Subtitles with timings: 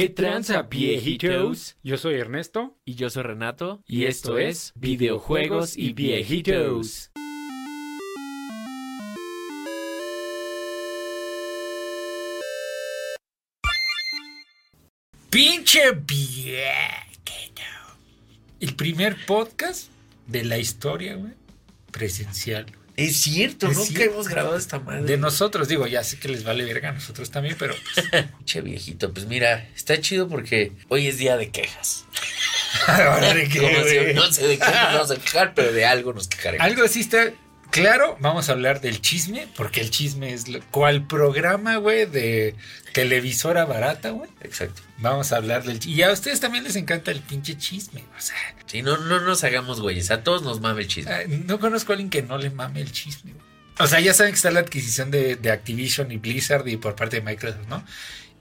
[0.00, 1.76] ¿Qué tranza, viejitos?
[1.82, 2.74] Yo soy Ernesto.
[2.86, 3.84] Y yo soy Renato.
[3.86, 7.10] Y esto es Videojuegos y Viejitos.
[15.28, 17.60] Pinche viejito.
[18.58, 19.90] El primer podcast
[20.26, 21.34] de la historia, güey.
[21.92, 22.64] Presencial.
[23.00, 24.14] Es cierto, Es nunca cierto.
[24.14, 25.02] hemos grabado esta madre.
[25.04, 28.06] De nosotros, digo, ya sé que les vale verga a nosotros también, pero pues,
[28.44, 32.04] Che viejito, pues mira, está chido porque hoy es día de quejas.
[32.86, 36.28] ahora de qué, no sé de qué nos vamos a quejar, pero de algo nos
[36.28, 36.64] quejaremos.
[36.66, 37.32] Algo así está
[37.70, 38.16] claro.
[38.20, 42.54] Vamos a hablar del chisme, porque el chisme es lo- cual programa, güey, de
[42.92, 44.28] televisora barata, güey.
[44.42, 44.82] Exacto.
[44.98, 45.96] Vamos a hablar del chisme.
[45.96, 48.04] Y a ustedes también les encanta el pinche chisme.
[48.16, 51.26] O sea, Sí, no, no nos hagamos güeyes, a todos nos mame el chisme.
[51.26, 53.32] no conozco a alguien que no le mame el chisme.
[53.32, 53.44] güey.
[53.80, 56.94] O sea, ya saben que está la adquisición de, de Activision y Blizzard y por
[56.94, 57.84] parte de Microsoft, ¿no?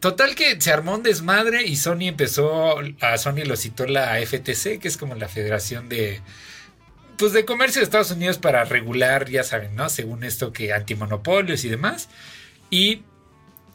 [0.02, 4.80] Total que se armó un desmadre y Sony empezó, a Sony lo citó la FTC,
[4.80, 6.22] que es como la Federación de,
[7.20, 9.90] pues de Comercio de Estados Unidos para regular, ya saben, ¿no?
[9.90, 12.10] Según esto que antimonopolios y demás.
[12.70, 13.04] Y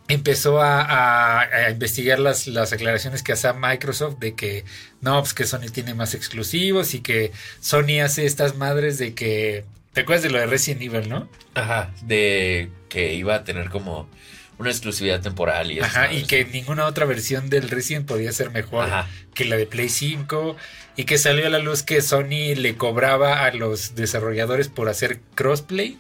[0.08, 4.64] empezó a, investigar las, las aclaraciones que hacía Microsoft de que
[5.00, 9.64] no, pues que Sony tiene más exclusivos y que Sony hace estas madres de que...
[9.92, 11.28] ¿Te acuerdas de lo de Resident Evil, no?
[11.54, 14.08] Ajá, de que iba a tener como
[14.58, 15.86] una exclusividad temporal y eso.
[15.86, 19.08] Ajá, y que ninguna otra versión del Resident podía ser mejor Ajá.
[19.34, 20.56] que la de Play 5
[20.96, 25.20] y que salió a la luz que Sony le cobraba a los desarrolladores por hacer
[25.34, 25.98] crossplay.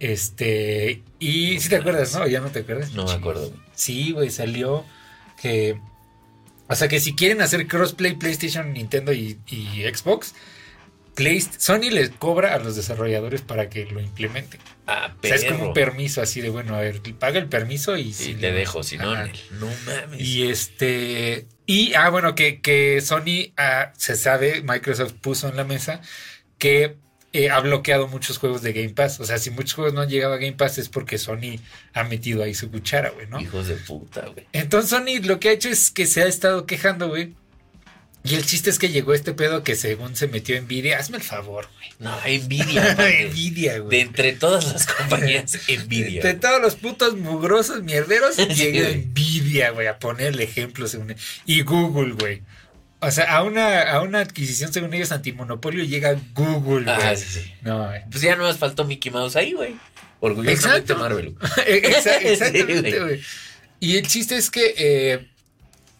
[0.00, 2.26] Este, y si te acuerdas, ¿no?
[2.26, 2.92] Ya no te acuerdas.
[2.92, 3.52] No me acuerdo.
[3.74, 4.84] Sí, güey, salió
[5.40, 5.78] que
[6.68, 10.34] o sea, que si quieren hacer crossplay PlayStation, Nintendo y, y Xbox,
[11.58, 14.60] Sony les cobra a los desarrolladores para que lo implementen.
[14.86, 17.96] Ah, O sea, es como un permiso así de, bueno, a ver, paga el permiso
[17.96, 18.12] y...
[18.12, 20.20] Si te no- dejo, si no, no mames.
[20.20, 21.46] Y este.
[21.66, 26.00] Y, ah, bueno, que, que Sony, ah, se sabe, Microsoft puso en la mesa
[26.56, 26.96] que
[27.34, 29.20] eh, ha bloqueado muchos juegos de Game Pass.
[29.20, 31.60] O sea, si muchos juegos no han llegado a Game Pass es porque Sony
[31.92, 33.38] ha metido ahí su cuchara, güey, ¿no?
[33.40, 34.46] Hijos de puta, güey.
[34.52, 37.34] Entonces Sony lo que ha hecho es que se ha estado quejando, güey.
[38.24, 40.98] Y el chiste es que llegó este pedo que según se metió Nvidia.
[40.98, 41.88] Hazme el favor, güey.
[42.00, 42.94] No, envidia.
[42.98, 43.30] mames.
[43.32, 44.00] Nvidia, de güey.
[44.00, 46.22] entre todas las compañías, envidia.
[46.22, 49.06] De todos los putos mugrosos mierderos, Sí, llega güey.
[49.06, 50.90] Nvidia, güey, a ponerle ejemplos.
[50.90, 51.14] según-
[51.46, 52.42] Y Google, güey.
[53.00, 56.96] O sea, a una, a una adquisición, según ellos, antimonopolio, llega Google, güey.
[57.00, 57.52] Ah, sí, sí.
[57.62, 58.00] No, güey.
[58.10, 59.76] Pues ya no nos faltó Mickey Mouse ahí, güey.
[60.20, 60.96] Orgullosamente Exacto.
[60.98, 61.36] Marvel.
[61.54, 61.62] Sí,
[62.26, 62.98] Exactamente, güey.
[63.00, 63.20] güey.
[63.78, 65.28] Y el chiste es que, eh,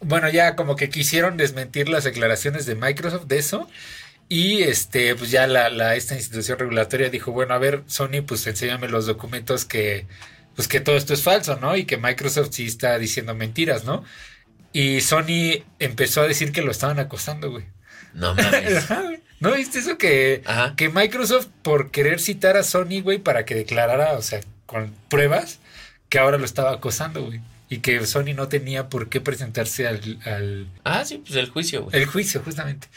[0.00, 3.68] bueno, ya como que quisieron desmentir las declaraciones de Microsoft de eso.
[4.28, 8.46] Y este, pues ya la, la- esta institución regulatoria dijo, bueno, a ver, Sony, pues
[8.46, 10.06] enséñame los documentos que,
[10.54, 11.76] pues que todo esto es falso, ¿no?
[11.76, 14.04] Y que Microsoft sí está diciendo mentiras, ¿no?
[14.72, 17.64] Y Sony empezó a decir que lo estaban acosando, güey.
[18.12, 18.84] No mames.
[19.40, 19.96] ¿No viste eso?
[19.96, 20.74] Que, Ajá.
[20.76, 25.58] que Microsoft, por querer citar a Sony, güey, para que declarara, o sea, con pruebas,
[26.10, 27.40] que ahora lo estaba acosando, güey.
[27.68, 31.84] Y que Sony no tenía por qué presentarse al, al Ah, sí, pues el juicio,
[31.84, 31.96] güey.
[31.96, 32.88] el juicio, justamente.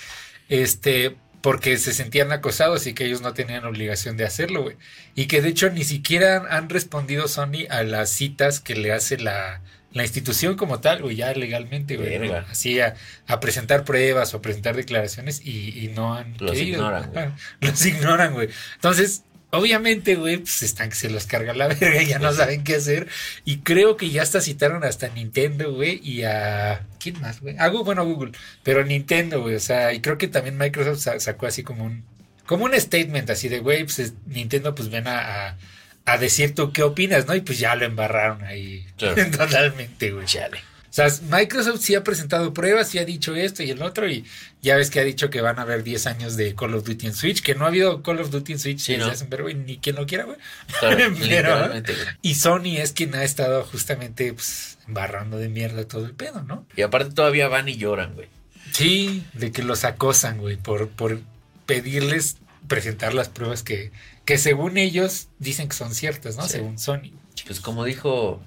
[0.47, 4.77] Este, porque se sentían acosados y que ellos no tenían obligación de hacerlo, güey.
[5.15, 9.17] Y que de hecho ni siquiera han, respondido Sony a las citas que le hace
[9.17, 9.61] la,
[9.91, 12.17] la institución como tal, güey, ya legalmente, güey.
[12.17, 12.45] Verga.
[12.49, 12.95] Así a,
[13.27, 17.25] a presentar pruebas o a presentar declaraciones y, y no han Los querido, ignoran, güey.
[17.59, 18.49] Los ignoran, güey.
[18.75, 22.75] Entonces, obviamente, güey, pues están que se los carga la verga, ya no saben qué
[22.75, 23.07] hacer.
[23.45, 26.85] Y creo que ya hasta citaron hasta Nintendo, güey, y a...
[26.99, 27.55] ¿Quién más, güey?
[27.57, 28.31] A Google, bueno, Google,
[28.63, 32.03] pero Nintendo, güey, o sea, y creo que también Microsoft sa- sacó así como un...
[32.45, 35.57] Como un statement así de, güey, pues es- Nintendo pues ven a, a,
[36.05, 37.35] a decir tú qué opinas, ¿no?
[37.35, 39.15] Y pues ya lo embarraron ahí Claro.
[39.37, 40.25] totalmente, güey.
[40.25, 40.59] Chale.
[40.91, 44.25] O sea, Microsoft sí ha presentado pruebas, sí ha dicho esto y el otro, y
[44.61, 47.07] ya ves que ha dicho que van a haber 10 años de Call of Duty
[47.07, 49.11] en Switch, que no ha habido Call of Duty en Switch Sí, desde ¿no?
[49.11, 50.37] hace un ni quien lo quiera, güey.
[50.81, 51.15] Claro,
[51.81, 51.95] Pero-.
[52.21, 56.65] Y Sony es quien ha estado justamente pues, embarrando de mierda todo el pedo, ¿no?
[56.75, 58.27] Y aparte todavía van y lloran, güey.
[58.73, 61.21] Sí, de que los acosan, güey, por, por
[61.65, 62.35] pedirles
[62.67, 63.93] presentar las pruebas que,
[64.25, 66.43] que según ellos dicen que son ciertas, ¿no?
[66.43, 66.49] Sí.
[66.49, 67.11] Según Sony.
[67.45, 68.41] Pues como dijo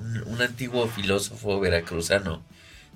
[0.00, 2.44] un, un antiguo filósofo veracruzano.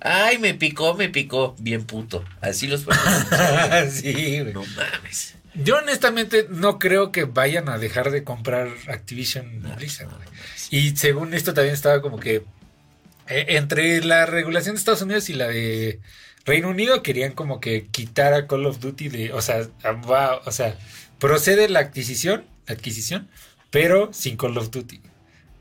[0.01, 1.55] Ay, me picó, me picó.
[1.59, 2.23] Bien puto.
[2.41, 2.81] Así los
[3.91, 4.53] sí, güey.
[4.53, 5.35] No mames.
[5.55, 10.27] Yo honestamente no creo que vayan a dejar de comprar Activision No, Blizzard, no, güey.
[10.27, 10.33] no.
[10.69, 12.43] Y según esto también estaba como que
[13.29, 16.01] eh, entre la regulación de Estados Unidos y la de
[16.45, 20.41] Reino Unido querían como que quitar a Call of Duty de, o sea, a- va-
[20.45, 20.77] o sea,
[21.19, 23.29] procede la adquisición, adquisición,
[23.71, 24.99] pero sin Call of Duty,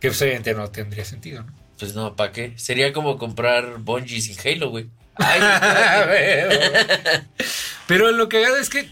[0.04, 1.54] que pues, obviamente no tendría sentido, ¿no?
[1.78, 2.52] Pues no, ¿para qué?
[2.56, 4.90] Sería como comprar Bungie sin Halo, güey.
[5.14, 5.40] Ay,
[7.86, 8.90] Pero lo que haga es que,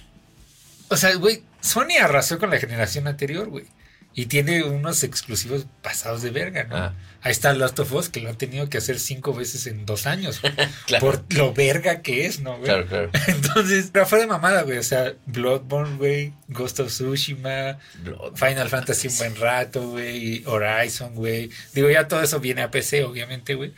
[0.89, 3.67] o sea, güey, Sony arrasó con la generación anterior, güey.
[4.15, 6.77] Y tiene unos exclusivos pasados de verga, ¿no?
[6.77, 6.95] Ah.
[7.23, 10.07] Ahí está Last of Us, que lo han tenido que hacer cinco veces en dos
[10.07, 10.41] años.
[10.87, 11.07] Claro.
[11.07, 12.65] Por lo verga que es, ¿no, güey?
[12.65, 13.11] claro, claro.
[13.29, 14.77] Entonces, pero fue de mamada, güey.
[14.79, 21.15] O sea, Bloodborne, güey, Ghost of Tsushima, Blood- Final Fantasy un buen rato, güey, Horizon,
[21.15, 21.49] güey.
[21.73, 23.73] Digo, ya todo eso viene a PC, obviamente, güey.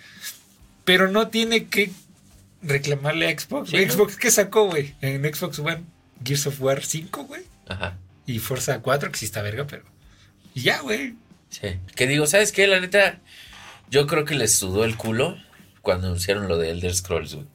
[0.84, 1.90] Pero no tiene que
[2.62, 3.70] reclamarle a Xbox.
[3.70, 3.86] Sí, güey.
[3.86, 3.92] ¿no?
[3.92, 4.94] Xbox, ¿qué sacó, güey?
[5.00, 5.84] En Xbox One,
[6.24, 7.42] Gears of War 5, güey.
[7.68, 7.98] Ajá.
[8.26, 9.84] Y Forza 4, que sí está verga, pero...
[10.54, 11.14] Y ya, güey.
[11.50, 11.78] Sí.
[11.94, 12.66] Que digo, ¿sabes qué?
[12.66, 13.20] La neta,
[13.90, 15.36] yo creo que les sudó el culo
[15.82, 17.46] cuando anunciaron lo de Elder Scrolls, güey.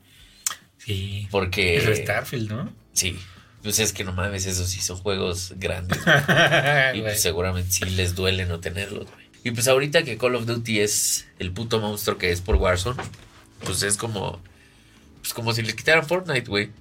[0.78, 1.28] Sí.
[1.32, 1.78] Porque.
[1.78, 2.74] Es Starfield, ¿no?
[2.94, 3.18] Sí.
[3.64, 6.00] Pues es que no mames, esos sí son juegos grandes.
[6.94, 9.30] y pues seguramente sí les duele no tenerlos, güey.
[9.44, 13.02] Y pues ahorita que Call of Duty es el puto monstruo que es por Warzone,
[13.64, 14.42] pues es como.
[15.22, 16.72] Pues como si le quitaran Fortnite, güey.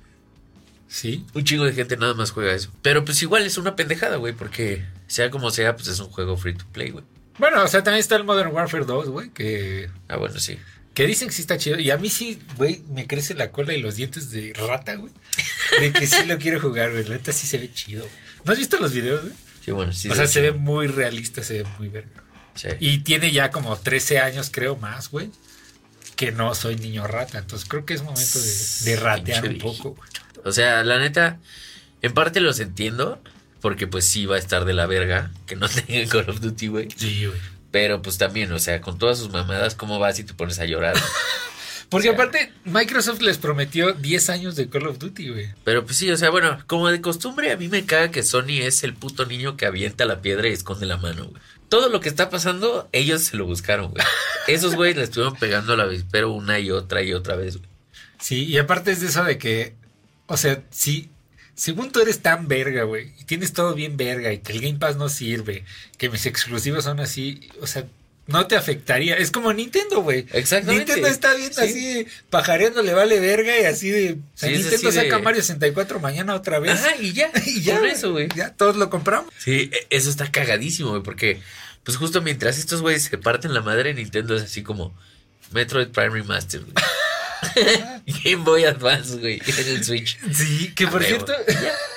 [0.86, 1.24] Sí.
[1.34, 2.70] Un chingo de gente nada más juega eso.
[2.82, 6.36] Pero pues igual es una pendejada, güey, porque sea como sea, pues es un juego
[6.36, 7.04] free to play, güey.
[7.38, 10.58] Bueno, o sea, también está el Modern Warfare 2, güey, que Ah, bueno, sí.
[10.94, 11.78] Que dicen que sí está chido.
[11.78, 15.12] Y a mí sí, güey, me crece la cola y los dientes de rata, güey.
[15.80, 17.04] De que sí lo quiero jugar, güey.
[17.04, 18.06] La neta sí se ve chido.
[18.44, 19.34] ¿No has visto los videos, güey?
[19.64, 20.08] Sí, bueno, sí.
[20.08, 22.24] o sea, se ve muy realista, se ve muy verga.
[22.54, 22.68] Sí.
[22.80, 25.30] Y tiene ya como 13 años, creo, más, güey.
[26.16, 27.38] Que no soy niño rata.
[27.38, 30.10] Entonces creo que es momento de, de ratear un poco, güey.
[30.44, 31.38] O sea, la neta,
[32.02, 33.22] en parte los entiendo,
[33.60, 36.66] porque pues sí va a estar de la verga que no tengan Call of Duty,
[36.68, 36.88] güey.
[36.96, 37.38] Sí, güey.
[37.70, 40.64] Pero pues también, o sea, con todas sus mamadas, ¿cómo vas y te pones a
[40.64, 40.96] llorar?
[41.90, 45.48] Porque O sea- aparte, Microsoft les prometió 10 años de Call of Duty, güey.
[45.64, 48.60] Pero pues sí, o sea, bueno, como de costumbre, a mí me caga que Sony
[48.62, 51.42] es el puto niño que avienta la piedra y esconde la mano, güey.
[51.70, 54.04] Todo lo que está pasando, ellos se lo buscaron, güey.
[54.46, 57.68] Esos güeyes le estuvieron pegando a la avispero una y otra y otra vez, güey.
[58.20, 59.74] Sí, y aparte es de eso de que,
[60.26, 61.10] o sea, si,
[61.58, 64.78] según tú eres tan verga, güey, y tienes todo bien verga, y que el Game
[64.78, 65.64] Pass no sirve,
[65.98, 67.84] que mis exclusivos son así, o sea,
[68.28, 69.16] no te afectaría.
[69.16, 70.26] Es como Nintendo, güey.
[70.32, 70.84] Exactamente.
[70.84, 71.60] Nintendo está bien Sí.
[71.62, 74.12] así, de pajareando, le vale verga, y así de.
[74.12, 76.72] o sea, Sí, es Nintendo así de- saca Mario 64 mañana otra vez.
[76.72, 77.78] Ajá, y ya, y ya.
[77.78, 78.28] Por eso, güey.
[78.36, 79.32] Ya todos lo compramos.
[79.38, 81.40] Sí, e- eso está cagadísimo, güey, porque
[81.84, 84.94] pues justo mientras estos güeyes se parten la madre, Nintendo es así como
[85.52, 86.74] Metroid Prime Remastered, güey.
[88.24, 90.18] Game Boy Advance, güey, en el Switch.
[90.32, 91.32] Sí, que por cierto,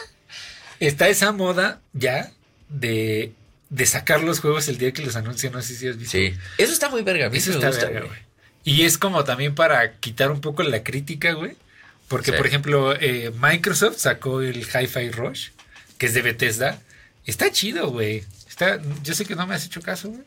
[0.80, 2.32] está esa moda ya
[2.70, 3.34] de,
[3.70, 5.54] de sacar los juegos el día que los anuncian.
[5.54, 6.12] No sé si has visto.
[6.18, 8.20] Sí, eso está muy verga, a mí Eso me está gusta, verga, güey.
[8.64, 11.56] Y es como también para quitar un poco la crítica, güey.
[12.08, 12.38] Porque, Sí.
[12.38, 15.50] por ejemplo, eh, Microsoft sacó el Hi-Fi Rush,
[15.98, 16.80] que es de Bethesda.
[17.26, 18.24] Está chido, güey.
[18.50, 20.22] Está, yo sé que no me has hecho caso, güey.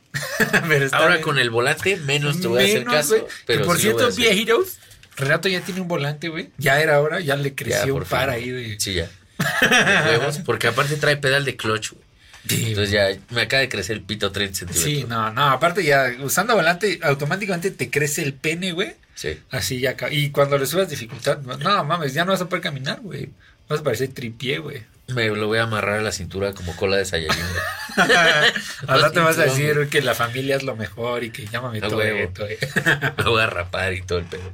[0.69, 1.23] Pero Ahora bien.
[1.23, 3.27] con el volante menos te voy a hacer Menos, caso, güey.
[3.27, 4.21] Que pero por sí cierto, hacer.
[4.21, 4.79] Viejitos,
[5.17, 6.51] Renato ya tiene un volante, güey.
[6.59, 8.79] Ya era hora, ya le creció un par ahí de...
[8.81, 9.09] Sí, ya.
[9.39, 12.05] De huevos, porque aparte trae pedal de clutch, güey.
[12.49, 14.85] Sí, Entonces ya me acaba de crecer el pito 30 centímetros.
[14.85, 18.95] Sí, no, no, aparte ya usando volante automáticamente te crece el pene, güey.
[19.15, 19.41] Sí.
[19.51, 23.01] Así ya, y cuando le subas dificultad, no, mames, ya no vas a poder caminar,
[23.01, 23.31] güey.
[23.69, 24.83] Vas a parecer tripié, güey.
[25.09, 28.09] Me lo voy a amarrar a la cintura como cola de Saiyajin, güey.
[28.89, 31.97] Ahora te vas a decir que la familia es lo mejor y que llámame todo
[31.97, 32.29] güey.
[33.19, 34.53] Me voy a rapar y todo el pedo.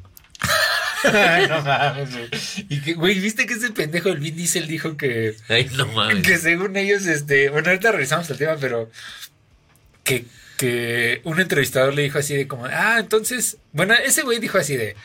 [1.04, 2.28] Ay, no mames, güey.
[2.68, 6.26] Y que, güey, ¿viste que ese pendejo el Vin Diesel dijo que, Ay, no mames.
[6.26, 8.90] que según ellos, este, bueno, ahorita revisamos el tema, pero
[10.04, 14.58] que, que un entrevistador le dijo así de como, ah, entonces, bueno, ese güey dijo
[14.58, 14.96] así de,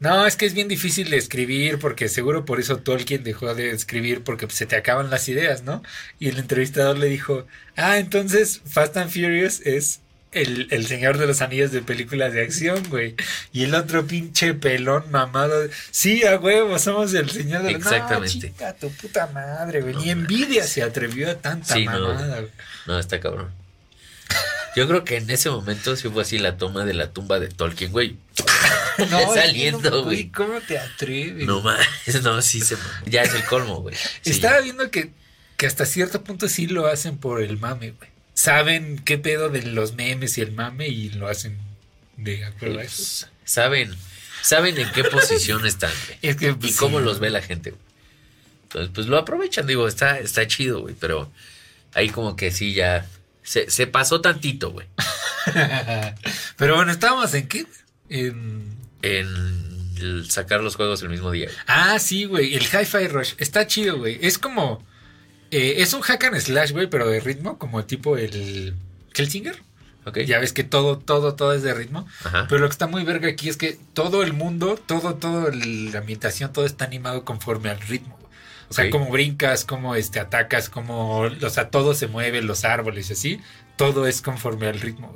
[0.00, 3.70] no, es que es bien difícil de escribir porque seguro por eso Tolkien dejó de
[3.70, 5.82] escribir porque se te acaban las ideas, ¿no?
[6.18, 7.46] Y el entrevistador le dijo,
[7.76, 10.01] ah, entonces Fast and Furious es
[10.32, 13.14] el, el señor de los anillos de películas de acción, güey.
[13.52, 17.82] Y el otro pinche pelón mamado, sí, a huevo, somos el señor de los...
[17.82, 18.34] Exactamente.
[18.48, 19.94] No, chica, tu puta madre, güey.
[19.94, 21.92] No Ni envidia se atrevió a tanta Sí, no.
[22.00, 22.52] mamada, güey.
[22.86, 23.50] No, está cabrón.
[24.74, 27.48] Yo creo que en ese momento sí fue así la toma de la tumba de
[27.48, 28.16] Tolkien, güey.
[29.10, 30.28] No, Saliendo, no, güey.
[30.30, 31.46] ¿Cómo te atreves?
[31.46, 32.76] No mames, no, sí se.
[33.06, 33.94] Ya es el colmo, güey.
[34.22, 35.10] Sí, Estaba viendo que,
[35.56, 38.10] que hasta cierto punto sí lo hacen por el mame, güey.
[38.34, 41.58] Saben qué pedo de los memes y el mame y lo hacen
[42.16, 43.26] de acuerdo a eso.
[43.44, 43.94] saben,
[44.42, 46.18] saben en qué posición están, güey.
[46.22, 47.82] Es que, Y pues, cómo sí, los ve la gente, güey.
[48.64, 50.94] Entonces, pues lo aprovechan, digo, está, está chido, güey.
[50.98, 51.30] Pero
[51.94, 53.06] ahí como que sí ya.
[53.42, 54.86] Se, se pasó tantito, güey.
[56.56, 57.66] Pero bueno, estábamos en qué?
[58.08, 58.80] En...
[59.02, 59.62] En
[60.28, 61.46] sacar los juegos el mismo día.
[61.46, 61.58] güey.
[61.66, 62.54] Ah, sí, güey.
[62.54, 63.34] El Hi-Fi Rush.
[63.38, 64.18] Está chido, güey.
[64.22, 64.84] Es como.
[65.52, 68.74] Eh, es un hack and slash, güey, pero de ritmo, como tipo el.
[69.12, 69.56] Kelsinger.
[70.04, 70.18] Ok.
[70.20, 72.08] Ya ves que todo, todo, todo es de ritmo.
[72.24, 72.46] Ajá.
[72.48, 75.92] Pero lo que está muy verga aquí es que todo el mundo, todo, todo el-
[75.92, 78.18] la ambientación, todo está animado conforme al ritmo.
[78.68, 83.10] O sea, como brincas, como este atacas, como, o sea, todo se mueve, los árboles
[83.10, 83.40] y así,
[83.76, 85.08] todo es conforme al ritmo,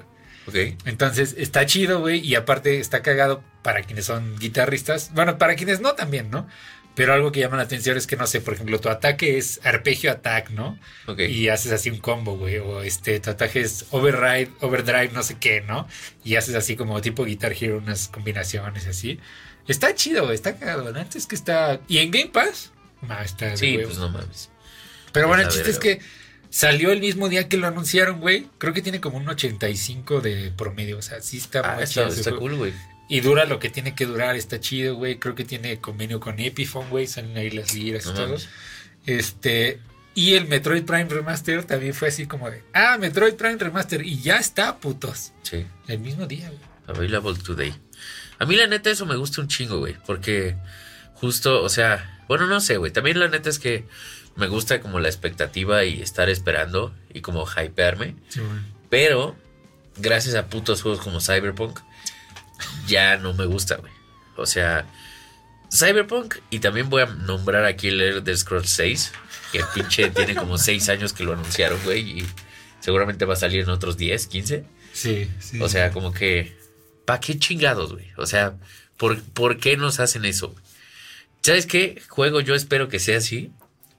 [0.47, 0.75] güey.
[0.75, 0.77] Ok.
[0.85, 5.11] Entonces está chido, güey, y aparte está cagado para quienes son guitarristas.
[5.15, 6.47] Bueno, para quienes no también, ¿no?
[6.97, 9.61] Pero algo que llama la atención es que, no sé, por ejemplo, tu ataque es
[9.63, 10.79] arpegio attack, ¿no?
[11.07, 11.21] Ok.
[11.21, 12.57] Y haces así un combo, güey.
[12.57, 15.87] O este, tu ataque es override, overdrive, no sé qué, ¿no?
[16.25, 19.21] Y haces así como tipo Guitar Hero, unas combinaciones así.
[19.69, 20.91] Está chido, güey, está cagado.
[20.91, 21.81] La neta es que está.
[21.87, 22.73] Y en Game Pass,
[23.03, 24.49] no, está de Sí, pues no mames.
[25.13, 26.01] Pero bueno, el chiste es que
[26.49, 28.47] salió el mismo día que lo anunciaron, güey.
[28.57, 30.97] Creo que tiene como un 85 de promedio.
[30.97, 32.73] O sea, sí está Ah, muy está, está cool, güey.
[33.09, 35.19] Y dura lo que tiene que durar, está chido, güey.
[35.19, 37.07] Creo que tiene convenio con Epiphone, güey.
[37.07, 38.37] Salen ahí las liras y todo.
[39.07, 39.81] Este.
[40.15, 42.63] Y el Metroid Prime Remaster también fue así como de.
[42.73, 44.05] Ah, Metroid Prime Remaster.
[44.05, 45.33] Y ya está, putos.
[45.43, 45.67] Sí.
[45.87, 46.61] El mismo día, güey.
[46.87, 47.75] Available today.
[48.39, 49.97] A mí la neta eso me gusta un chingo, güey.
[50.07, 50.57] Porque
[51.15, 52.93] justo, o sea, bueno, no sé, güey.
[52.93, 53.85] También la neta es que
[54.37, 58.15] me gusta como la expectativa y estar esperando y como hypearme.
[58.91, 59.37] Pero,
[59.97, 61.81] gracias a putos juegos como Cyberpunk,
[62.87, 63.93] ya no me gusta, güey.
[64.37, 64.87] O sea,
[65.73, 69.13] Cyberpunk, y también voy a nombrar aquí el Elder Scrolls 6,
[69.53, 72.27] que pinche tiene como 6 años que lo anunciaron, güey, y
[72.81, 74.65] seguramente va a salir en otros 10, 15.
[74.93, 75.61] Sí, sí.
[75.61, 76.57] O sea, como que,
[77.05, 78.07] ¿pa' qué chingados, güey?
[78.17, 78.57] O sea,
[78.97, 80.55] ¿por, ¿por qué nos hacen eso?
[81.43, 82.03] ¿Sabes qué?
[82.09, 83.53] Juego yo espero que sea así.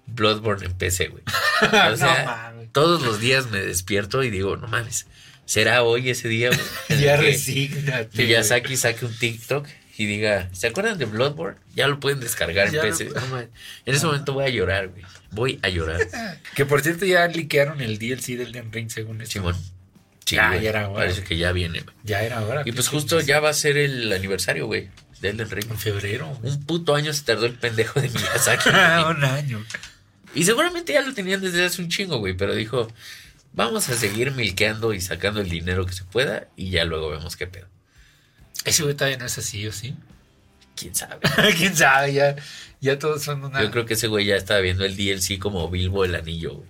[0.07, 1.23] Bloodborne en PC, güey.
[1.61, 2.71] O sea, no mames.
[2.71, 5.07] todos los días me despierto y digo, no mames,
[5.47, 6.51] ¿será hoy ese día,
[6.89, 8.23] en Ya que resígnate.
[8.23, 11.57] Miyazaki saque un TikTok y diga, ¿se acuerdan de Bloodborne?
[11.73, 13.05] Ya lo pueden descargar en Ya lo PC.
[13.05, 13.49] No en
[13.85, 15.01] ese momento voy a llorar, güey.
[15.31, 16.01] Voy a llorar.
[16.55, 19.33] Que por cierto ya liquearon el DLC del Den Ring según esto.
[19.33, 19.55] Simón.
[20.25, 20.61] Sí, Ya, güey.
[20.61, 21.95] ya era hora, Parece que ya viene, güey.
[22.03, 22.61] Ya era hora.
[22.65, 24.89] Y pues justo ya va a ser el aniversario, güey,
[25.21, 25.71] de Elden Ring.
[25.71, 26.27] En febrero.
[26.41, 26.51] güey.
[26.53, 28.69] Un puto año se tardó el pendejo de Miyazaki.
[28.73, 29.63] Ah, un año.
[30.35, 32.91] y seguramente ya lo tenían desde hace un chingo, güey, pero dijo,
[33.53, 37.35] vamos a seguir milqueando y sacando el dinero que se pueda y ya luego vemos
[37.35, 37.67] qué pedo.
[38.65, 39.95] Ese güey todavía no es así, ¿o sí?
[40.75, 41.17] ¿Quién sabe?
[41.57, 42.13] ¿Quién sabe?
[42.13, 42.35] Ya,
[42.79, 43.61] ya todos son una...
[43.61, 46.69] Yo creo que ese güey ya estaba viendo el DLC como Bilbo el anillo, güey.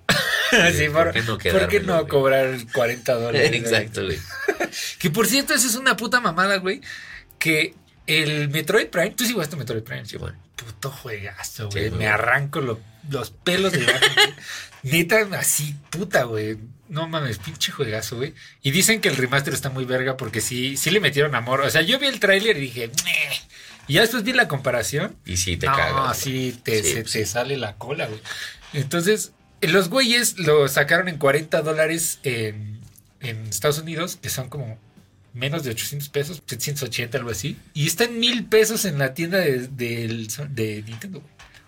[0.73, 2.07] sí, ¿por por, qué no ¿por qué quedármelo, no güey?
[2.07, 3.51] cobrar 40 dólares?
[3.53, 4.19] Exacto, güey.
[4.99, 6.81] Que por cierto, eso es una puta mamada, güey.
[7.39, 7.75] Que
[8.07, 10.37] el Metroid Prime, tú sí jugaste Metroid Prime, Sí, bueno.
[10.55, 11.91] Puto juegazo, güey.
[11.91, 13.95] Me arranco lo- los pelos de güey.
[14.83, 16.57] Neta, así, puta, güey.
[16.89, 18.33] No mames, pinche juegazo, güey.
[18.63, 21.61] Y dicen que el remaster está muy verga porque sí, sí le metieron amor.
[21.61, 23.41] O sea, yo vi el tráiler y dije, "Meh".
[23.87, 25.15] y ya después vi la comparación.
[25.25, 26.17] Y sí, te no, cagas.
[26.17, 28.21] sí, te, Sí, se te sale la cola, güey.
[28.73, 32.79] Entonces, los güeyes lo sacaron en 40 dólares en,
[33.19, 34.79] en Estados Unidos, que son como
[35.37, 37.57] menos de 800 pesos, 780, algo así.
[37.73, 41.23] Y está en mil pesos en la tienda de, de Nintendo.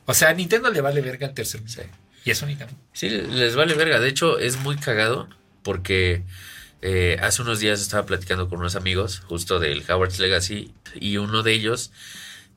[0.05, 1.81] O sea, a Nintendo le vale verga el tercer Sí.
[2.25, 2.77] Y a Sony también.
[2.93, 3.99] Sí, les vale verga.
[3.99, 5.29] De hecho, es muy cagado
[5.63, 6.23] porque
[6.81, 11.43] eh, hace unos días estaba platicando con unos amigos justo del Howard's Legacy y uno
[11.43, 11.91] de ellos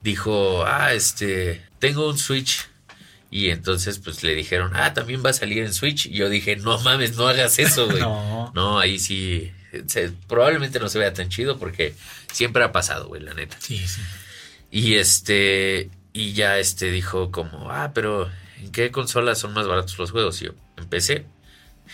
[0.02, 2.68] dijo, ah, este, tengo un Switch.
[3.30, 6.06] Y entonces pues le dijeron, ah, también va a salir en Switch.
[6.06, 8.00] Y yo dije, no mames, no hagas eso, güey.
[8.00, 8.50] No.
[8.54, 9.52] No, ahí sí,
[9.86, 11.94] se- probablemente no se vea tan chido porque
[12.32, 13.56] siempre ha pasado, güey, la neta.
[13.60, 14.00] Sí, sí.
[14.70, 19.98] Y este, y ya este dijo como, ah, pero ¿en qué consolas son más baratos
[19.98, 20.40] los juegos?
[20.42, 20.52] Y yo,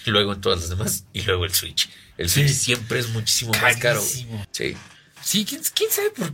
[0.07, 1.91] y luego en todas las demás, y luego el Switch.
[2.17, 2.55] El Switch Sí.
[2.55, 4.01] siempre es muchísimo más caro.
[4.01, 4.45] güey.
[4.53, 4.77] Sí.
[5.23, 6.33] Sí, ¿quién, quién sabe por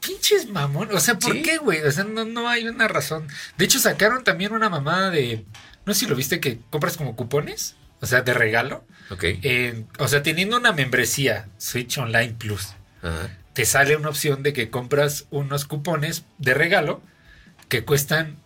[0.00, 0.88] pinches mamón?
[0.94, 1.42] O sea, ¿por Sí.
[1.42, 1.82] qué, güey?
[1.82, 3.26] O sea, no, no hay una razón.
[3.56, 5.44] De hecho, sacaron también una mamada de.
[5.86, 7.76] No sé si lo viste que compras como cupones.
[8.00, 8.84] O sea, de regalo.
[9.10, 9.24] Ok.
[9.42, 12.68] En- o sea, teniendo una membresía Switch Online Plus,
[13.02, 13.30] Ajá.
[13.54, 17.02] te sale una opción de que compras unos cupones de regalo
[17.68, 18.36] que cuestan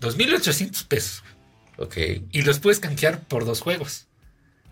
[0.00, 1.22] 2.800 pesos.
[1.78, 1.96] Ok.
[2.32, 4.06] Y los puedes canjear por dos juegos.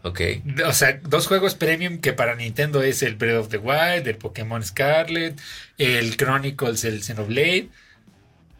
[0.02, 0.20] Ok.
[0.66, 4.16] O sea, dos juegos premium que para Nintendo es el Breath of the Wild, el
[4.16, 5.38] Pokémon Scarlet,
[5.78, 7.68] el Chronicles, el Xenoblade.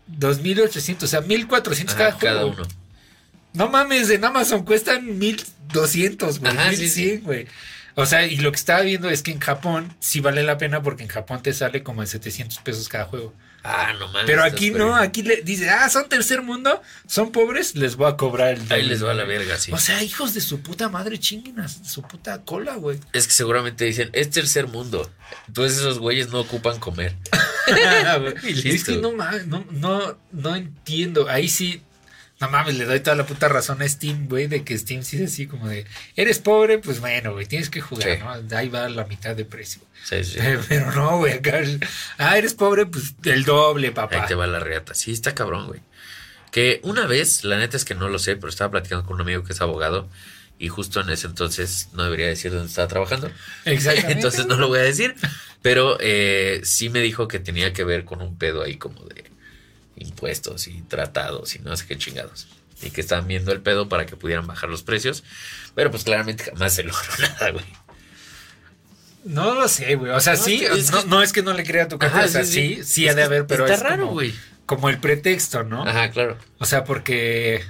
[0.07, 2.57] 2800, o sea, 1400 cada cada juego.
[2.59, 2.69] uno.
[3.55, 6.53] No mames, en Amazon cuestan 1200, güey.
[6.53, 7.47] Ajá, sí, 1100, güey.
[7.97, 10.83] O sea, y lo que estaba viendo es que en Japón sí vale la pena
[10.83, 13.33] porque en Japón te sale como en 700 pesos cada juego.
[13.63, 14.25] Ah, no mames.
[14.27, 14.99] Pero aquí no, bien.
[14.99, 18.83] aquí le dice, ah, son tercer mundo, son pobres, les voy a cobrar el Ahí
[18.83, 18.83] doble".
[18.89, 19.73] les va la verga, sí.
[19.73, 22.99] O sea, hijos de su puta madre, chinguen a su puta cola, güey.
[23.13, 25.09] es que seguramente dicen, es tercer mundo.
[25.47, 27.15] Entonces esos güeyes no ocupan comer.
[28.43, 31.29] Y es que no mames, no, no, no entiendo.
[31.31, 31.81] Ahí sí.
[32.45, 35.23] No mames, le doy toda la puta razón a Steam, güey, de que Steam sí
[35.23, 35.87] es así como de,
[36.17, 38.19] eres pobre, pues bueno, güey, tienes que jugar, Sí.
[38.51, 38.57] ¿no?
[38.57, 39.81] Ahí va la mitad de precio.
[40.05, 40.39] Sí, sí.
[40.69, 41.61] Pero no, güey, acá,
[42.19, 44.27] ah, eres pobre, pues el doble, Ahí papá.
[44.27, 44.95] te va la reata.
[44.95, 45.81] Sí, está cabrón, güey.
[46.51, 49.23] Que una vez, la neta es que no lo sé, pero estaba platicando con un
[49.23, 50.09] amigo que es abogado
[50.59, 53.31] y justo en ese entonces no debería decir dónde estaba trabajando.
[53.65, 54.13] Exactamente.
[54.13, 55.17] entonces no lo voy a decir.
[55.63, 59.25] Pero eh, sí me dijo que tenía que ver con un pedo ahí como de
[59.97, 62.47] impuestos y tratados y no sé qué chingados.
[62.83, 65.23] Y que estaban viendo el pedo para que pudieran bajar los precios.
[65.75, 67.65] Pero pues claramente jamás se logró nada, güey.
[69.25, 70.13] No lo sé, güey.
[70.13, 71.89] O sea, No, sí, es que- es no, que- no es que no le crea
[71.89, 74.13] tu Ajá, o sea, sí, sí, ha Es de haber, pero está es raro, como,
[74.13, 74.35] güey.
[74.67, 75.87] como el pretexto, ¿no?
[75.89, 76.37] Ajá, claro.
[76.59, 77.65] O sea, porque,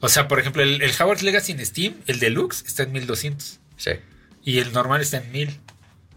[0.00, 3.60] o sea, por ejemplo, el, el Howard's Legacy en Steam, el deluxe, está en 1200
[3.76, 3.90] Sí,
[4.42, 5.60] y el normal está en 1000.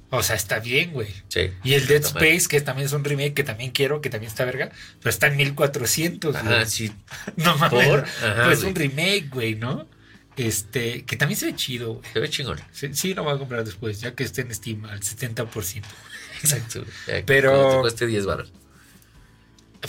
[0.09, 1.09] O sea, está bien, güey.
[1.27, 1.51] sí.
[1.65, 2.01] Y el Dead.
[2.05, 5.27] Space, que también es un remake que también quiero, que también está verga, pero está
[5.27, 6.31] en 1400.
[6.33, 6.45] güey.
[6.53, 6.93] Ajá, sí.
[7.35, 7.87] No mames.
[8.23, 8.69] Ajá, pues güey.
[8.69, 9.85] un remake, güey, ¿no?
[10.37, 12.13] Este, que también se ve chido, güey.
[12.13, 12.59] Se ve chingón.
[12.71, 15.83] Sí, sí, lo voy a comprar después, ya que esté en Steam al 70%.
[16.41, 16.85] Exacto.
[17.07, 18.53] Ya, Pero- te cueste 10 baros.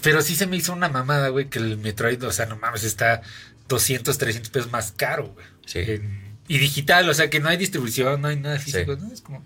[0.02, 2.84] Pero sí se me hizo una mamada, güey, que el Metroid, o sea, no mames,
[2.84, 3.22] está
[3.68, 5.46] 200, 300 pesos más caro, güey.
[5.66, 5.78] Sí.
[5.80, 9.00] En- y digital, o sea, que no hay distribución, no hay nada físico, Sí.
[9.02, 9.12] ¿no?
[9.12, 9.42] Es como...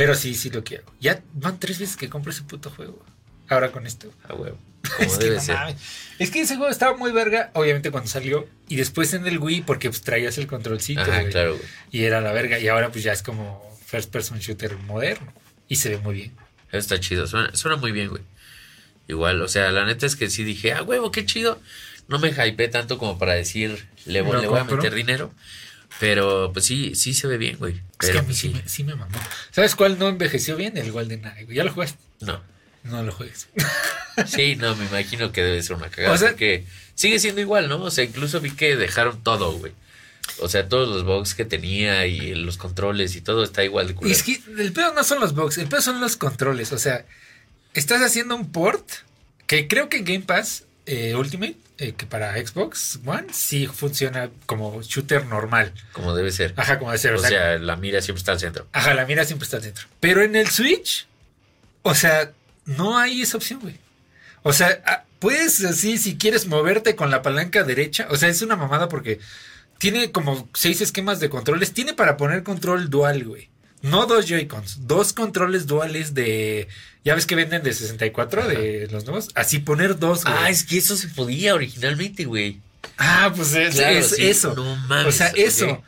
[0.00, 0.84] Pero sí, sí lo quiero.
[0.98, 3.04] Ya van tres veces que compro ese puto juego.
[3.48, 4.10] Ahora con esto.
[4.26, 4.58] A huevo.
[4.98, 5.76] Es que, no mames.
[6.18, 8.48] es que ese juego estaba muy verga, obviamente cuando salió.
[8.66, 11.66] Y después en el Wii, porque pues, traías el controlcito, Ajá, güey, claro, güey.
[11.90, 12.58] Y era la verga.
[12.58, 15.32] Y ahora pues ya es como first person shooter moderno.
[15.68, 16.32] Y se ve muy bien.
[16.68, 17.26] Eso está chido.
[17.26, 18.22] Suena, suena muy bien, güey.
[19.06, 21.60] Igual, o sea, la neta es que sí dije, ah, huevo, qué chido.
[22.08, 25.34] No me hypeé tanto como para decir, le voy, le voy a meter dinero.
[25.98, 27.74] Pero pues sí, sí se ve bien, güey.
[27.74, 28.54] Es Pero que a mí pues, sí, sí.
[28.54, 29.18] me, sí me mamó.
[29.50, 30.76] ¿Sabes cuál no envejeció bien?
[30.78, 31.44] El Golden Eye.
[31.44, 31.56] güey.
[31.56, 31.98] ¿Ya lo jugaste?
[32.20, 32.40] No.
[32.84, 33.48] No lo juegues.
[34.26, 36.14] Sí, no, me imagino que debe ser una cagada.
[36.14, 37.80] O sea- porque sigue siendo igual, ¿no?
[37.82, 39.72] O sea, incluso vi que dejaron todo, güey.
[40.40, 43.94] O sea, todos los bugs que tenía y los controles y todo está igual de
[43.94, 44.14] culero.
[44.14, 46.72] es que el pedo no son los bugs, el pedo son los controles.
[46.72, 47.06] O sea,
[47.72, 48.86] estás haciendo un port
[49.46, 54.30] que creo que en Game Pass eh, Ultimate, eh, que para Xbox One, sí funciona
[54.44, 55.72] como shooter normal.
[55.92, 56.52] Como debe ser.
[56.56, 58.66] Ajá, como decir, O sea, la mira siempre está al centro.
[58.72, 59.86] Ajá, la mira siempre está dentro.
[59.98, 61.06] Pero en el Switch,
[61.82, 62.32] o sea,
[62.66, 63.78] no hay esa opción, güey.
[64.42, 68.08] O sea, ah, puedes así, si quieres moverte con la palanca derecha.
[68.10, 69.18] O sea, es una mamada porque
[69.78, 71.72] tiene como seis esquemas de controles.
[71.72, 73.48] Tiene para poner control dual, güey.
[73.82, 76.68] No dos Joy-Cons, dos controles duales de.
[77.04, 79.28] Ya ves que venden de 64 de los nuevos.
[79.34, 80.36] Así poner dos, güey.
[80.36, 82.60] Ah, es que eso se podía originalmente, güey.
[82.98, 84.54] Ah, pues es, Claro, es sí, eso.
[84.54, 85.82] no mames, o sea, eso.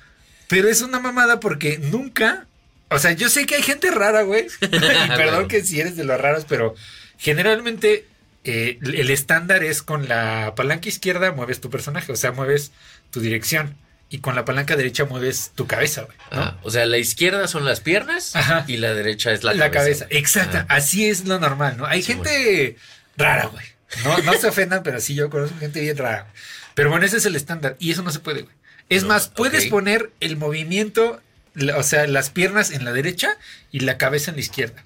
[0.49, 2.47] Pero es una mamada porque nunca.
[2.89, 4.47] O sea, yo sé que hay gente rara, güey.
[4.61, 6.75] y perdón que si eres de los raros, pero
[7.19, 8.07] generalmente
[8.45, 12.73] eh, el estándar es con la palanca izquierda mueves tu personaje, o sea, mueves
[13.11, 13.77] tu dirección.
[14.13, 16.17] Y con la palanca derecha mueves tu cabeza, güey.
[16.33, 16.41] ¿no?
[16.43, 18.65] Ah, o sea, la izquierda son las piernas Ajá.
[18.69, 20.05] y la derecha es la, la, cabeza.
[20.05, 20.19] güey.
[20.19, 20.59] Exacto.
[20.59, 21.87] Ah, Así es lo normal, ¿no?
[21.87, 22.77] Hay Sí, gente
[23.17, 23.65] rara, güey.
[24.05, 26.27] No, no se ofendan, pero sí yo conozco gente bien rara.
[26.75, 27.77] Pero bueno, ese es el estándar.
[27.79, 28.55] Y eso no se puede, güey.
[28.91, 31.23] Es No, más, puedes poner el movimiento,
[31.55, 33.39] la- o sea, las piernas en la derecha
[33.71, 34.85] y la cabeza en la izquierda.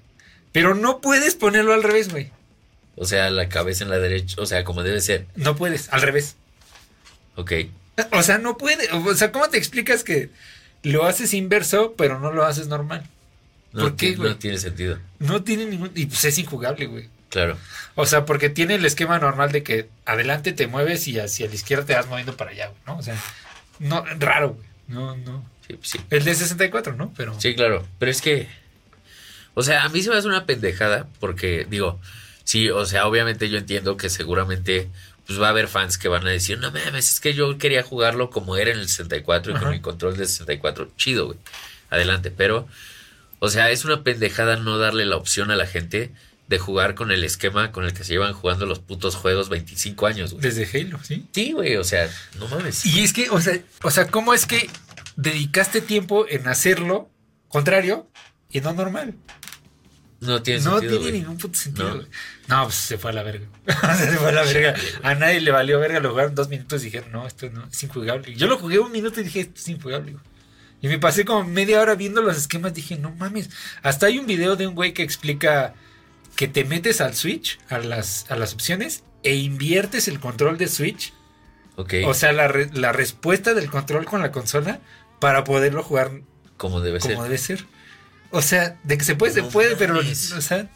[0.53, 2.31] Pero no puedes ponerlo al revés, güey.
[2.95, 5.25] O sea, la cabeza en la derecha, o sea, como debe ser.
[5.35, 6.37] No puedes, al revés.
[7.35, 7.51] Ok.
[8.11, 8.91] O sea, no puede.
[8.91, 10.29] O sea, ¿cómo te explicas que
[10.83, 13.07] lo haces inverso, pero no lo haces normal?
[13.73, 14.29] No, ¿Por qué, güey?
[14.29, 14.99] no tiene sentido.
[15.19, 15.91] No tiene ningún.
[15.95, 17.09] Y pues es injugable, güey.
[17.29, 17.57] Claro.
[17.95, 21.55] O sea, porque tiene el esquema normal de que adelante te mueves y hacia la
[21.55, 22.97] izquierda te vas moviendo para allá, güey, ¿no?
[22.97, 23.15] O sea,
[23.79, 24.67] no, raro, güey.
[24.87, 25.43] No, no.
[25.67, 25.99] Sí, pues sí.
[26.09, 27.13] El de 64, ¿no?
[27.17, 27.39] Pero.
[27.39, 27.85] Sí, claro.
[27.99, 28.47] Pero es que.
[29.53, 31.99] O sea, a mí se me hace una pendejada porque, digo,
[32.43, 34.87] sí, o sea, obviamente yo entiendo que seguramente
[35.27, 37.83] pues va a haber fans que van a decir, no mames, es que yo quería
[37.83, 39.63] jugarlo como era en el 64 y Ajá.
[39.63, 40.89] con mi control de 64.
[40.95, 41.37] Chido, güey.
[41.89, 42.31] Adelante.
[42.31, 42.67] Pero,
[43.39, 46.13] o sea, es una pendejada no darle la opción a la gente
[46.47, 50.07] de jugar con el esquema con el que se llevan jugando los putos juegos 25
[50.07, 50.41] años, güey.
[50.41, 51.27] Desde Halo, ¿sí?
[51.33, 52.09] Sí, güey, o sea,
[52.39, 52.85] no mames.
[52.85, 54.69] Y es que, o sea, o sea, ¿cómo es que
[55.17, 57.09] dedicaste tiempo en hacerlo
[57.49, 58.09] contrario
[58.49, 59.13] y no normal?
[60.19, 60.99] No tiene no sentido.
[61.01, 61.89] tiene ningún puto sentido.
[61.89, 61.95] No.
[61.97, 62.07] güey.
[62.47, 63.45] No, pues se fue a la verga.
[63.97, 64.73] se fue a la verga.
[65.03, 65.99] A nadie le valió verga.
[65.99, 68.33] Lo jugaron dos minutos y dijeron, no, esto no, es injugable.
[68.35, 70.13] Yo lo jugué un minuto y dije, esto es injugable.
[70.13, 70.23] güey.
[70.81, 72.73] Y me pasé como media hora viendo los esquemas.
[72.73, 73.49] Dije, no mames.
[73.83, 75.73] Hasta hay un video de un güey que explica
[76.35, 80.67] que te metes al Switch, a las, a las opciones, e inviertes el control de
[80.67, 81.13] Switch.
[81.75, 84.79] Ok, O sea, la, re- la respuesta del control con la consola
[85.19, 86.11] para poderlo jugar
[86.57, 87.23] como debe como ser.
[87.23, 87.65] debe ser.
[88.31, 90.03] O sea, de que se puede, se puede, pero, o
[90.41, 90.69] sea,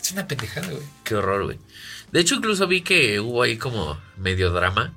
[0.00, 0.82] es una pendejada, güey.
[1.04, 1.58] Qué horror, güey.
[2.12, 4.92] De hecho, incluso vi que hubo ahí como medio drama,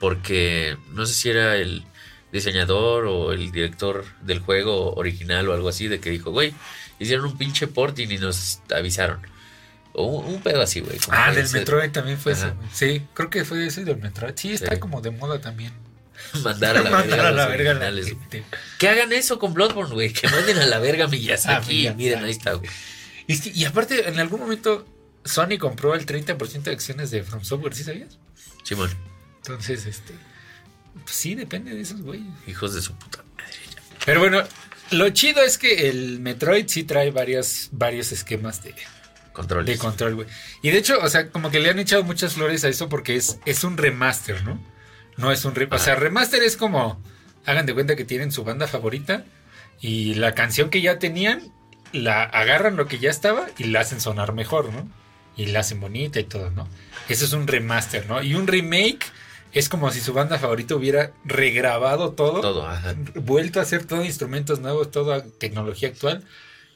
[0.00, 1.84] porque no sé si era el
[2.32, 6.54] diseñador o el director del juego original o algo así, de que dijo, güey,
[6.98, 9.20] hicieron un pinche port y nos avisaron.
[9.94, 10.98] O un, un pedo así, güey.
[11.10, 12.50] Ah, del Metroid también fue Ajá.
[12.50, 12.68] güey.
[12.72, 14.34] Sí, creo que fue ese del Metroid.
[14.36, 14.78] Sí, está Sí.
[14.80, 15.72] como de moda también.
[16.42, 18.44] Mandar a la Mandar verga a a la verga la gente.
[18.78, 20.12] Que hagan eso con Bloodborne, güey.
[20.12, 21.86] Que manden a la verga a Miyazaki.
[21.86, 22.02] A Miyazaki.
[22.02, 22.68] Miren, ahí está, güey.
[23.26, 24.86] Y, es que- y aparte, en algún momento,
[25.24, 28.18] Sony compró el 30% de acciones de From Software, ¿sí sabías?
[28.64, 28.90] Simón,
[29.38, 30.14] Entonces, este.
[31.04, 32.26] Pues sí, depende de esos güeyes.
[32.46, 33.54] hijos de su puta madre.
[34.04, 34.42] Pero bueno,
[34.90, 38.74] lo chido es que el Metroid sí trae varios, varios esquemas de,
[39.32, 39.66] Controles.
[39.66, 40.28] de control, güey.
[40.62, 43.16] Y de hecho, o sea, como que le han echado muchas flores a eso porque
[43.16, 44.60] es, es un remaster, ¿no?
[45.18, 47.00] No es un re- O sea, remaster es como.
[47.44, 49.24] Hagan de cuenta que tienen su banda favorita
[49.80, 51.52] y la canción que ya tenían,
[51.92, 54.88] la agarran lo que ya estaba y la hacen sonar mejor, ¿no?
[55.36, 56.68] Y la hacen bonita y todo, ¿no?
[57.08, 58.22] Eso es un remaster, ¿no?
[58.22, 59.06] Y un remake
[59.52, 62.94] es como si su banda favorita hubiera regrabado todo Todo, ajá.
[63.14, 66.24] vuelto a hacer todo instrumentos nuevos, toda tecnología actual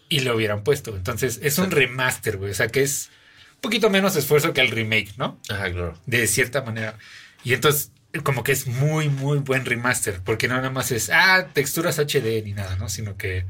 [0.08, 0.96] y lo hubieran puesto.
[0.96, 2.50] Entonces es un remaster, güey.
[2.52, 3.10] O sea que es
[3.56, 5.38] un poquito menos esfuerzo que el remake, ¿no?
[5.50, 5.98] Ajá, claro.
[6.06, 6.96] De cierta manera.
[7.44, 7.90] Y entonces
[8.24, 10.20] como que es muy, muy buen remaster.
[10.24, 12.88] Porque no nada más es, ah, texturas HD ni nada, ¿no?
[12.88, 13.46] Sino que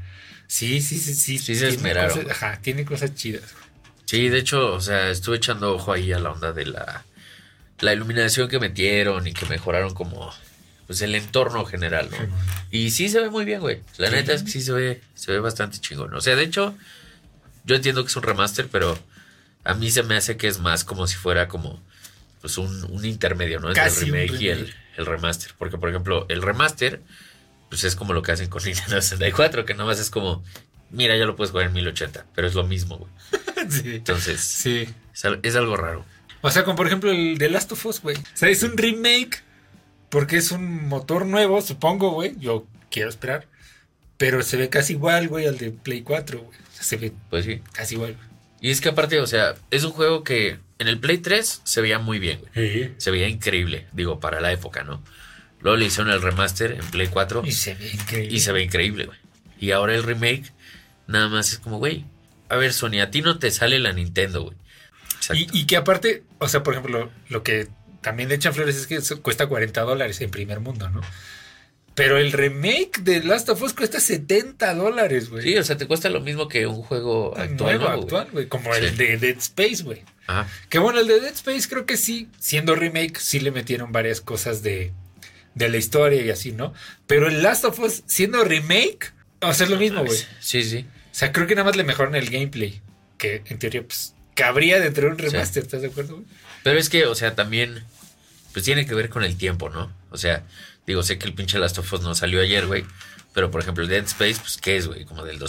[0.47, 1.37] sí, sí, sí, sí.
[1.37, 3.43] Sí se esmeraron, cosas- ajá, tiene cosas chidas.
[4.05, 7.03] Sí, de hecho, o sea, estuve echando ojo ahí a la onda de la,
[7.79, 10.31] la iluminación que metieron y que mejoraron como
[10.85, 12.17] pues el entorno general, ¿no?
[12.69, 13.81] Y sí se ve muy bien, güey.
[13.97, 14.15] La Sí.
[14.15, 16.13] neta es que sí se ve, se ve bastante chingón.
[16.13, 16.75] O sea, de hecho,
[17.65, 18.99] yo entiendo que es un remaster, pero
[19.63, 21.81] a mí se me hace que es más como si fuera como
[22.43, 23.69] pues un, un intermedio, ¿no?
[23.69, 25.53] Entre Casi el remake y el, el remaster.
[25.57, 27.01] Porque, por ejemplo, el remaster,
[27.69, 30.43] pues es como lo que hacen con Nintendo 64, que nada más es como,
[30.91, 33.11] mira, ya lo puedes jugar en 1080, pero es lo mismo, güey.
[33.69, 33.95] sí.
[33.95, 34.89] Entonces, Sí.
[35.13, 36.05] es, al- es algo raro.
[36.41, 38.17] O sea, como por ejemplo el de Last of Us, güey.
[38.17, 39.41] O sea, es un remake
[40.09, 42.35] porque es un motor nuevo, supongo, güey.
[42.37, 43.47] Yo quiero esperar.
[44.17, 46.59] Pero se ve casi igual, güey, al de Play 4, güey.
[46.59, 47.61] O sea, se ve Pues sí.
[47.71, 48.17] casi igual.
[48.61, 51.81] Y es que aparte, o sea, es un juego que en el Play 3 se
[51.81, 52.93] veía muy bien, güey.
[52.97, 55.03] Se veía increíble, digo, para la época, ¿no?
[55.61, 58.35] Luego le hicieron el remaster en Play 4 Y se ve increíble.
[58.35, 59.17] y se ve increíble, güey.
[59.59, 60.51] Y ahora el remake,
[61.07, 62.05] nada más es como, güey,
[62.49, 64.57] a ver, Sony, a ti no te sale la Nintendo, güey.
[65.33, 67.69] Y, y que aparte, o sea, por ejemplo, lo que
[68.01, 70.99] también le echan flores es que eso cuesta 40 dólares en primer mundo, ¿no?
[71.95, 75.43] Pero el remake de Last of Us cuesta 70 dólares, güey.
[75.43, 78.47] Sí, o sea, te cuesta lo mismo que un juego actual, Nuevo, actual, güey.
[78.47, 78.79] Como Sí.
[78.83, 80.03] el de Dead Space, güey.
[80.27, 80.47] Ajá.
[80.69, 84.21] Que bueno, el de Dead Space creo que sí, siendo remake, sí le metieron varias
[84.21, 84.93] cosas de,
[85.55, 86.73] de la historia y así, ¿no?
[87.07, 90.17] Pero el Last of Us, siendo remake, o sea, es lo mismo, güey.
[90.39, 90.85] Sí, sí.
[91.11, 92.81] O sea, creo que nada más le mejoran el gameplay.
[93.17, 96.27] Que en teoría, pues, cabría dentro de un remaster, ¿estás de acuerdo, güey?
[96.63, 97.83] Pero es que, o sea, también,
[98.53, 99.91] pues tiene que ver con el tiempo, ¿no?
[100.09, 100.43] O sea,
[100.87, 102.85] digo, sé que el pinche Last of Us no salió ayer, güey.
[103.33, 105.05] Pero, por ejemplo, el Dead Space, pues, ¿qué es, güey?
[105.05, 105.39] ¿Como del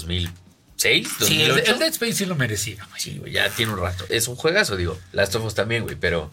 [0.84, 1.08] 2006?
[1.18, 1.26] ¿2008?
[1.26, 3.00] Sí, el, el Dead Space sí lo merecía, güey.
[3.00, 4.04] Sí, güey, ya tiene un rato.
[4.08, 4.98] Es un juegazo, digo.
[5.12, 6.30] Last of Us también, güey, pero...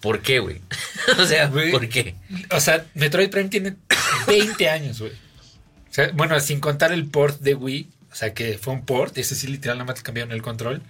[0.00, 0.62] ¿Por qué, güey?
[1.18, 1.70] o sea, Güey.
[1.70, 2.14] ¿por qué?
[2.50, 3.76] O sea, Metroid Prime tiene
[4.26, 5.12] 20 años, güey.
[5.12, 9.18] O sea, bueno, sin contar el port de Wii, o sea, que fue un port,
[9.18, 10.80] ese sí literal nada más cambiaron el control,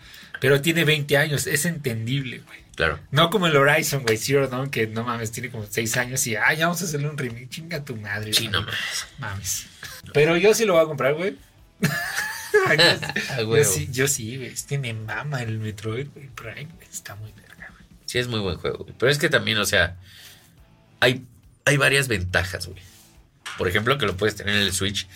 [0.40, 2.61] pero tiene 20 años, es entendible, güey.
[2.77, 3.01] Claro.
[3.11, 6.37] No como el Horizon, güey, Zero Dawn, que no mames, tiene como 6 años y,
[6.37, 8.33] ah, ya vamos a hacerle un remake, chinga tu madre.
[8.33, 9.07] Sí, no mames.
[9.18, 9.66] mames.
[10.14, 11.37] Pero yo sí lo voy a comprar, güey.
[13.39, 17.85] Yo, sí, yo sí, güey, este me mama el Metroid, Prime, está muy verga, güey.
[18.07, 18.95] Sí, es muy buen juego, güey.
[18.99, 19.97] Pero es que también, o sea,
[21.01, 21.25] hay,
[21.65, 22.83] hay varias ventajas, güey.
[23.59, 25.07] Por ejemplo, que lo puedes tener en el Switch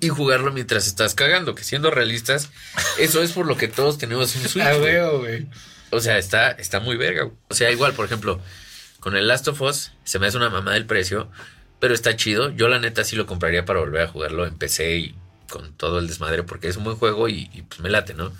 [0.00, 2.50] y jugarlo mientras estás cagando, que siendo realistas,
[2.98, 4.64] eso es por lo que todos tenemos un Switch.
[4.66, 5.46] Ah, güey.
[5.90, 7.24] O sea, está, está muy verga.
[7.24, 7.36] güey.
[7.48, 8.40] O sea, igual, por ejemplo,
[9.00, 11.30] con el Last of Us se me hace una mamá del precio,
[11.78, 12.50] pero está chido.
[12.50, 15.14] Yo la neta sí lo compraría para volver a jugarlo en PC y
[15.50, 18.32] con todo el desmadre, porque es un buen juego y, y, pues me late, ¿no?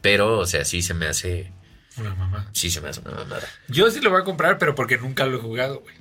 [0.00, 1.52] Pero, o sea, sí se me hace,
[1.96, 2.48] Una mamá.
[2.52, 3.46] sí se me hace una mamada.
[3.68, 5.94] Yo sí lo voy a comprar, pero porque nunca lo he jugado, güey.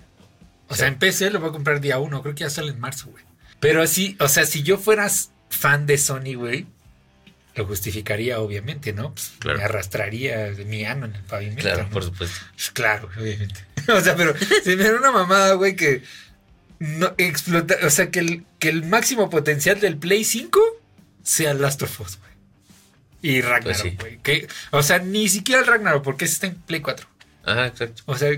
[0.67, 2.79] O sea, en PC lo voy a comprar día uno, creo que ya sale en
[2.79, 3.23] marzo, güey.
[3.59, 6.67] Pero así, o sea, si yo fueras fan de Sony, güey,
[7.55, 9.13] lo justificaría, obviamente, ¿no?
[9.13, 9.59] Pues, Claro.
[9.59, 11.61] Me arrastraría de mi ano en el pavimento.
[11.61, 11.89] Claro, ¿no?
[11.89, 12.37] por supuesto.
[12.53, 13.65] Pues claro, obviamente.
[13.87, 16.03] o sea, pero se me da una mamada, güey, que
[16.79, 20.59] no explota, o sea, que el, que el máximo potencial del Play 5
[21.23, 22.31] sea Last of Us, güey.
[23.21, 23.97] Y Ragnarok, Pues sí.
[23.99, 24.19] güey.
[24.21, 27.07] que- O sea, ni siquiera el Ragnarok, porque ese está en Play 4.
[27.45, 28.03] Ajá, exacto.
[28.05, 28.29] O sea,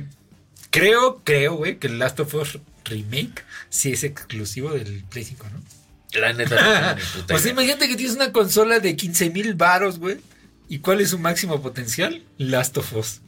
[0.69, 5.47] creo, creo, güey, que el Last of Us Remake sí es exclusivo del Play 5,
[5.51, 5.61] ¿no?
[6.19, 7.51] La neta, no tengo ni puta O sea, idea.
[7.51, 10.17] imagínate que tienes una consola de 15 mil varos, güey.
[10.69, 12.23] ¿Y cuál es su máximo potencial?
[12.37, 13.21] Last of Us.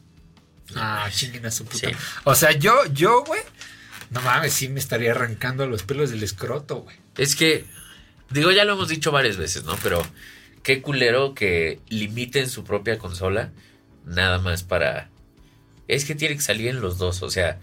[0.76, 1.88] Ah, chinguen a su puta.
[1.88, 1.94] Sí.
[2.24, 3.40] O sea, yo, yo, güey.
[4.10, 6.96] No mames, sí me estaría arrancando los pelos del escroto, güey.
[7.16, 7.64] Es que,
[8.30, 9.76] digo, ya lo hemos dicho varias veces, ¿no?
[9.82, 10.04] Pero
[10.62, 13.52] qué culero que limiten su propia consola
[14.04, 15.08] nada más para...
[15.86, 17.60] Es que tiene que salir en los dos, o sea,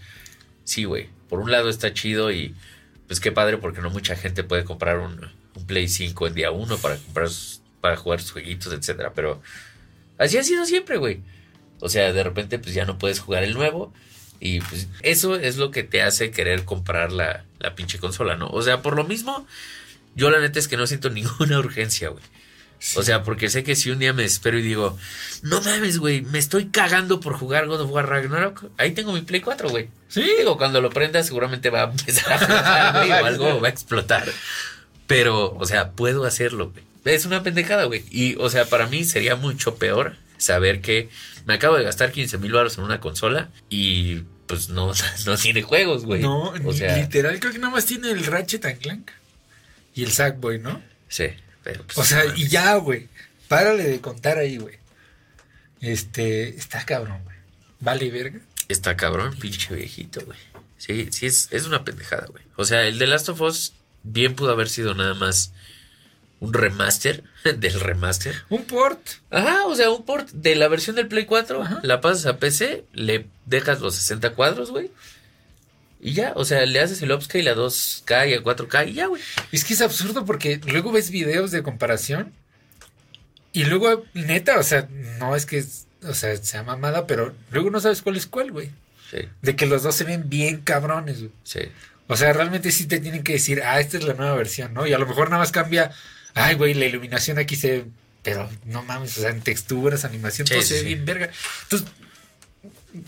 [0.64, 1.08] sí, güey.
[1.28, 2.54] Por un lado está chido y
[3.06, 5.30] pues qué padre porque no mucha gente puede comprar un,
[5.66, 7.28] Play 5 en día uno para comprar
[7.80, 9.42] para jugar sus jueguitos, etcétera, pero
[10.18, 11.20] así ha sido siempre, güey.
[11.80, 13.92] O sea, de repente pues ya no puedes jugar el nuevo
[14.40, 18.48] y pues eso es lo que te hace querer comprar la, la pinche consola, ¿no?
[18.48, 19.46] O sea, por lo mismo,
[20.14, 22.24] yo la neta es que no siento ninguna urgencia, güey.
[22.94, 24.96] O sea, porque sé que si un día me espero y digo,
[25.42, 29.22] no mames, güey, me estoy cagando por jugar God of War Ragnarok, ahí tengo mi
[29.22, 29.88] Play 4, güey.
[30.06, 30.24] Sí.
[30.38, 33.70] Digo, cuando lo prenda seguramente va a empezar a flotar, güey, o algo va a
[33.70, 34.28] explotar.
[35.08, 36.84] Pero, o sea, puedo hacerlo, güey.
[37.04, 38.04] Es una pendejada, güey.
[38.12, 41.08] Y, o sea, para mí sería mucho peor saber que
[41.46, 44.92] me acabo de gastar 15 mil baros en una consola y pues no,
[45.26, 46.22] no tiene juegos, güey.
[46.22, 49.10] No, o sea, literal, creo que nada más tiene el Ratchet and Clank.
[49.94, 50.80] Y el Sackboy, ¿no?
[51.08, 51.26] sí,
[51.64, 53.08] pero pues, O sea, no y ya, güey.
[53.48, 54.76] Párale de contar ahí, güey.
[55.80, 57.36] Este, está cabrón, güey.
[57.80, 58.40] Vale, verga.
[58.68, 60.38] Está cabrón, pinche viejito, güey.
[60.76, 62.44] Sí, sí, es, es una pendejada, güey.
[62.56, 63.72] O sea, el de Last of Us
[64.02, 65.52] bien pudo haber sido nada más
[66.40, 67.24] un remaster
[67.56, 68.34] del remaster.
[68.48, 69.00] Un port.
[69.30, 71.80] Ajá, o sea, un port de la versión del Play 4, Ajá.
[71.82, 74.90] la pasas a PC, le dejas los 60 cuadros, güey.
[76.00, 79.06] Y ya, o sea, le haces el upscale a 2K y a 4K y ya,
[79.06, 79.20] güey.
[79.50, 82.32] Es que es absurdo porque luego ves videos de comparación
[83.52, 85.64] y luego, neta, o sea, no es que,
[86.04, 88.70] o sea, sea mamada, pero luego no sabes cuál es cuál, güey.
[89.10, 91.32] Sí, De que los dos se ven bien cabrones, güey.
[91.42, 91.60] sí.
[92.10, 94.86] O sea, realmente sí te tienen que decir, ah, esta es la nueva versión, ¿no?
[94.86, 95.90] Y a lo mejor nada más cambia,
[96.38, 97.84] ay, güey, la iluminación aquí se...
[98.22, 100.86] Pero no mames, o sea, en texturas, animación, Sí, todo sí, se ve sí.
[100.86, 101.30] bien verga.
[101.62, 101.88] Entonces,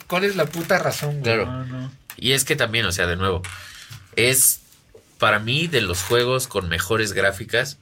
[0.06, 1.22] ¿cuál es la puta razón, güey?
[1.22, 1.46] Claro.
[1.46, 1.92] No, no.
[2.16, 3.42] Y es que también, o sea, de nuevo,
[4.16, 4.60] es
[5.18, 7.78] para mí de los juegos con mejores gráficas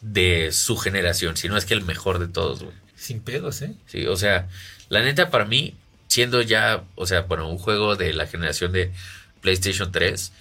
[0.00, 2.74] de su generación, si no es que el mejor de todos, güey.
[2.96, 3.74] Sin pedos, ¿eh?
[3.86, 4.48] Sí, o sea,
[4.88, 5.74] la neta para mí,
[6.08, 8.92] siendo ya, o sea, bueno, un juego de la generación de
[9.40, 10.32] PlayStation 3,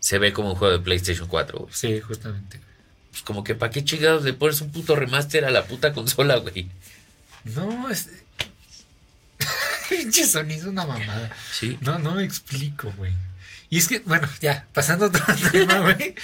[0.00, 1.70] se ve como un juego de PlayStation 4, güey.
[1.72, 2.60] Sí, justamente.
[3.18, 6.36] Pues como que para qué chingados le pones un puto remaster a la puta consola,
[6.36, 6.68] güey.
[7.44, 8.08] No, es...
[9.88, 11.30] Pinche Sony es una mamada.
[11.52, 11.76] Sí.
[11.80, 13.12] No, no me explico, güey.
[13.70, 16.14] Y es que, bueno, ya, pasando a otro tema, güey.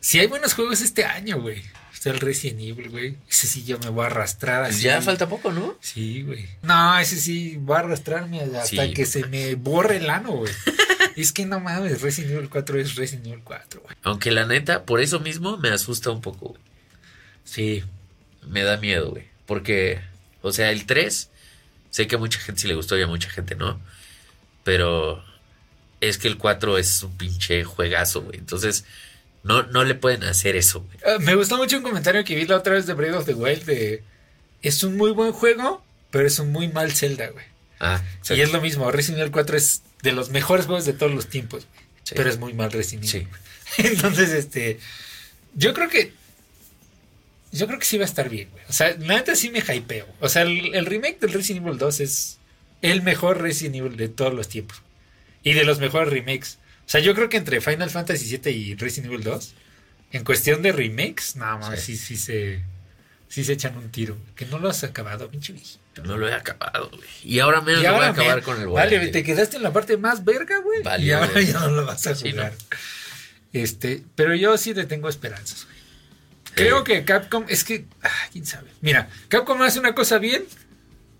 [0.00, 1.62] Si hay buenos juegos este año, güey.
[1.92, 3.16] Está el Resident Evil, güey.
[3.28, 4.84] Ese sí yo me voy a arrastrar Pues así.
[4.84, 5.76] ya falta poco, ¿no?
[5.80, 6.48] Sí, güey.
[6.62, 8.92] No, ese sí voy a arrastrarme hasta Sí.
[8.94, 10.52] que se me borre el ano, güey.
[11.16, 13.96] es que no mames, Resident Evil 4 es Resident Evil 4, güey.
[14.02, 16.60] Aunque la neta, por eso mismo me asusta un poco, güey.
[17.44, 17.84] Sí.
[18.46, 19.24] Me da miedo, güey.
[19.46, 20.00] Porque,
[20.42, 21.30] o sea, el 3,
[21.90, 23.80] sé que a mucha gente sí le gustó y a mucha gente no.
[24.64, 25.24] Pero
[26.00, 28.38] es que el 4 es un pinche juegazo, güey.
[28.38, 28.84] Entonces,
[29.42, 30.98] no, no le pueden hacer eso, güey.
[31.06, 33.34] Ah, me gustó mucho un comentario que vi la otra vez de Breath of the
[33.34, 34.02] Wild de...
[34.62, 37.44] Es un muy buen juego, pero es un muy mal Zelda, güey.
[37.80, 38.00] Ah,
[38.30, 41.28] Y es lo mismo, Resident Evil 4 es de los mejores juegos de todos los
[41.28, 41.66] tiempos.
[42.04, 42.14] Sí.
[42.14, 43.26] Pero es muy mal Resident Evil.
[43.64, 43.82] Sí.
[43.88, 44.78] Entonces, este.
[45.54, 46.12] Yo creo que.
[47.50, 48.64] Yo creo que sí va a estar bien, güey.
[48.68, 50.06] O sea, neta sí me hypeo.
[50.20, 52.38] O sea, el, el remake del Resident Evil 2 es
[52.82, 54.82] el mejor Resident Evil de todos los tiempos.
[55.42, 56.58] Y de los mejores remakes.
[56.86, 59.54] O sea, yo creo que entre Final Fantasy VII y Resident Evil 2,
[60.12, 62.62] en cuestión de remakes, nada más, sí, sí, se.
[63.28, 64.16] Sí se echan un tiro.
[64.36, 65.54] Que no lo has acabado, pinche.
[66.02, 67.08] No lo he acabado, güey.
[67.22, 69.12] Y ahora menos Y lo voy a acabar con el Vale, volante.
[69.12, 70.82] te quedaste en la parte más verga, güey.
[70.82, 71.46] Valió, y ahora güey.
[71.46, 72.52] ya no lo vas a Sí, jugar.
[72.52, 72.76] no.
[73.52, 75.74] Este, pero yo sí le tengo esperanzas, güey.
[76.54, 78.68] Creo Eh, que Capcom, es que, ah, quién sabe.
[78.80, 80.44] Mira, Capcom hace una cosa bien,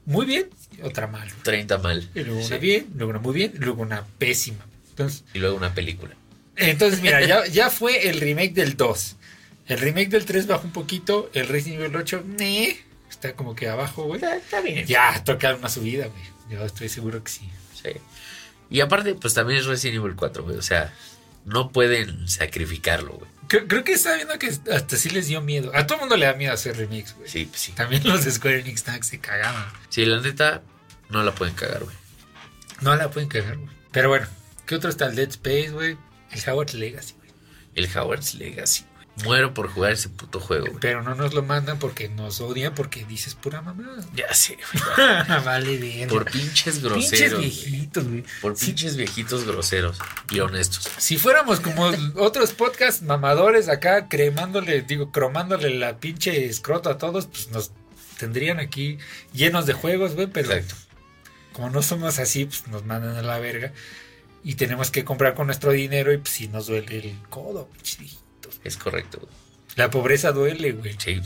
[0.04, 1.28] muy bien, y otra mal.
[1.28, 1.42] güey.
[1.42, 2.08] 30 mal.
[2.14, 4.64] Y luego una bien, luego una muy bien, luego una pésima.
[4.90, 6.14] Entonces, Y luego una película.
[6.56, 9.16] entonces mira, ya, ya fue el remake del 2.
[9.66, 12.76] El remake del 3 bajó un poquito, el Resident Evil 8, ne,
[13.24, 14.22] está como que abajo, güey.
[14.22, 14.86] Está bien.
[14.86, 16.22] Ya, toca una subida, güey.
[16.50, 17.48] Yo estoy seguro que sí.
[17.82, 17.90] Sí.
[18.70, 20.56] Y aparte, pues también es Resident Evil 4, güey.
[20.56, 20.92] O sea,
[21.44, 23.30] no pueden sacrificarlo, güey.
[23.48, 25.70] Creo, creo que estaba viendo que hasta sí les dio miedo.
[25.74, 27.28] A todo el mundo le da miedo hacer remix, güey.
[27.28, 27.72] Sí, pues sí.
[27.72, 29.66] También los de Square Enix que se cagaban.
[29.88, 30.62] Sí, la neta,
[31.10, 31.96] no la pueden cagar, güey.
[32.80, 33.70] No la pueden cagar, güey.
[33.92, 34.26] Pero bueno,
[34.66, 35.06] ¿qué otro está?
[35.06, 35.96] El Dead Space, güey.
[36.30, 37.30] El Howard Legacy, güey.
[37.74, 38.84] El Howard's Legacy.
[39.22, 40.78] Muero por jugar ese puto juego, güey.
[40.80, 44.04] Pero no nos lo mandan porque nos odian porque dices pura mamada.
[44.14, 45.44] Ya sé, güey.
[45.44, 46.08] vale bien.
[46.08, 47.38] Por pinches pinches groseros.
[47.38, 47.50] güey.
[47.50, 48.24] viejitos, güey.
[48.42, 49.98] Por Si, pinches viejitos groseros
[50.30, 50.88] y honestos.
[50.98, 57.26] si fuéramos como otros podcasts mamadores acá cremándole, digo, cromándole la pinche escroto a todos,
[57.26, 57.70] pues nos
[58.18, 58.98] tendrían aquí
[59.32, 60.74] llenos de juegos, güey, pero Exacto.
[61.52, 63.72] como no somos así, pues nos mandan a la verga.
[64.42, 67.98] Y tenemos que comprar con nuestro dinero y pues sí nos duele el codo, pinches
[67.98, 68.23] viejitos.
[68.62, 69.32] Es correcto, güey.
[69.76, 70.94] La pobreza duele, güey.
[70.98, 71.20] Sí.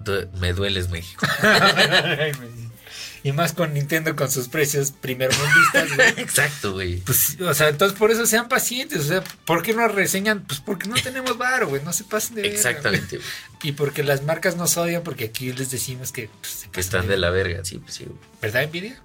[0.00, 1.26] Du- me dueles México.
[3.22, 6.08] y más con Nintendo con sus precios primermundistas, güey.
[6.16, 6.96] Exacto, güey.
[7.00, 9.00] Pues, o sea, entonces por eso sean pacientes.
[9.00, 10.44] O sea, ¿por qué nos reseñan?
[10.46, 11.82] Pues porque no tenemos varo, güey.
[11.82, 13.28] No se pasen de verga, Exactamente, güey.
[13.62, 17.16] Y porque las marcas nos odian, porque aquí les decimos que pues, se están de
[17.16, 18.18] la verga, sí, pues sí, güey.
[18.40, 19.02] ¿Verdad, envidia?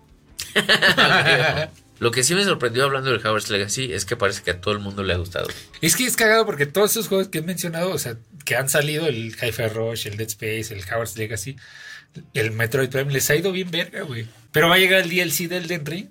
[2.02, 4.74] Lo que sí me sorprendió hablando del Hogwarts Legacy es que parece que a todo
[4.74, 5.48] el mundo le ha gustado.
[5.82, 8.70] Es que es cagado porque todos esos juegos que he mencionado, o sea, que han
[8.70, 11.58] salido, el Hi-Fi Rush, el Dead Space, el Hogwarts Legacy,
[12.34, 14.28] el Metroid Prime, les ha ido bien verga, güey.
[14.52, 16.08] Pero va a llegar el DLC del Den Ring.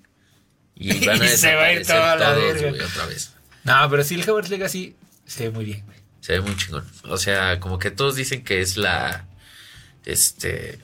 [0.77, 2.69] Y van a Y se va a ir toda la todos, verga.
[2.69, 3.33] güey, otra vez.
[3.65, 4.95] No, pero sí, el Hogwarts Legacy
[5.27, 5.99] se ve muy bien, güey.
[6.21, 6.87] Se ve muy chingón.
[7.03, 9.27] O sea, como que todos dicen que es la.
[10.07, 10.79] Este.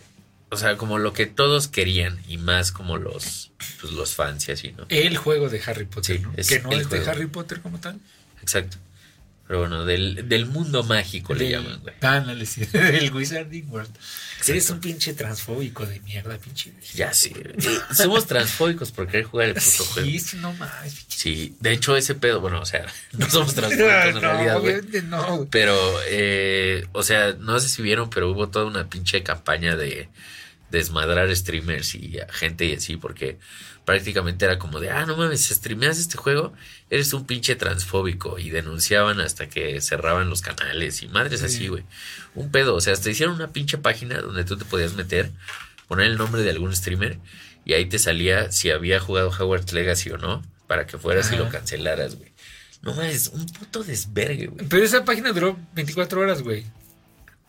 [0.50, 2.18] O sea, como lo que todos querían.
[2.28, 3.50] Y más como los.
[3.80, 4.86] Pues los fans y así, ¿no?
[4.88, 6.32] El juego de Harry Potter, Sí, ¿no?
[6.36, 7.04] es que no el es juego.
[7.04, 7.98] de Harry Potter como tal.
[8.42, 8.76] Exacto.
[9.46, 11.94] Pero bueno, del, del mundo mágico le llaman, güey.
[12.00, 13.94] Ándale, sí, el Wizarding World.
[13.96, 14.52] Exacto.
[14.52, 16.72] Eres un pinche transfóbico de mierda, pinche.
[16.94, 17.32] Ya sí.
[17.94, 20.08] Somos transfóbicos por querer jugar el puto juego.
[20.18, 20.72] Sí, no más.
[21.08, 24.74] Sí, de hecho ese pedo, bueno, o sea, no somos transfóbicos en realidad, güey.
[24.74, 25.46] obviamente no.
[25.50, 25.78] Pero,
[26.08, 30.08] eh, o sea, no sé si vieron, pero hubo toda una pinche campaña de
[30.70, 33.38] desmadrar streamers y gente y así, porque
[33.86, 36.52] prácticamente era como de, ah, no mames, streameas este juego,
[36.90, 38.38] eres un pinche transfóbico.
[38.38, 41.46] Y denunciaban hasta que cerraban los canales y madres Sí.
[41.46, 41.84] así, güey.
[42.34, 45.30] Un pedo, o sea, hasta hicieron una pinche página donde tú te podías meter,
[45.88, 47.18] poner el nombre de algún streamer
[47.64, 51.36] y ahí te salía si había jugado Hogwarts Legacy o no, para que fueras y
[51.36, 52.32] lo cancelaras, güey.
[52.82, 54.68] No mames, un puto desvergue, güey.
[54.68, 56.66] Pero esa página duró 24 horas, güey.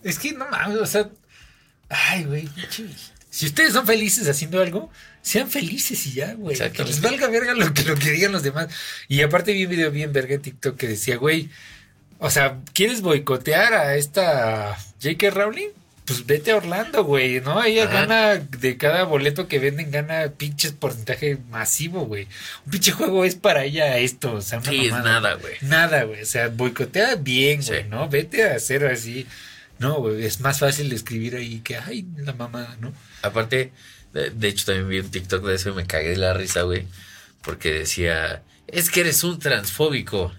[0.04, 1.10] Es que no mames, o sea.
[1.90, 2.86] Ay, güey, pinche.
[3.38, 4.90] Si ustedes son felices haciendo algo,
[5.22, 6.58] sean felices y ya, güey.
[6.58, 8.68] Que les valga verga lo que, lo que digan los demás.
[9.08, 11.48] Y aparte vi un video bien verga en TikTok que decía, güey,
[12.18, 15.30] o sea, ¿quieres boicotear a esta J.K.
[15.30, 15.68] Rowling?
[16.06, 17.64] Pues vete a Orlando, güey, ¿no?
[17.64, 17.94] Ella Ajá.
[18.06, 22.28] gana de cada boleto que venden, gana pinches porcentaje masivo, güey.
[22.66, 25.54] Un pinche juego es para ella esto, o sea, una Sí, es nada, güey.
[25.62, 26.24] Nada, güey.
[26.24, 27.88] O sea, boicotea bien, güey, Sí.
[27.88, 28.10] ¿no?
[28.10, 29.28] Vete a hacer así.
[29.80, 32.92] No, güey, es más fácil escribir ahí que, ay, la mamada, ¿no?
[33.22, 33.72] Aparte,
[34.14, 36.62] de, de hecho también vi un TikTok de eso y me cagué de la risa,
[36.64, 36.86] güey.
[37.42, 40.34] Porque decía, es que eres un transfóbico.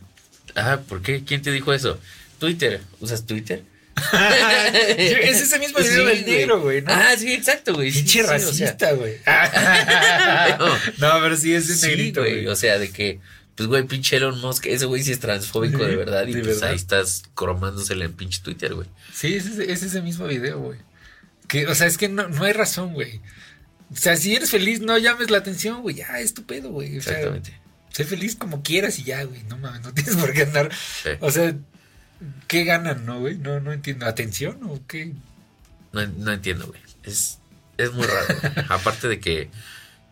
[0.54, 1.24] Ah, ¿por qué?
[1.24, 1.98] ¿Quién te dijo eso?
[2.38, 2.80] Twitter.
[3.00, 3.62] ¿Usas Twitter?
[4.12, 6.92] es ese mismo video Sí, del negro, güey, ¿no?
[6.92, 7.90] Ah, sí, exacto, güey.
[7.92, 9.14] Pinche sí, racista, güey.
[10.98, 12.34] no, pero sí es sí, negrito, güey.
[12.34, 12.46] güey.
[12.46, 13.20] O sea, de que,
[13.54, 16.26] pues, güey, pinche Elon Musk, ese güey sí es transfóbico Sí, de verdad.
[16.26, 16.70] Y de pues verdad.
[16.70, 18.86] ahí estás cromándosele en pinche Twitter, güey.
[19.12, 20.78] Sí, es ese, es ese mismo video, güey.
[21.48, 23.20] Que, o sea, es que no, no hay razón, güey.
[23.90, 25.96] O sea, si eres feliz, no llames la atención, güey.
[25.96, 26.98] Ya, es tu pedo, güey.
[26.98, 27.58] O sea, Exactamente.
[27.90, 29.42] sé feliz como quieras y ya, güey.
[29.44, 30.70] No mames, no tienes por qué andar.
[30.74, 31.11] Sí.
[31.20, 31.54] O sea,
[32.46, 33.38] ¿qué ganan, no, güey?
[33.38, 34.06] No, no entiendo.
[34.06, 35.14] ¿Atención o qué?
[35.92, 36.80] No, no entiendo, güey.
[37.02, 37.38] Es,
[37.78, 38.26] es muy raro.
[38.68, 39.48] Aparte de que,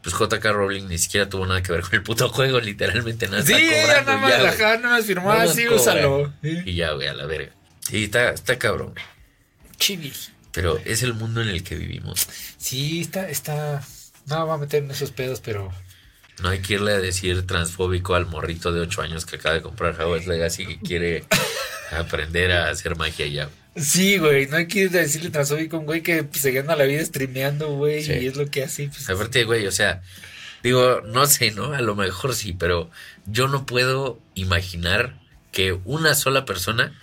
[0.03, 3.43] pues JK Rowling ni siquiera tuvo nada que ver con el puto juego, literalmente nada.
[3.45, 6.33] Sí, ella nada más, ajá, nada más firmó así, úsalo.
[6.43, 6.63] Sí.
[6.65, 7.53] Y ya, güey, a la verga.
[7.81, 9.05] Sí, está, está cabrón, güey.
[9.77, 10.13] Chibi.
[10.57, 12.27] Pero es el mundo en el que vivimos.
[12.57, 13.85] Sí, está, está.
[14.27, 15.71] No, va a meter en esos pedos, pero.
[16.43, 19.63] No hay que irle a decir transfóbico al morrito de 8 años que acaba de
[19.63, 21.25] comprar Hogwarts Legacy que quiere
[21.93, 23.49] aprender a hacer magia ya.
[23.77, 26.51] Sí, güey, no hay que ir a decirle transfóbico a un güey que pues, se
[26.53, 28.13] gana la vida streameando, güey, Sí.
[28.15, 28.89] y es lo que hace.
[28.89, 30.03] Pues, Aparte, güey, o sea,
[30.63, 31.73] digo, no sé, ¿no?
[31.75, 32.91] A lo mejor sí, pero
[33.27, 35.19] yo no puedo imaginar
[35.53, 36.99] que una sola persona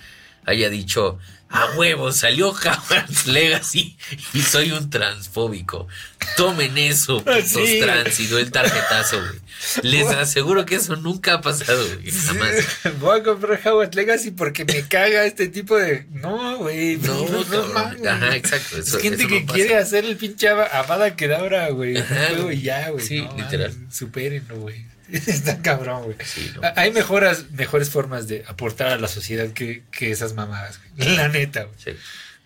[0.45, 1.19] haya dicho,
[1.53, 3.95] a huevo, salió Hogwarts Legacy
[4.33, 5.87] y soy un transfóbico.
[6.35, 7.79] Tomen eso, putos Sí.
[7.81, 9.39] trans, y doy el tarjetazo, güey.
[9.83, 12.49] Les aseguro que eso nunca ha pasado, güey, jamás.
[12.83, 16.05] Sí, Voy a comprar Hogwarts Legacy porque me caga este tipo de.
[16.11, 16.97] No, güey.
[16.97, 18.09] No, No, no.
[18.09, 18.77] Ajá, exacto.
[18.77, 21.97] Es Eso, gente eso que no quiere hacer el pinche Ava- Avada Kedavra, güey.
[21.97, 22.61] Ajá, güey.
[22.61, 23.05] ya, güey.
[23.05, 23.71] Sí, no, literal.
[23.73, 24.85] mames, Supérenlo, güey.
[25.27, 26.17] Está cabrón, güey.
[26.25, 26.61] Sí, no.
[26.75, 31.15] Hay mejoras, mejores formas de aportar a la sociedad que, que esas mamadas, güey.
[31.15, 31.75] La neta, güey.
[31.77, 31.91] Sí,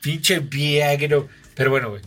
[0.01, 1.27] Pinche viagro.
[1.55, 2.01] Pero bueno, güey.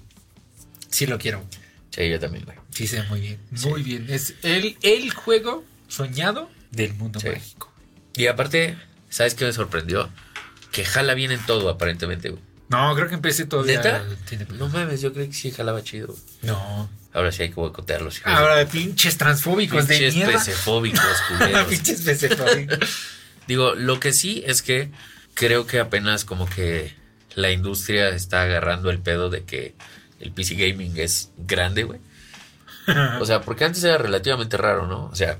[0.91, 1.39] Sí lo quiero.
[1.39, 1.51] güey.
[1.91, 2.57] sí, yo también, güey.
[2.71, 3.39] Sí, se ve muy bien.
[3.55, 3.69] Sí.
[3.69, 4.07] Muy bien.
[4.09, 7.29] Es el, el juego soñado del mundo Sí.
[7.29, 7.73] mágico.
[8.15, 8.77] Y aparte,
[9.09, 10.11] ¿sabes qué me sorprendió?
[10.73, 12.43] Que jala bien en todo, aparentemente, güey.
[12.71, 13.77] No, creo que empecé todavía.
[13.77, 14.05] ¿Neta?
[14.55, 16.15] No mames, yo creo que sí jalaba chido.
[16.43, 16.89] No.
[17.13, 18.19] Ahora sí hay que boicotearlos.
[18.19, 20.39] hijos Ahora de pinches transfóbicos pinches de mierda.
[20.39, 21.67] pecefóbicos, culeros.
[21.67, 22.79] pinches pecefóbicos.
[23.49, 24.91] Digo, lo que sí es que
[25.35, 26.95] creo que apenas como que
[27.35, 29.75] la industria está agarrando el pedo de que
[30.21, 31.99] el PC gaming es grande, güey.
[33.21, 35.07] O sea, porque antes era relativamente raro, ¿no?
[35.07, 35.39] O sea,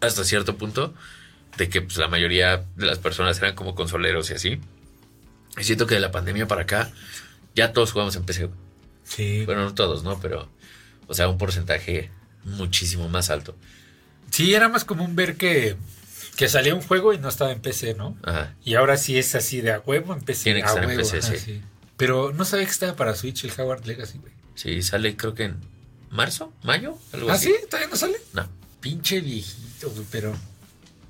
[0.00, 0.94] hasta cierto punto
[1.56, 4.60] de que pues, la mayoría de las personas eran como consoleros y así.
[5.58, 6.90] Y siento que de la pandemia para acá
[7.54, 8.50] ya todos jugamos en PC.
[9.04, 9.44] Sí.
[9.46, 10.20] Bueno, no todos, ¿no?
[10.20, 10.48] Pero,
[11.06, 12.10] o sea, un porcentaje
[12.44, 13.56] muchísimo más alto.
[14.30, 15.76] Sí, era más común ver que,
[16.36, 18.16] que salía un juego y no estaba en PC, ¿no?
[18.22, 18.54] Ajá.
[18.64, 20.44] Y ahora sí es así de a huevo en PC.
[20.44, 21.62] Tiene que a estar en huevo, PC, ajá, sí.
[21.96, 24.32] Pero no sabía que estaba para Switch el Howard Legacy, güey.
[24.54, 25.56] Sí, sale creo que en
[26.10, 27.46] marzo, mayo, algo ¿Ah, así.
[27.46, 27.54] sí?
[27.70, 28.16] ¿Todavía no sale?
[28.32, 28.48] No.
[28.80, 30.34] Pinche viejito, güey, pero...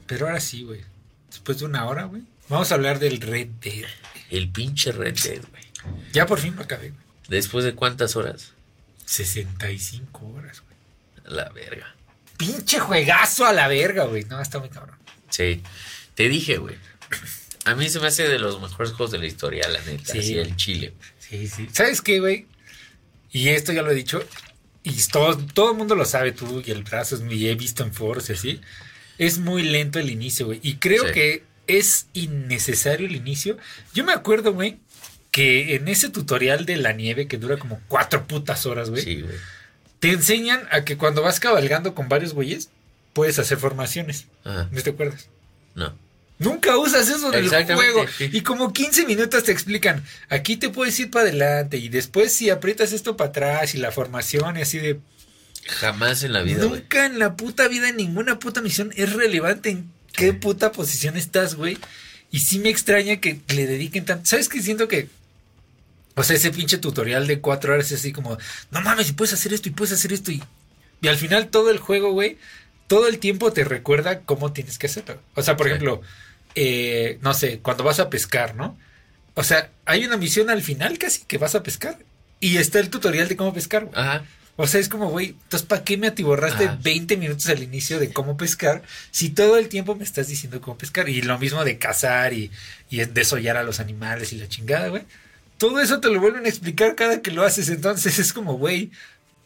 [0.07, 0.83] Pero ahora sí, güey.
[1.29, 2.23] Después de una hora, güey.
[2.49, 3.87] Vamos a hablar del Red Dead.
[4.31, 5.63] El pinche Red Dead, güey.
[6.13, 7.03] Ya por fin lo acabé, güey.
[7.29, 8.53] Después de cuántas horas?
[9.05, 11.35] 65 horas, güey.
[11.37, 11.95] La verga.
[12.37, 14.25] Pinche juegazo a la verga, güey.
[14.25, 14.97] No, está muy cabrón.
[15.31, 15.63] Sí.
[16.15, 16.77] Te dije, güey.
[17.65, 20.13] A mí se me hace de los mejores juegos de la historia, la neta.
[20.13, 20.23] Sí.
[20.23, 20.95] Sí, el Chile.
[21.19, 21.69] Sí, sí.
[21.73, 22.47] ¿Sabes qué, güey?
[23.33, 24.23] Y esto ya lo he dicho.
[24.85, 27.93] Y todo, todo el mundo lo sabe, tú y el brazo, y he visto en
[27.93, 28.61] foros y así.
[29.19, 30.61] Es muy lento el inicio, güey.
[30.63, 31.13] Y creo Sí.
[31.13, 33.57] que es innecesario el inicio.
[33.95, 34.79] Yo me acuerdo, güey,
[35.31, 39.21] que en ese tutorial de la nieve que dura como cuatro putas horas, güey, Sí,
[39.23, 39.35] güey.
[40.01, 42.71] te enseñan a que cuando vas cabalgando con varios güeyes,
[43.13, 44.27] puedes hacer formaciones.
[44.45, 44.69] Ajá.
[44.71, 45.29] ¿No te acuerdas?
[45.75, 45.95] No.
[46.39, 48.05] Nunca usas eso en el juego.
[48.19, 48.29] sí.
[48.31, 52.51] Y como 15 minutos te explican, aquí te puedes ir para adelante y después si
[52.51, 55.01] aprietas esto para atrás y la formación y así de...
[55.67, 56.63] Jamás en la vida.
[56.63, 61.17] Nunca en la puta vida, en ninguna puta misión es relevante en qué puta posición
[61.17, 61.79] estás, güey.
[62.31, 64.27] Y sí me extraña que le dediquen tanto...
[64.27, 64.61] ¿Sabes qué?
[64.61, 65.09] Siento que...
[66.17, 68.37] O sea, ese pinche tutorial de cuatro horas es así como,
[68.71, 70.43] no mames, y puedes hacer esto y puedes hacer esto y...
[71.03, 72.39] Y al final todo el juego, güey,
[72.87, 75.21] todo el tiempo te recuerda cómo tienes que hacerlo.
[75.35, 75.73] O sea, por Sí.
[75.73, 76.01] ejemplo,
[76.55, 78.79] eh, no sé, cuando vas a pescar, ¿no?
[79.35, 81.99] O sea, hay una misión al final casi que vas a pescar.
[82.41, 83.95] Y está el tutorial de cómo pescar, güey.
[83.99, 84.25] Ajá.
[84.59, 86.79] O sea, es como, güey, entonces, ¿para qué me atiborraste Ajá.
[86.83, 90.79] 20 minutos al inicio de cómo pescar si todo el tiempo me estás diciendo cómo
[90.79, 91.09] pescar?
[91.11, 92.51] Y lo mismo de cazar y,
[92.89, 95.03] y desollar a los animales y la chingada, güey.
[95.59, 97.69] Todo eso te lo vuelven a explicar cada que lo haces.
[97.69, 98.91] Entonces es como, güey,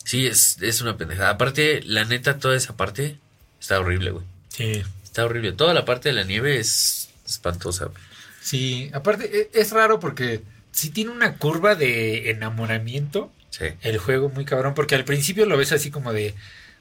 [0.05, 1.31] Sí, es, es una pendejada.
[1.31, 3.19] Aparte, la neta, toda esa parte
[3.61, 4.25] está horrible, güey.
[4.49, 5.53] sí, Está horrible.
[5.53, 7.99] Toda la parte de la nieve es espantosa, güey.
[8.41, 8.91] sí.
[8.95, 10.43] Aparte, e- es raro porque
[10.73, 13.67] sí tiene una curva de enamoramiento Sí.
[13.83, 14.75] el juego muy cabrón.
[14.75, 16.35] Porque al principio lo ves así como de,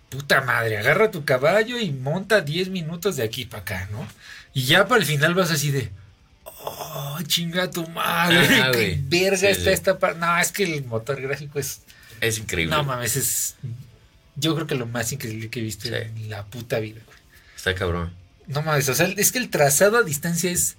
[0.09, 4.07] puta madre, agarra tu caballo y monta 10 minutos de aquí para acá, ¿no?
[4.53, 5.89] Y ya para el final vas así de,
[6.45, 9.69] oh, chinga tu madre, Ajá, qué verga Sí, está sí.
[9.69, 10.19] esta parte.
[10.19, 11.81] No, es que el motor gráfico es,
[12.21, 12.75] Es increíble.
[12.75, 13.55] no mames, es,
[14.35, 15.93] yo creo que lo más increíble que he visto Sí.
[15.95, 17.17] en la puta vida, güey.
[17.55, 18.13] Está cabrón.
[18.47, 20.77] No mames, o sea, es que el trazado a distancia es,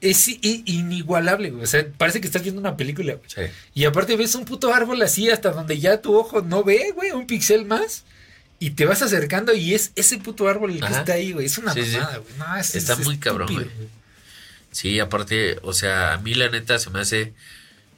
[0.00, 1.64] es inigualable, güey.
[1.64, 3.28] O sea, parece que estás viendo una película, güey.
[3.28, 3.52] Sí.
[3.74, 7.10] Y aparte ves un puto árbol así hasta donde ya tu ojo no ve, güey,
[7.12, 8.04] un pixel más.
[8.58, 11.46] Y te vas acercando y es ese puto árbol el que está ahí, güey.
[11.46, 11.96] Es una Sí, sí.
[11.96, 12.32] mamada, güey.
[12.38, 13.66] No, es, Está es muy cabrón, güey.
[14.70, 17.32] Sí, aparte, o sea, a mí la neta se me hace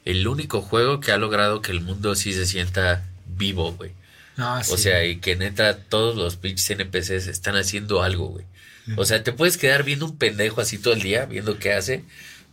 [0.05, 3.91] el único juego que ha logrado que el mundo sí se sienta vivo, güey.
[4.37, 8.45] No, O sea, y que neta todos los pinches NPCs están haciendo algo, güey.
[8.97, 12.03] O sea, te puedes quedar viendo un pendejo así todo el día, viendo qué hace.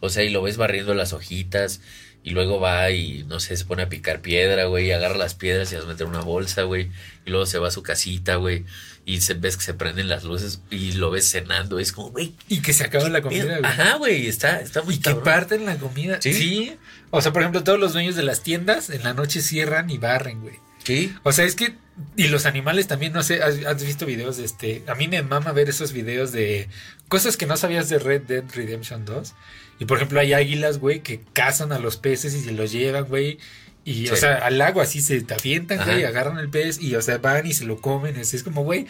[0.01, 1.81] O sea, y lo ves barriendo las hojitas.
[2.22, 4.89] Y luego va y, no sé, se pone a picar piedra, güey.
[4.89, 6.91] Y agarra las piedras y las mete en una bolsa, güey.
[7.24, 8.64] Y luego se va a su casita, güey.
[9.07, 11.78] Y se, ves que se prenden las luces y lo ves cenando.
[11.78, 12.35] Es como, güey.
[12.49, 13.64] Y que se acaba la comida, güey.
[13.64, 14.26] Ajá, güey.
[14.26, 16.20] Está, está muy Y que parten la comida.
[16.20, 16.35] ¿Sí?
[16.35, 16.76] ¿Sí?
[17.11, 19.97] O sea, por ejemplo, todos los dueños de las tiendas en la noche cierran y
[19.97, 20.57] barren, güey.
[20.85, 21.14] Sí.
[21.22, 21.74] O sea, es que.
[22.17, 24.83] Y los animales también, no sé, ¿has, visto videos de este?
[24.87, 26.69] A mí me mama ver esos videos de
[27.09, 29.35] cosas que no sabías de Red Dead Redemption 2.
[29.79, 33.05] Y por ejemplo, hay águilas, güey, que cazan a los peces y se los llevan,
[33.05, 33.39] güey.
[33.85, 37.03] Y, o sea, al agua así se te avientan, güey, agarran el pez y, o
[37.03, 38.17] sea, van y se lo comen.
[38.19, 38.87] Así es como, güey,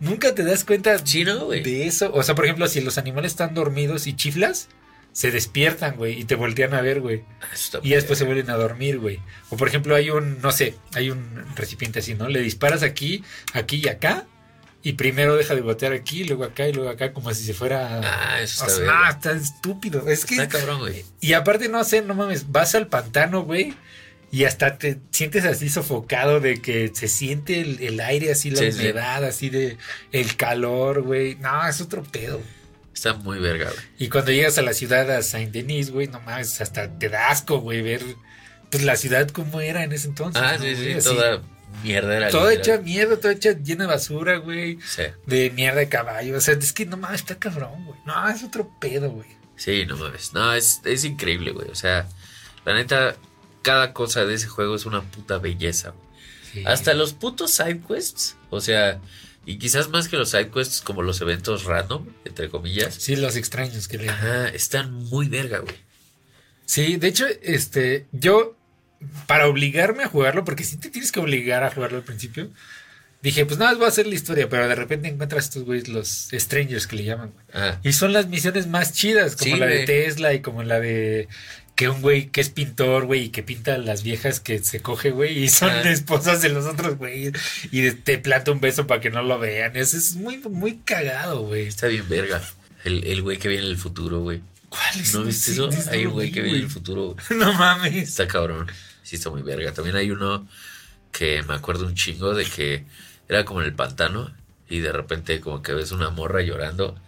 [0.00, 1.62] nunca te das cuenta Sí, ¿no, güey?
[1.62, 2.10] de eso.
[2.12, 4.68] O sea, por ejemplo, si los animales están dormidos y chiflas,
[5.16, 7.24] se despiertan, güey, y te voltean a ver, güey.
[7.54, 9.18] Está Y después se vuelven a dormir, güey.
[9.48, 12.28] O por ejemplo, hay un, no sé, hay un recipiente así, ¿no?
[12.28, 14.26] Le disparas aquí, aquí y acá.
[14.82, 18.02] Y primero deja de botear aquí, luego acá y luego acá, como si se fuera.
[18.04, 19.04] Ah, eso O está sea, verga.
[19.04, 20.06] no, está estúpido.
[20.06, 20.34] Es que.
[20.34, 21.02] Está cabrón, güey.
[21.22, 23.72] Y aparte, no sé, no mames, vas al pantano, güey.
[24.30, 28.58] Y hasta te sientes así sofocado de que se siente el, el aire así, la
[28.58, 28.80] Sí, sí.
[28.80, 29.78] humedad, así de
[30.12, 31.36] el calor, güey.
[31.36, 32.40] No, es otro pedo.
[32.96, 33.84] Está muy verga, güey.
[33.98, 37.28] Y cuando llegas a la ciudad, a Saint Denis, güey, no mames, hasta te da
[37.28, 38.02] asco, güey, ver
[38.70, 40.40] pues la ciudad como era en ese entonces.
[40.42, 40.92] Ah, ¿no, sí, sí.
[40.92, 41.42] Así, Toda
[41.84, 42.30] mierdera.
[42.30, 42.78] Toda literal.
[42.78, 44.78] hecha mierda, toda hecha llena de basura, güey.
[44.84, 45.02] Sí.
[45.26, 46.38] De mierda de caballo.
[46.38, 48.00] O sea, es que no mames, está cabrón, güey.
[48.06, 49.28] No, es otro pedo, güey.
[49.56, 50.32] Sí, no mames.
[50.32, 51.68] No, es, es increíble, güey.
[51.68, 52.08] O sea,
[52.64, 53.14] la neta,
[53.60, 55.90] cada cosa de ese juego es una puta belleza.
[55.90, 56.06] güey.
[56.54, 56.64] Sí.
[56.66, 59.00] Hasta los putos sidequests, o sea,
[59.46, 63.88] y quizás más que los sidequests como los eventos random, entre comillas, Sí, los extraños
[63.88, 65.74] que ajá, están muy verga, güey.
[66.64, 68.56] Sí, de hecho, este, yo,
[69.26, 72.50] para obligarme a jugarlo, porque si te tienes que obligar a jugarlo al principio,
[73.22, 76.28] dije, pues nada, voy a hacer la historia, pero de repente encuentras estos güeyes, los
[76.32, 77.44] strangers que le llaman, güey.
[77.54, 79.84] Ah, Y son las misiones más chidas, como Sí, la de.
[79.84, 81.28] Tesla y como la de
[81.76, 84.80] que un güey que es pintor, güey, y que pinta a las viejas que se
[84.82, 85.82] coge, güey, y son Ah.
[85.90, 87.34] esposas de los otros güeyes,
[87.70, 89.76] y te planta un beso para que no lo vean.
[89.76, 91.66] Eso es muy, muy cagado, güey.
[91.66, 92.42] está bien verga.
[92.84, 94.40] El, el güey que viene en el futuro, güey.
[94.68, 95.14] ¿Cuál es?
[95.14, 95.70] ¿No viste Sí, eso?
[95.70, 96.64] sí, Hay un güey que viene en güey.
[96.64, 97.02] el futuro.
[97.14, 97.16] güey.
[97.38, 98.08] No mames.
[98.08, 98.66] Está cabrón.
[99.02, 99.72] Sí, está muy verga.
[99.72, 100.48] También hay uno
[101.12, 102.84] que me acuerdo un chingo de que
[103.28, 104.34] era como en el pantano
[104.68, 106.98] y de repente como que ves una morra llorando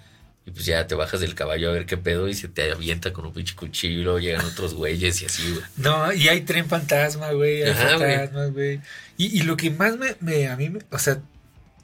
[0.49, 3.13] y pues ya te bajas del caballo a ver qué pedo y se te avienta
[3.13, 5.63] con un pinche cuchillo llegan otros güeyes y así, güey.
[5.77, 7.63] No, y hay tren fantasma, güey.
[7.63, 8.81] Hay Ajá, fantasmas, güey.
[9.17, 11.21] Y, y lo que más me, me- a mí, me- o sea,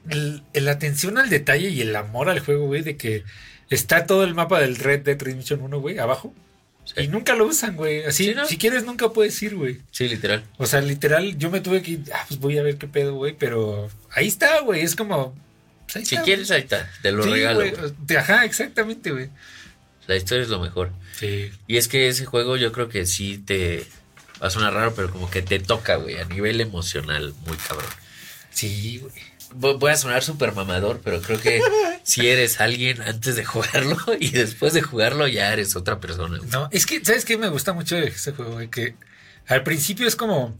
[0.09, 3.23] el- la atención al detalle y el amor al juego, güey, de que
[3.69, 6.33] está todo el mapa del Red Dead Redemption 1, güey, abajo.
[6.85, 8.03] Sí, Y nunca lo usan, güey.
[8.05, 8.45] Así, Sí, ¿no?
[8.45, 9.79] si quieres, nunca puedes ir, güey.
[9.91, 10.43] Sí, literal.
[10.57, 13.15] O sea, literal, yo me tuve que ir, ah, pues voy a ver qué pedo,
[13.15, 13.35] güey.
[13.37, 14.81] Pero ahí está, güey.
[14.81, 15.35] Es como.
[15.85, 16.89] Pues ahí Si está, quieres, ahí está.
[17.01, 17.23] Te lo.
[17.23, 17.59] Sí, regalo.
[17.59, 17.71] güey.
[17.71, 18.17] güey.
[18.17, 19.29] Ajá, exactamente, güey.
[20.07, 20.91] La historia es lo mejor.
[21.19, 21.51] Sí.
[21.67, 23.85] Y es que ese juego yo creo que sí te...
[24.41, 27.89] Va a sonar raro, pero como que te toca, güey, a nivel emocional, muy cabrón.
[28.51, 29.13] Sí, güey.
[29.77, 31.61] Voy a sonar súper mamador, pero creo que
[32.03, 36.39] si eres alguien antes de jugarlo y después de jugarlo ya eres otra persona.
[36.51, 38.69] No, es que, ¿sabes qué me gusta mucho de ese juego, güey?
[38.69, 38.95] Que
[39.47, 40.57] al principio es como,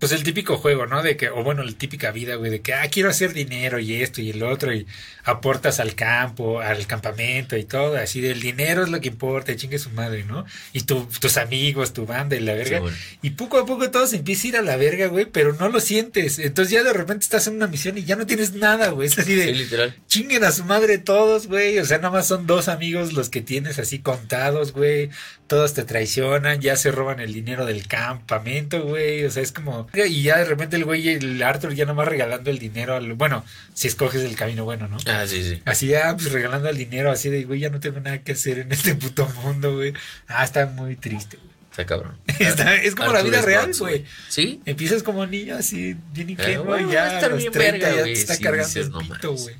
[0.00, 1.02] pues el típico juego, ¿no?
[1.04, 4.02] De que, o bueno, la típica vida, güey, de que, ah, quiero hacer dinero y
[4.02, 4.86] esto y el otro, y
[5.24, 9.78] aportas al campo, al campamento y todo, así del dinero es lo que importa, chingue
[9.78, 10.44] su madre, ¿no?
[10.72, 12.78] Y tu- tus amigos, tu banda y la verga.
[12.78, 12.96] Sí, bueno.
[13.22, 15.68] Y poco a poco todo se empieza a ir a la verga, güey, pero no
[15.68, 16.38] lo sientes.
[16.38, 19.06] Entonces ya de repente estás en una misión y ya no tienes nada, güey.
[19.06, 19.94] Es así de, Sí, literal.
[20.08, 21.78] chinguen a su madre todos, güey.
[21.78, 25.10] O sea, nada más son dos amigos los que tienes así contados, güey.
[25.46, 29.24] Todos te traicionan, ya se roban el dinero del campamento, güey.
[29.24, 29.88] O sea, es como.
[29.94, 32.94] Y ya de repente el güey, el Arthur, ya nomás regalando el dinero.
[32.96, 33.12] Al...
[33.14, 34.98] Bueno, si escoges el camino bueno, ¿no?
[35.06, 35.62] Ah, sí, sí.
[35.64, 38.58] Así ya, pues regalando el dinero, así de, güey, ya no tengo nada que hacer
[38.60, 39.92] en este puto mundo, güey.
[40.28, 41.50] Ah, está muy triste, güey.
[41.70, 42.16] Está cabrón.
[42.40, 44.04] Está- es como la Arthur vida es real, güey.
[44.28, 47.52] Sí, Empiezas como niño así, bien Eh, ingenuo, bueno, y a ya a los bien
[47.52, 49.54] 30 verga, ya te está sí, cargando dices, el pito, güey.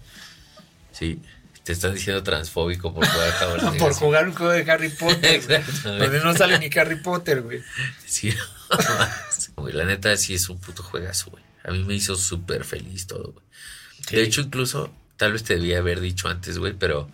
[0.93, 1.21] sí.
[1.63, 5.43] Te están diciendo transfóbico por jugar Hogwarts Por jugar un juego de Harry Potter,
[5.85, 7.61] donde no sale ni Harry Potter, güey.
[8.07, 8.35] Sí,
[9.81, 11.43] la neta sí es un puto juegazo, güey.
[11.65, 13.45] A mí me hizo súper feliz todo, güey.
[14.11, 17.11] De hecho, incluso, tal vez te debía haber dicho antes, güey, pero,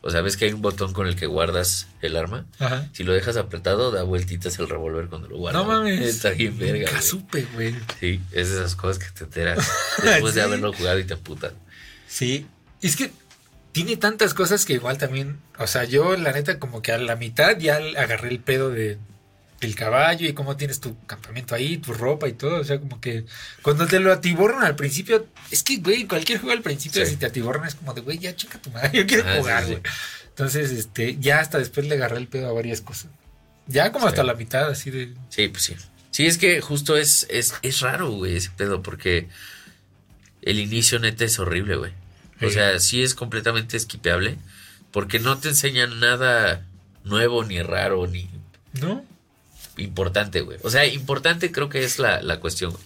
[0.00, 2.46] o sea, ves que hay un botón con el que guardas el arma.
[2.58, 2.88] Ajá.
[2.92, 5.62] Si lo dejas apretado, da vueltitas el revólver cuando lo guardas.
[5.62, 6.00] No mames.
[6.16, 7.02] Está bien verga, Nunca güey.
[7.02, 7.74] supe, güey.
[8.00, 9.58] Sí, es de esas cosas que te enteras
[10.02, 11.52] después de haberlo jugado y te emputan.
[12.08, 12.46] Sí.
[12.82, 13.12] Es que
[13.72, 17.14] tiene tantas cosas que igual también, o sea, yo la neta como que a la
[17.14, 18.98] mitad ya agarré el pedo de
[19.60, 23.00] del caballo y cómo tienes tu campamento ahí, tu ropa y todo, o sea, como
[23.00, 23.26] que
[23.62, 27.12] cuando te lo atiborran al principio, es que, güey, cualquier juego al principio Sí.
[27.12, 29.64] si te atiborran es como de, güey, ya chica tu madre, yo quiero Ah, jugar,
[29.64, 29.70] sí.
[29.72, 29.82] güey.
[30.28, 33.10] Entonces, este, ya hasta después le agarré el pedo a varias cosas.
[33.66, 35.12] Ya como hasta la mitad, así de...
[35.28, 35.76] Sí, pues sí.
[36.10, 39.28] Sí, es que justo es, es, es raro, güey, ese pedo, porque
[40.42, 41.92] el inicio neta es horrible, güey.
[42.42, 44.38] O sea, sí es completamente esquipeable,
[44.92, 46.64] porque no te enseñan nada
[47.04, 48.30] nuevo, ni raro, ni
[48.80, 49.04] ¿No?
[49.80, 50.58] Importante, güey.
[50.62, 52.84] O sea, importante creo que es la, la cuestión, güey.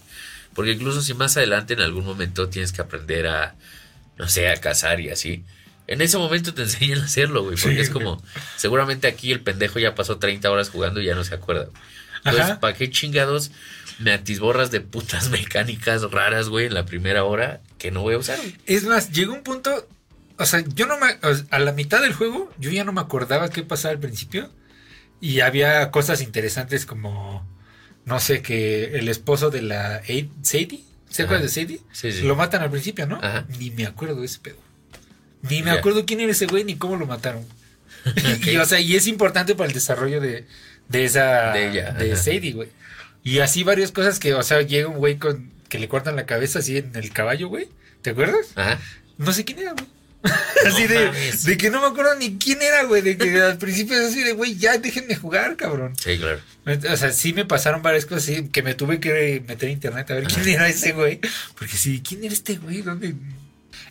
[0.54, 3.56] Porque incluso si más adelante en algún momento tienes que aprender a,
[4.18, 5.44] no sé, a cazar y así.
[5.86, 7.56] En ese momento te enseñan a hacerlo, güey.
[7.56, 8.22] Porque Sí, es como,
[8.56, 11.64] seguramente aquí el pendejo ya pasó 30 horas jugando y ya no se acuerda.
[11.66, 11.76] güey.
[12.24, 12.56] Entonces.
[12.56, 13.50] ¿para qué chingados
[13.98, 18.18] me atisborras de putas mecánicas raras, güey, en la primera hora que no voy a
[18.18, 18.56] usar, güey?
[18.66, 19.86] Es más, llegó un punto,
[20.38, 21.18] o sea, yo no me,
[21.50, 24.50] a la mitad del juego, yo ya no me acordaba qué pasaba al principio
[25.20, 27.46] y había cosas interesantes como,
[28.04, 31.80] no sé, que el esposo de la Aid- Sadie, ¿se acuerdan de Sadie?
[31.92, 32.22] Sí, sí.
[32.22, 33.16] Lo matan al principio, ¿no?
[33.22, 33.46] Ajá.
[33.58, 34.56] Ni me acuerdo de ese pedo.
[35.42, 37.44] Ni me acuerdo quién era ese güey ni cómo lo mataron.
[38.46, 40.46] Y, o sea, y es importante para el desarrollo de,
[40.88, 42.22] de esa, De ella, de ajá.
[42.22, 42.68] Sadie, güey.
[43.22, 46.26] Y así varias cosas que, o sea, llega un güey con, que le cortan la
[46.26, 47.68] cabeza así en el caballo, güey.
[48.02, 48.48] ¿Te acuerdas?
[48.56, 48.78] Ajá.
[49.16, 49.86] No sé quién era, güey.
[50.66, 53.02] así de, que no me acuerdo ni quién era, güey.
[53.02, 55.94] De que al principio es así de, güey, ya déjenme jugar, cabrón.
[55.96, 56.40] Sí, claro.
[56.90, 60.10] O sea, sí me pasaron varias cosas sí, que me tuve que meter a internet
[60.10, 61.20] a ver quién era ese güey.
[61.58, 62.82] Porque sí, ¿quién era este güey?
[62.82, 63.14] ¿Dónde?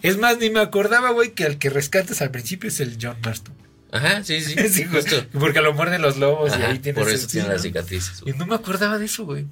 [0.01, 3.17] Es más, ni me acordaba, güey, que al que rescatas al principio es el John
[3.23, 3.55] Marston.
[3.91, 4.55] Ajá, sí, sí.
[4.69, 5.25] Sí, justo.
[5.39, 7.53] porque lo muerden los lobos y ahí tienes por eso tiene ¿no?
[7.53, 8.23] las cicatrices.
[8.25, 9.45] Y no me acordaba de eso, güey.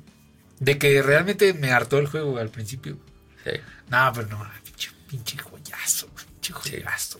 [0.60, 2.98] De que realmente me hartó el juego al principio.
[3.44, 3.52] Sí.
[3.90, 6.10] No, pero no, pinche, pinche joyazo,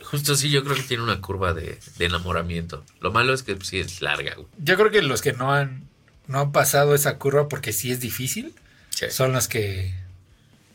[0.04, 2.84] Justo sí, yo creo que tiene una curva de, de enamoramiento.
[3.00, 4.46] Lo malo es que pues, sí es larga, güey.
[4.58, 5.88] Yo creo que los que no han,
[6.26, 8.54] no han pasado esa curva porque sí es difícil,
[8.90, 9.06] Sí.
[9.10, 9.94] son los que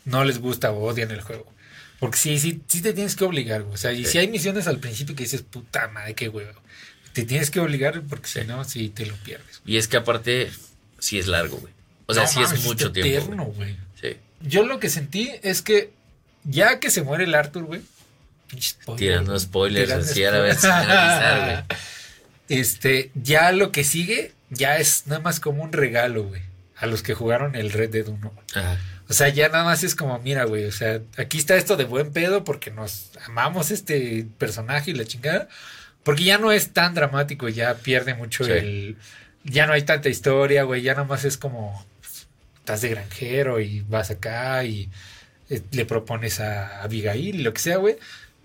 [0.04, 1.46] no les gusta o odian el juego.
[2.00, 3.74] Porque sí, sí, sí te tienes que obligar, güey.
[3.74, 4.12] O sea, y Sí.
[4.12, 6.60] si hay misiones al principio que dices, puta madre, qué huevo.
[7.12, 9.62] Te tienes que obligar porque si no, sí te lo pierdes.
[9.66, 10.50] Y es que aparte,
[10.98, 11.72] sí es largo, güey.
[12.06, 13.08] O sea, No sí mames, es mucho tiempo.
[13.10, 13.74] eterno, güey.
[13.74, 13.76] güey.
[14.00, 14.16] Sí.
[14.40, 15.90] Yo lo que sentí es que
[16.44, 17.82] ya que se muere el Arthur, güey.
[18.60, 21.78] Spoiler, Tirando spoilers tirando así a la vez sin avisar, güey.
[22.48, 26.40] Este, ya lo que sigue, ya es nada más como un regalo, güey.
[26.76, 28.32] A los que jugaron el Red Dead 1.
[28.54, 28.78] Ajá.
[29.08, 31.84] O sea, ya nada más es como, mira, güey, o sea, aquí está esto de
[31.84, 35.48] buen pedo porque nos amamos este personaje y la chingada.
[36.02, 38.52] Porque ya no es tan dramático, ya pierde mucho Sí.
[38.52, 38.96] el...
[39.44, 41.84] Ya no hay tanta historia, güey, ya nada más es como...
[42.58, 44.90] estás de granjero y vas acá y
[45.50, 47.96] eh, le propones a Abigail y lo que sea, güey.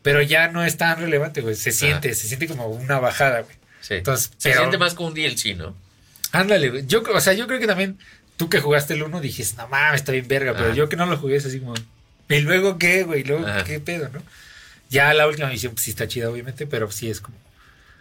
[0.04, 1.56] Pero ya no es tan relevante, güey.
[1.56, 3.56] Se siente, se siente como una bajada, güey.
[3.82, 3.96] Sí.
[3.96, 5.76] Entonces, Se pero- siente más como un DLC, ¿no?
[6.32, 6.86] Ándale, güey.
[6.86, 7.98] Yo, o sea, yo creo que también
[8.38, 11.06] tú que jugaste el 1 dijiste, no mames, está bien verga, pero yo que no
[11.06, 11.74] lo jugué es así como,
[12.30, 13.22] ¿y luego qué, güey?
[13.22, 13.64] ¿Y luego Ajá.
[13.64, 14.22] qué pedo, no?
[14.90, 17.38] Ya la última misión pues, sí está chida, obviamente, pero sí es como,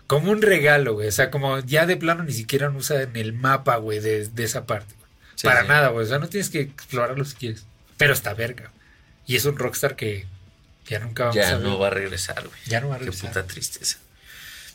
[0.06, 1.08] como un regalo, güey.
[1.08, 4.44] O sea, como ya de plano ni siquiera usa en el mapa, güey, de, de
[4.44, 4.94] esa parte.
[4.98, 5.10] güey.
[5.36, 5.68] Sí, Para sí.
[5.68, 6.04] nada, güey.
[6.04, 7.64] O sea, no tienes que explorarlo si quieres.
[7.96, 8.70] Pero está verga.
[9.26, 10.26] Y es un rockstar que
[10.86, 11.66] ya nunca vamos a Ya ver.
[11.66, 12.60] no va a regresar, güey.
[12.66, 13.30] Ya no va a Qué regresar.
[13.30, 13.98] puta tristeza.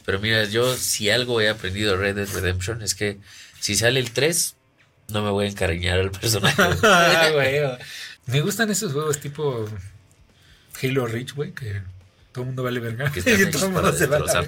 [0.06, 3.18] Pero mira, yo si algo he aprendido de Red Dead Redemption es que
[3.60, 4.56] si sale el 3,
[5.10, 6.62] no me voy a encariñar al personaje.
[6.84, 7.60] Ah, güey.
[8.26, 9.68] Me gustan esos juegos tipo
[10.82, 11.82] Halo Reach, güey, que
[12.32, 13.12] todo el mundo vale verga.
[13.12, 14.44] que Y todo el mundo se va a.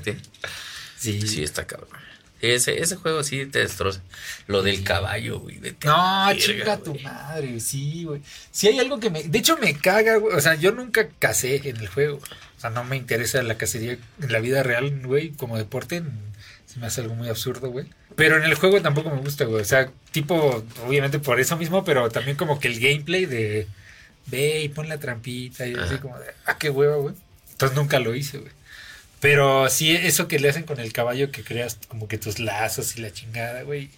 [0.97, 1.22] Sí.
[1.28, 1.89] Sí, está cabrón.
[2.42, 4.02] Ese, ese juego sí te destroza.
[4.48, 5.58] Lo del caballo, güey.
[5.58, 8.22] a No, verga, chinga tu madre, sí, güey.
[8.52, 9.24] Si hay algo que me...
[9.24, 10.36] De hecho, me caga, güey.
[10.36, 12.18] O sea, yo nunca casé en el juego.
[12.18, 16.02] O sea, no me interesa la cacería en la vida real, güey, como deporte.
[16.66, 17.88] Se me hace algo muy absurdo, güey.
[18.16, 19.62] Pero en el juego tampoco me gusta, güey.
[19.62, 23.68] O sea, tipo, obviamente por eso mismo, pero también como que el gameplay de...
[24.28, 26.28] Ve y pon la trampita y así como de...
[26.46, 27.16] Ah, qué hueva, güey.
[27.52, 28.52] Entonces nunca lo hice, güey.
[29.20, 32.96] Pero sí, eso que le hacen con el caballo, que creas como que tus lazos
[32.96, 33.90] y la chingada, güey.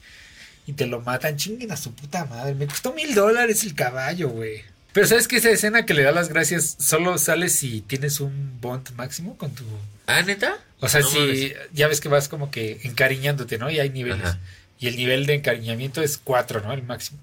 [0.68, 2.56] Y te lo matan, chinguen a su puta madre.
[2.56, 4.64] Me costó mil dólares el caballo, güey.
[4.94, 8.60] Pero ¿sabes que esa escena que le da las gracias solo sale si tienes un
[8.60, 9.64] bond máximo con tu...
[10.08, 10.58] ¿Ah, neta?
[10.80, 11.54] O sea, No si mames.
[11.72, 13.70] ya ves que vas como que encariñándote, ¿no?
[13.70, 14.26] Y hay niveles.
[14.26, 14.40] Ajá.
[14.80, 16.74] Y el nivel de encariñamiento es cuatro, ¿no?
[16.74, 17.20] El máximo.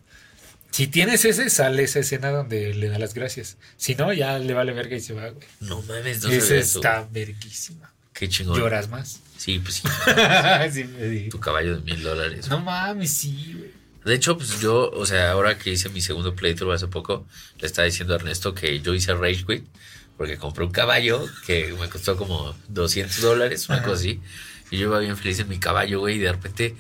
[0.71, 3.57] Si tienes ese, sale esa escena donde le da las gracias.
[3.77, 5.47] Si no, ya le vale verga y se va, güey.
[5.61, 7.93] No mames, no Esa está verguísima.
[8.13, 8.59] Qué chingón.
[8.59, 9.21] Lloras más.
[9.37, 11.29] Sí, pues sí.
[11.31, 12.49] Tu caballo de mil dólares.
[12.49, 13.71] No mames, sí, güey.
[14.05, 17.27] De hecho, pues yo, o sea, ahora que hice mi segundo playthrough hace poco,
[17.59, 19.67] le estaba diciendo a Ernesto que yo hice Rage Quit
[20.19, 23.87] porque compré un caballo que me costó como 200 dólares, una Ajá.
[23.87, 24.21] cosa así.
[24.71, 26.75] Y yo iba bien feliz en mi caballo, güey, y de repente,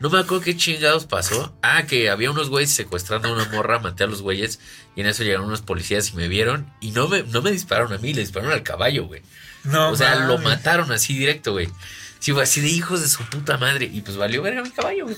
[0.00, 1.56] no me acuerdo qué chingados pasó.
[1.62, 4.60] Ah, que había unos güeyes secuestrando a una morra, maté a los güeyes,
[4.94, 7.92] y en eso llegaron unos policías y me vieron, y no me, no me dispararon
[7.92, 9.22] a mí, le dispararon al caballo, güey.
[9.64, 11.68] No, o sea, lo mataron así directo, güey.
[12.18, 13.90] Sí, fue así de hijos de su puta madre.
[13.92, 15.16] Y pues valió verga mi caballo, güey.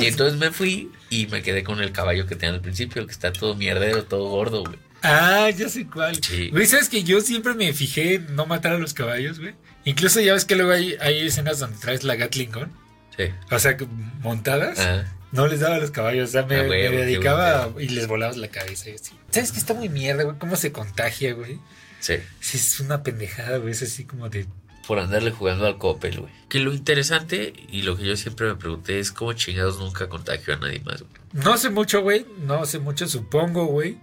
[0.00, 3.12] Y entonces me fui y me quedé con el caballo que tenía al principio, que
[3.12, 4.78] está todo mierdero, todo gordo, güey.
[5.02, 6.22] Ah, ya sé cuál.
[6.22, 6.48] Sí.
[6.50, 9.54] Güey, ¿sabes que yo siempre me fijé en no matar a los caballos, güey?
[9.84, 12.72] Incluso ya ves que luego hay, hay escenas donde traes la Gatling Gun.
[13.16, 13.24] Sí.
[13.50, 13.86] O sea, que
[14.20, 14.78] montadas.
[14.78, 15.12] Ajá.
[15.32, 16.28] No les daba a los caballos.
[16.28, 18.94] O sea, me, Ah, güey, me güey, qué dedicaba y les volabas la cabeza y
[18.94, 19.12] así.
[19.30, 20.38] ¿Sabes que está muy mierda, güey?
[20.38, 21.58] ¿Cómo se contagia, güey?
[21.98, 22.14] Sí.
[22.38, 23.72] Sí, es una pendejada, güey.
[23.72, 24.46] Es así como de.
[24.86, 26.32] Por andarle jugando al copel, güey.
[26.48, 30.54] Que lo interesante y lo que yo siempre me pregunté es cómo chingados nunca contagio
[30.54, 31.12] a nadie más, güey.
[31.32, 32.26] No sé mucho, güey.
[32.46, 33.08] No sé mucho.
[33.08, 33.98] Supongo, güey,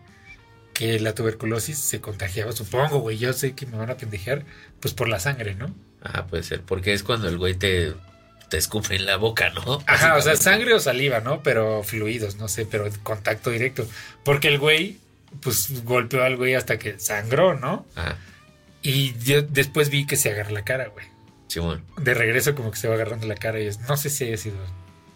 [0.74, 2.52] que la tuberculosis se contagiaba.
[2.52, 3.18] Supongo, güey.
[3.18, 4.44] Yo sé que me van a pendejear,
[4.82, 5.74] pues por la sangre, ¿no?
[6.02, 6.62] Ah, puede ser.
[6.62, 7.94] Porque es cuando el güey te,
[8.52, 9.82] te escupe en la boca, ¿no?
[9.88, 11.42] Ajá, o sea, sangre o saliva, ¿no?
[11.42, 13.88] Pero fluidos, no sé, pero contacto directo.
[14.26, 14.98] Porque el güey,
[15.42, 17.88] pues golpeó al güey hasta que sangró, ¿no?
[17.96, 18.18] Ajá.
[18.84, 21.06] Y yo después vi que se agarra la cara, güey.
[21.48, 21.82] Simón.
[21.98, 24.38] De regreso como que se va agarrando la cara y es, no sé si haya
[24.38, 24.58] sido,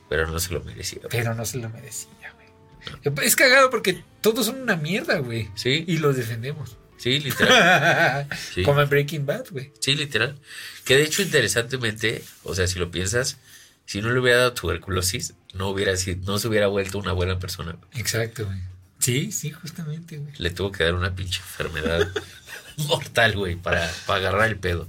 [0.10, 1.00] Pero no se lo merecía.
[1.00, 1.10] güey.
[1.12, 3.28] pero no se lo merecía, güey.
[3.28, 5.50] Es cagado porque todos son una mierda, güey.
[5.56, 6.78] Sí, Y los defendemos.
[6.98, 8.28] sí, literal.
[8.54, 8.64] Sí.
[8.64, 9.74] Como en Breaking Bad, güey.
[9.80, 10.38] Sí, literal.
[10.86, 13.38] Que de hecho, interesantemente, o sea, si lo piensas,
[13.86, 17.40] si no le hubiera dado tuberculosis, no hubiera sido, no se hubiera vuelto una buena
[17.40, 17.76] persona.
[17.94, 18.60] Exacto, güey.
[19.00, 20.34] Sí, sí, justamente, güey.
[20.38, 22.08] Le tuvo que dar una pinche enfermedad
[22.88, 24.88] mortal, güey, para, para agarrar el pedo.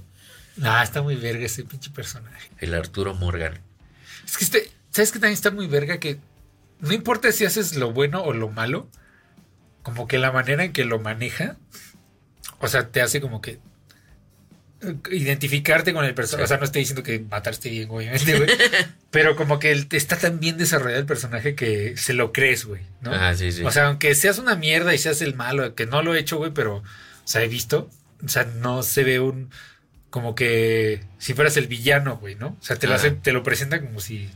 [0.63, 2.49] Ah, está muy verga ese pinche personaje.
[2.59, 3.59] El Arturo Morgan.
[4.25, 5.99] Es que este, ¿sabes que también está muy verga?
[5.99, 6.19] Que
[6.79, 8.89] no importa si haces lo bueno o lo malo,
[9.83, 11.57] como que la manera en que lo maneja,
[12.59, 13.59] o sea, te hace como que
[15.11, 16.43] identificarte con el personaje.
[16.43, 16.45] Sí.
[16.45, 18.49] O sea, no estoy diciendo que mataste bien, obviamente, güey.
[19.11, 22.81] pero como que el- está tan bien desarrollado el personaje que se lo crees, güey,
[23.01, 23.11] ¿no?
[23.13, 23.63] Ah, sí, sí.
[23.63, 26.37] O sea, aunque seas una mierda y seas el malo, que no lo he hecho,
[26.37, 26.83] güey, pero, o
[27.25, 27.89] sea, he visto,
[28.23, 29.49] o sea, no se ve un,
[30.09, 32.49] como que si fueras el villano, güey, ¿no?
[32.59, 33.03] O sea, te lo, Ajá.
[33.07, 34.29] hacen- te lo presentan como si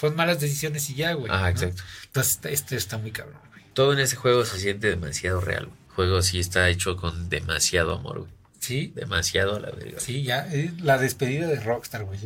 [0.00, 1.30] pues, malas decisiones y ya, güey.
[1.32, 1.48] Ah, ¿no?
[1.48, 1.82] exacto.
[2.06, 3.62] Entonces, este- este está muy cabrón, güey.
[3.74, 5.66] Todo en ese juego se siente demasiado real.
[5.66, 5.78] güey.
[5.88, 8.30] El juego sí está hecho con demasiado amor, güey.
[8.62, 9.98] Sí, Demasiado la verga.
[9.98, 12.18] sí, ya, es la despedida de Rockstar, güey.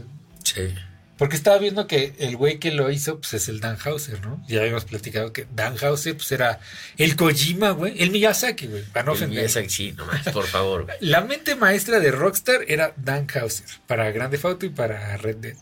[0.45, 0.75] Sí.
[1.17, 4.45] Porque estaba viendo que el güey que lo hizo, pues es el Dan Hauser, ¿no?
[4.47, 6.61] Ya habíamos platicado que Dan Hauser, pues era
[6.99, 9.39] el Kojima, güey, el Miyazaki, güey, para no El ofender.
[9.39, 10.97] Miyazaki, sí, nomás, por favor, güey.
[11.01, 15.57] La mente maestra de Rockstar era Dan Hauser para Grande Auto y para Red Dead.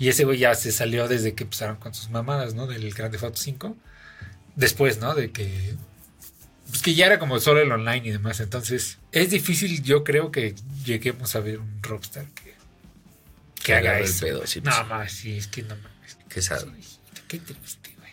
[0.00, 2.66] Y ese güey ya se salió desde que empezaron con sus mamadas, ¿no?
[2.66, 3.76] Del Grande Auto 5.
[4.56, 5.14] Después, ¿no?
[5.14, 5.76] De que.
[6.68, 8.40] Pues que ya era como solo el online y demás.
[8.40, 10.54] Entonces, es difícil, yo creo que
[10.84, 14.26] lleguemos a ver un Rockstar que, que Que haga agarre el eso.
[14.26, 14.74] pedo, sí, pues.
[14.76, 16.18] no más, sí, es que no mames.
[16.28, 16.66] Qué sad.
[17.26, 18.12] Qué triste, güey.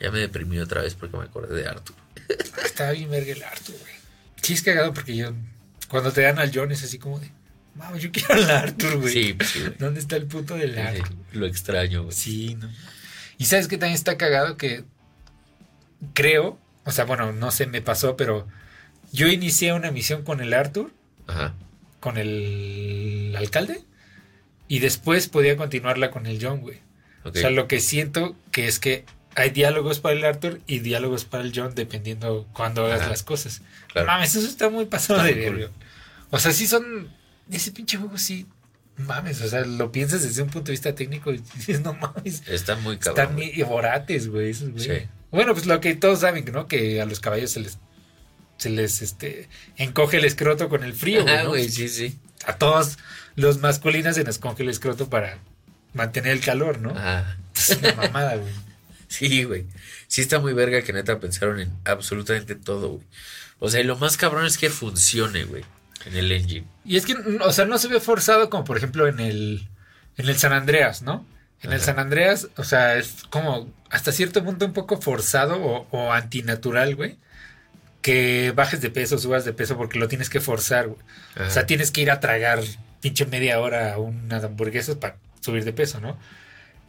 [0.00, 1.96] Ya me deprimí otra vez porque me acordé de Arthur.
[2.64, 3.92] Estaba bien verga el Arthur, güey.
[4.42, 5.32] Sí, es cagado porque yo.
[5.88, 7.30] Cuando te dan al John es así como de.
[7.74, 9.12] Mames, yo quiero al Arthur, güey.
[9.12, 9.74] Sí, pues sí, güey.
[9.78, 11.08] ¿Dónde está el puto del Arthur?
[11.08, 12.14] sí, Lo extraño, güey.
[12.16, 12.68] Sí, no.
[13.38, 14.84] Y sabes que también está cagado que
[16.14, 18.46] creo, o sea, bueno, no sé, me pasó, pero
[19.12, 20.92] yo inicié una misión con el Arthur,
[21.26, 21.54] Ajá.
[22.00, 23.82] con el alcalde,
[24.68, 26.80] y después podía continuarla con el John, güey.
[27.24, 29.04] O sea, lo que siento que es que
[29.36, 33.10] hay diálogos para el Arthur y diálogos para el John dependiendo cuando hagas Ajá.
[33.10, 33.62] las cosas.
[33.92, 34.08] Claro.
[34.08, 35.70] Mames, eso está muy pasado Está de verga.
[36.30, 37.08] O sea, sí son.
[37.50, 38.46] Ese pinche juego sí.
[38.96, 42.42] Mames, o sea, lo piensas desde un punto de vista técnico y dices, no mames.
[42.46, 43.22] Está muy cabrón.
[43.22, 44.84] Están muy vorates, güey, esos güey.
[44.84, 45.06] Sí.
[45.32, 46.68] Bueno, pues lo que todos saben, ¿no?
[46.68, 47.78] Que a los caballos se les.
[48.58, 51.34] Se les este, encoge el escroto con el frío, güey.
[51.34, 51.54] Ah, ¿no?
[51.54, 52.16] sí, sí.
[52.46, 52.96] A todos
[53.34, 55.38] los masculinos se les encoge el escroto para
[55.94, 56.92] mantener el calor, ¿no?
[56.96, 58.52] Ah, Es una mamada, güey.
[59.08, 59.66] sí, güey.
[60.06, 63.06] Sí está muy verga que neta pensaron en absolutamente todo, güey.
[63.58, 65.64] O sea, y lo más cabrón es que funcione, güey.
[66.04, 66.66] En el engine.
[66.84, 69.68] Y es que, o sea, no se ve forzado como por ejemplo en el,
[70.18, 71.26] en el San Andreas, ¿no?
[71.62, 71.80] En el.
[71.80, 76.96] San Andreas, o sea, es como hasta cierto punto un poco forzado o, o antinatural,
[76.96, 77.16] güey.
[78.00, 81.00] Que bajes de peso, subas de peso porque lo tienes que forzar, güey.
[81.36, 81.46] Ajá.
[81.46, 82.60] O sea, tienes que ir a tragar
[83.00, 86.16] pinche media hora unas hamburguesas para subir de peso, ¿no?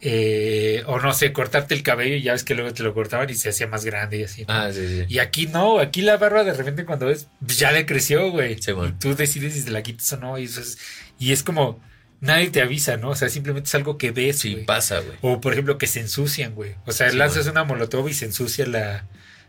[0.06, 3.30] Eh, o no sé, cortarte el cabello y ya ves que luego te lo cortaban
[3.30, 4.42] y se hacía más grande y así.
[4.42, 4.52] ¿no?
[4.52, 5.06] Ah, sí, sí.
[5.08, 8.60] Y aquí no, aquí la barba de repente cuando ves, pues, ya le creció, güey.
[8.60, 8.94] Sí, bueno.
[8.94, 10.38] y tú decides si te la quitas o no.
[10.38, 10.78] Y, eso es,
[11.18, 11.80] y es como,
[12.20, 13.10] nadie te avisa, ¿no?
[13.10, 15.16] O sea, simplemente es algo que ves, Sí, pasa, güey.
[15.22, 16.74] o por ejemplo, que se ensucian, güey.
[16.86, 17.52] O sea, Sí, lanzas bueno.
[17.52, 19.06] una molotov y se ensucia la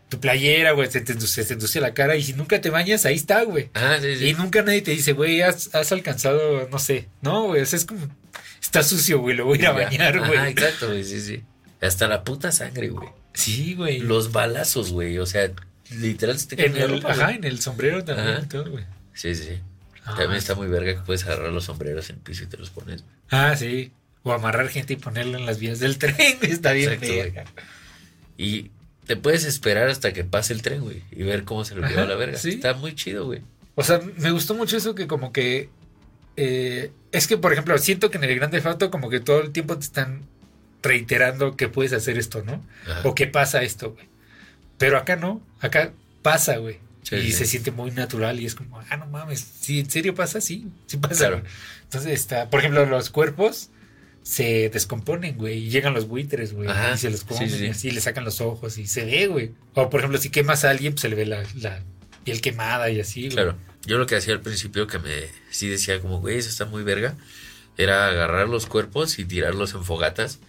[0.08, 0.88] tu playera, güey.
[0.90, 2.14] Se te ensucia, se te ensucia la cara.
[2.16, 3.70] Y si nunca te bañas, ahí está, güey.
[3.74, 4.34] Ah, sí, Y sí.
[4.34, 7.08] nunca nadie te dice, güey, has, has alcanzado, no sé.
[7.22, 7.62] No, güey.
[7.62, 8.06] O sea, es como,
[8.62, 9.34] está sucio, güey.
[9.36, 10.38] Lo voy a ir a bañar, güey.
[10.50, 11.42] exacto, güey, sí, sí.
[11.80, 13.08] Hasta la puta sangre, güey.
[13.34, 13.98] Sí, güey.
[13.98, 15.18] Los balazos, güey.
[15.18, 15.50] O sea,
[15.90, 18.44] literal se te En el, ropa, ajá, en el sombrero también.
[18.44, 18.84] Y todo, güey.
[19.12, 19.58] Sí, sí.
[20.06, 22.70] Ah, También está muy verga que puedes agarrar los sombreros en piso y te los
[22.70, 23.04] pones.
[23.30, 23.92] Ah, sí.
[24.22, 26.14] O amarrar gente y ponerlo en las vías del tren.
[26.42, 27.44] Está bien Exacto, verga.
[28.38, 28.70] Y
[29.06, 31.02] te puedes esperar hasta que pase el tren, güey.
[31.10, 32.38] Y ver cómo se lo lleva la verga.
[32.38, 32.50] sí.
[32.50, 33.42] Está muy chido, güey.
[33.74, 35.68] O sea, me gustó mucho eso que como que...
[36.36, 39.50] eh, es que, por ejemplo, siento que en el Grande Auto como que todo el
[39.52, 40.22] tiempo te están
[40.82, 42.64] reiterando que puedes hacer esto, ¿no?
[42.88, 43.08] Ajá.
[43.08, 44.06] O que pasa esto, güey.
[44.78, 45.40] Pero acá no.
[45.60, 45.92] Acá
[46.22, 46.78] pasa, güey.
[47.08, 47.32] Sí, y sí.
[47.32, 50.66] se siente muy natural y es como, ah, no mames, si en serio pasa, sí,
[50.86, 51.28] sí pasa.
[51.28, 51.42] Claro.
[51.84, 53.70] Entonces está, por ejemplo, los cuerpos
[54.24, 57.66] se descomponen, güey, y llegan los buitres, güey, Ajá, y se los comen, sí.
[57.66, 59.52] y así le sacan los ojos y se ve, güey.
[59.74, 61.80] O por ejemplo, si quemas a alguien, pues se le ve la, la
[62.24, 63.34] piel quemada y así, güey.
[63.34, 63.56] Claro.
[63.84, 66.82] Yo lo que hacía al principio que me sí decía como, güey, eso está muy
[66.82, 67.14] verga,
[67.78, 70.40] era agarrar los cuerpos y tirarlos en fogatas.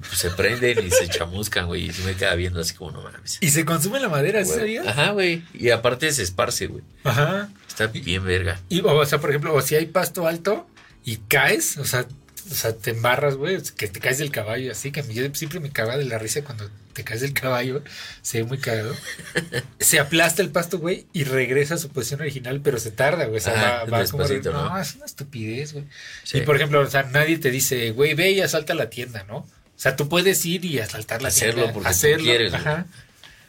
[0.00, 1.86] Pues se prenden y se chamuscan, güey.
[1.86, 3.38] Y sí me quedaba viendo así como, no mames.
[3.40, 4.86] Y se consume la madera, ¿sí sabías?
[4.86, 5.42] Ajá, güey.
[5.54, 6.82] Y aparte se esparce, güey.
[7.04, 7.48] Ajá.
[7.68, 8.60] Está bien verga.
[8.68, 10.66] Y, o sea, por ejemplo, o si hay pasto alto
[11.04, 12.06] y caes, o sea,
[12.50, 15.24] o sea, te embarras, güey, que te caes del caballo, así que a mí yo
[15.34, 17.82] siempre me cagaba de la risa cuando te caes del caballo,
[18.22, 18.94] se ve muy cagado.
[19.80, 23.38] se aplasta el pasto, güey, y regresa a su posición original, pero se tarda, güey.
[23.38, 24.24] O sea, Ah, va, va como.
[24.24, 24.78] No, ¿no?
[24.78, 25.86] es una estupidez, güey.
[26.22, 26.38] Sí.
[26.38, 29.46] Y por ejemplo, o sea, nadie te dice, güey, ve y asalta la tienda, ¿no?
[29.76, 31.72] O sea, tú puedes ir y asaltar la Hacerlo tienda.
[31.72, 32.62] porque hacerlo, quieres, güey.
[32.62, 32.86] Ajá.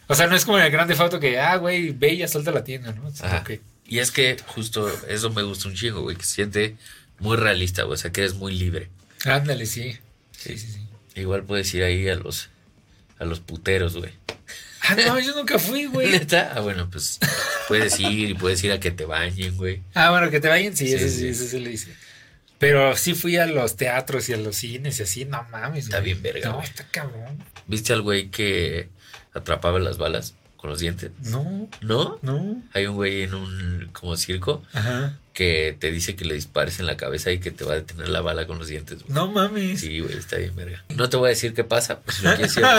[0.08, 2.52] O sea, no es como en el grande foto que, ah, güey, ve y asalta
[2.52, 3.04] la tienda, ¿no?
[3.04, 3.44] Como Ajá.
[3.44, 6.76] que- Y es que justo eso me gusta un chingo, güey, que se siente
[7.20, 7.94] Muy realista, güey.
[7.94, 8.90] O sea, que eres muy libre.
[9.24, 9.98] Ándale, sí.
[10.38, 10.80] Sí, sí, sí.
[11.16, 12.50] Igual puedes ir ahí a los,
[13.20, 14.12] a los puteros, güey.
[14.82, 16.12] Ah, no, yo nunca fui, güey.
[16.12, 16.52] ¿Neta?
[16.54, 17.20] Ah, bueno, pues
[17.70, 19.82] puedes ir y puedes ir a que te bañen, güey.
[19.94, 21.28] Ah, bueno, que te vayan, sí, Sí, eso sí, sí.
[21.30, 21.96] eso sí le dice.
[22.68, 25.86] Pero sí fui a los teatros y a los cines y así, no mames.
[25.86, 26.14] Está güey.
[26.14, 26.66] bien verga, No, güey.
[26.68, 27.44] está cabrón.
[27.68, 28.90] ¿Viste al güey que
[29.34, 31.12] atrapaba las balas con los dientes?
[31.22, 32.18] No, ¿No?
[32.24, 32.64] no.
[32.74, 35.16] Hay un güey en un como circo Ajá.
[35.34, 38.10] que te dice que le dispares en la cabeza y que te va a detener
[38.10, 39.04] la bala con los dientes.
[39.04, 39.14] güey.
[39.14, 39.82] No mames.
[39.82, 40.84] Sí, güey, está bien verga.
[40.96, 42.72] No te voy a decir qué pasa, pues lo quieres ir a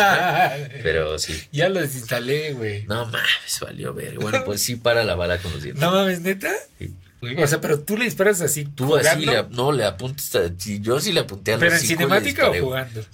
[0.56, 1.40] buscar, pero sí.
[1.52, 2.84] Ya lo desinstalé, güey.
[2.86, 4.18] No mames, valió verga.
[4.20, 5.80] Bueno, pues sí para la bala con los dientes.
[5.80, 6.50] No mames, neta.
[6.80, 6.92] Sí.
[7.20, 8.64] O sea, pero tú le disparas así.
[8.66, 9.48] Tú así jugando?
[9.50, 13.04] le, no le apuntas, a- yo sí le apunté a ¿Pero en cinemática o jugando?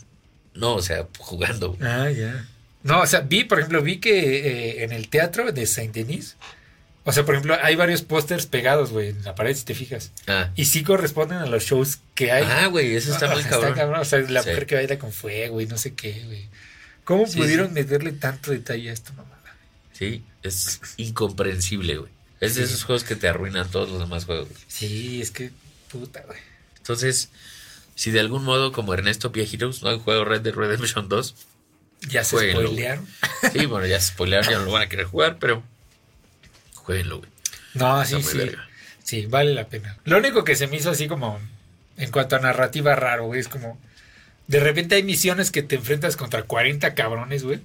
[0.54, 1.76] No, o sea, jugando.
[1.80, 2.46] Ah, ya.
[2.82, 6.36] No, o sea, vi, por ejemplo, vi que eh, en el teatro de Saint Denis,
[7.04, 10.10] o sea, por ejemplo, hay varios pósters pegados, güey, en la pared, si te fijas.
[10.26, 12.44] Ah, Y sí corresponden a los shows que hay.
[12.46, 14.00] ah, güey, eso está Ah, muy cabrón.
[14.00, 14.48] O sea, la Sí.
[14.50, 16.48] mujer que baila con fuego y no sé qué, güey.
[17.04, 17.74] ¿Cómo Sí, pudieron sí.
[17.74, 19.30] meterle tanto detalle a esta mamada?
[19.92, 22.12] Sí, es incomprensible, güey.
[22.42, 24.48] Es de esos juegos que te arruinan todos los demás juegos.
[24.68, 25.50] Sí, es que
[25.90, 26.38] puta, güey.
[26.76, 27.28] Entonces,
[27.94, 31.34] si de algún modo, como Ernesto Viejitos, no han jugado Red Dead Redemption 2,
[32.08, 33.06] Ya se Jueguenlo, spoilearon.
[33.52, 35.62] sí, bueno, ya se spoilearon, ya no lo van a querer jugar, pero
[36.74, 37.30] jueguenlo, güey.
[37.74, 38.50] No, Está sí, sí.
[39.04, 39.98] Sí, vale la pena.
[40.04, 41.38] Lo único que se me hizo así como
[41.96, 43.78] en cuanto a narrativa raro, güey, es como
[44.48, 47.60] de repente hay misiones que te enfrentas contra 40 cabrones, güey.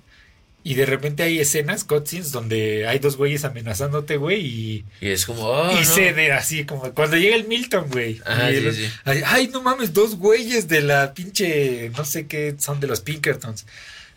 [0.69, 5.25] Y de repente hay escenas, cutscenes, donde hay dos güeyes amenazándote, güey, y, Y es
[5.25, 5.83] como, oh, y no.
[5.85, 8.21] se de así, como cuando llega el Milton, güey.
[8.25, 8.89] Ajá, Y sí, el- sí.
[9.05, 12.99] Ay, ay, no mames, dos güeyes de la pinche, no sé qué, son de los
[13.01, 13.65] Pinkertons.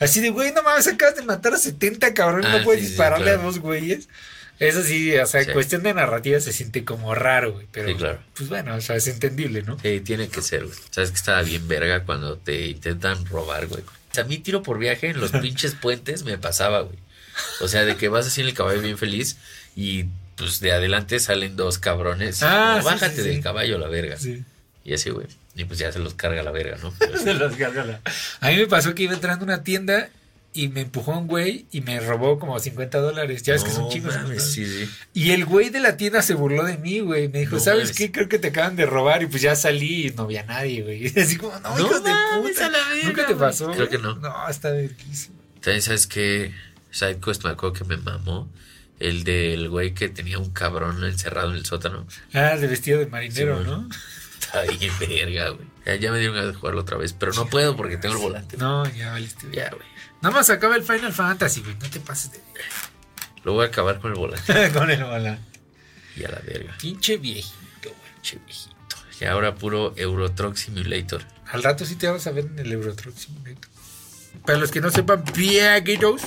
[0.00, 2.88] Así de, güey, no mames, acabas de matar a 70 cabrones, Ah, no puedes sí,
[2.88, 3.40] dispararle claro.
[3.40, 4.08] a dos güeyes.
[4.58, 7.66] Eso sí, o sea, cuestión de narrativa se siente como raro, güey.
[7.70, 8.18] Pero, Sí, claro.
[8.36, 9.78] pues bueno, o sea, es entendible, ¿no?
[9.80, 10.76] Sí, tiene que ser, güey.
[10.90, 13.82] Sabes que estaba bien verga cuando te intentan robar, güey.
[14.18, 16.98] A mí tiro por viaje en los pinches puentes me pasaba, güey.
[17.60, 19.36] O sea, de que vas así en el caballo bien feliz
[19.76, 20.04] y
[20.36, 22.42] pues de adelante salen dos cabrones.
[22.42, 23.28] Ah, Como, Bájate sí, sí.
[23.28, 24.16] del caballo la verga.
[24.18, 24.42] Sí.
[24.84, 25.26] Y así, güey.
[25.54, 26.92] Y pues ya se los carga la verga, ¿no?
[26.98, 27.18] Pero.
[27.22, 28.00] Se los carga la-
[28.40, 30.08] A mí me pasó que iba entrando a una tienda
[30.52, 33.42] y me empujó un güey y me robó como 50 dólares.
[33.44, 34.14] Ya es que son chicos.
[34.14, 34.90] mames, sí, sí.
[35.14, 37.28] Y el güey de la tienda se burló de mí, güey.
[37.28, 37.96] Me dijo, No ¿sabes mames.
[37.96, 38.10] qué?
[38.12, 39.22] Creo que te acaban de robar.
[39.22, 41.06] Y pues ya salí y no vi a nadie, güey.
[41.22, 42.10] Así como, no, No hijos de
[42.42, 42.66] puta.
[42.66, 43.66] a la verga, ¿Nunca te pasó?
[43.66, 43.88] Creo güey?
[43.90, 44.16] que no.
[44.16, 45.36] No, está verguísimo.
[45.60, 46.52] También sabes que
[46.90, 48.50] SideQuest me acuerdo que me mamó.
[48.98, 52.06] El del güey que tenía un cabrón encerrado en el sótano.
[52.34, 53.88] Ah, de vestido de marinero, Sí, ¿no?
[54.40, 55.66] Está bien verga, güey.
[55.86, 58.20] Ya, ya me dieron ganas de jugarlo otra vez, pero no puedo porque tengo el
[58.20, 58.56] volante.
[58.58, 59.46] No, ya valiste.
[59.52, 59.86] Ya, güey.
[60.22, 61.74] Nada más acaba el Final Fantasy, güey.
[61.76, 62.40] No te pases de...
[63.44, 64.72] Lo voy a acabar con el volante.
[64.72, 65.38] con el bola.
[66.16, 66.76] Y a la verga.
[66.78, 68.22] Pinche viejito, güey.
[68.22, 68.76] Che, viejito.
[69.20, 71.22] Y ahora puro Euro Truck Simulator.
[71.52, 73.70] Al rato sí te vamos a ver en el Euro Truck Simulator.
[74.44, 76.22] Para los que no sepan, viejitos,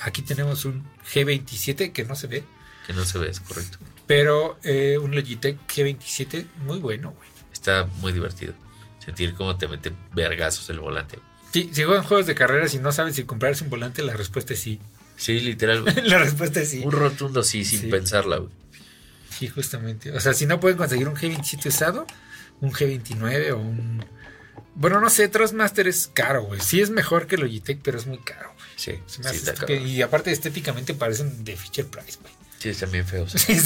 [0.00, 2.44] aquí tenemos un G27 que no se ve,
[2.86, 3.78] Que no se ve, es correcto.
[4.06, 7.28] pero eh, un Logitech G27 muy bueno, güey.
[7.52, 8.52] Está muy divertido.
[8.98, 11.18] Sentir cómo te mete vergazos el volante.
[11.62, 14.60] Si juegan juegos de carreras y no saben si comprarse un volante, la respuesta es
[14.60, 14.80] sí.
[15.16, 15.94] Sí, literal, güey.
[16.08, 16.82] la respuesta es sí.
[16.84, 17.86] Un rotundo sí, sin Sí.
[17.88, 18.50] pensarla, güey.
[19.30, 20.10] Sí, justamente.
[20.12, 22.06] O sea, si no pueden conseguir un G27 usado,
[22.60, 24.04] un G29 o un...
[24.76, 26.60] Bueno, no sé, Trustmaster es caro, güey.
[26.60, 28.66] Sí es mejor que Logitech, pero es muy caro, güey.
[28.76, 32.32] Sí, Se me sí, hace y aparte estéticamente parecen de Fisher Price, güey.
[32.58, 33.32] Sí, están bien feos.
[33.36, 33.56] Sí,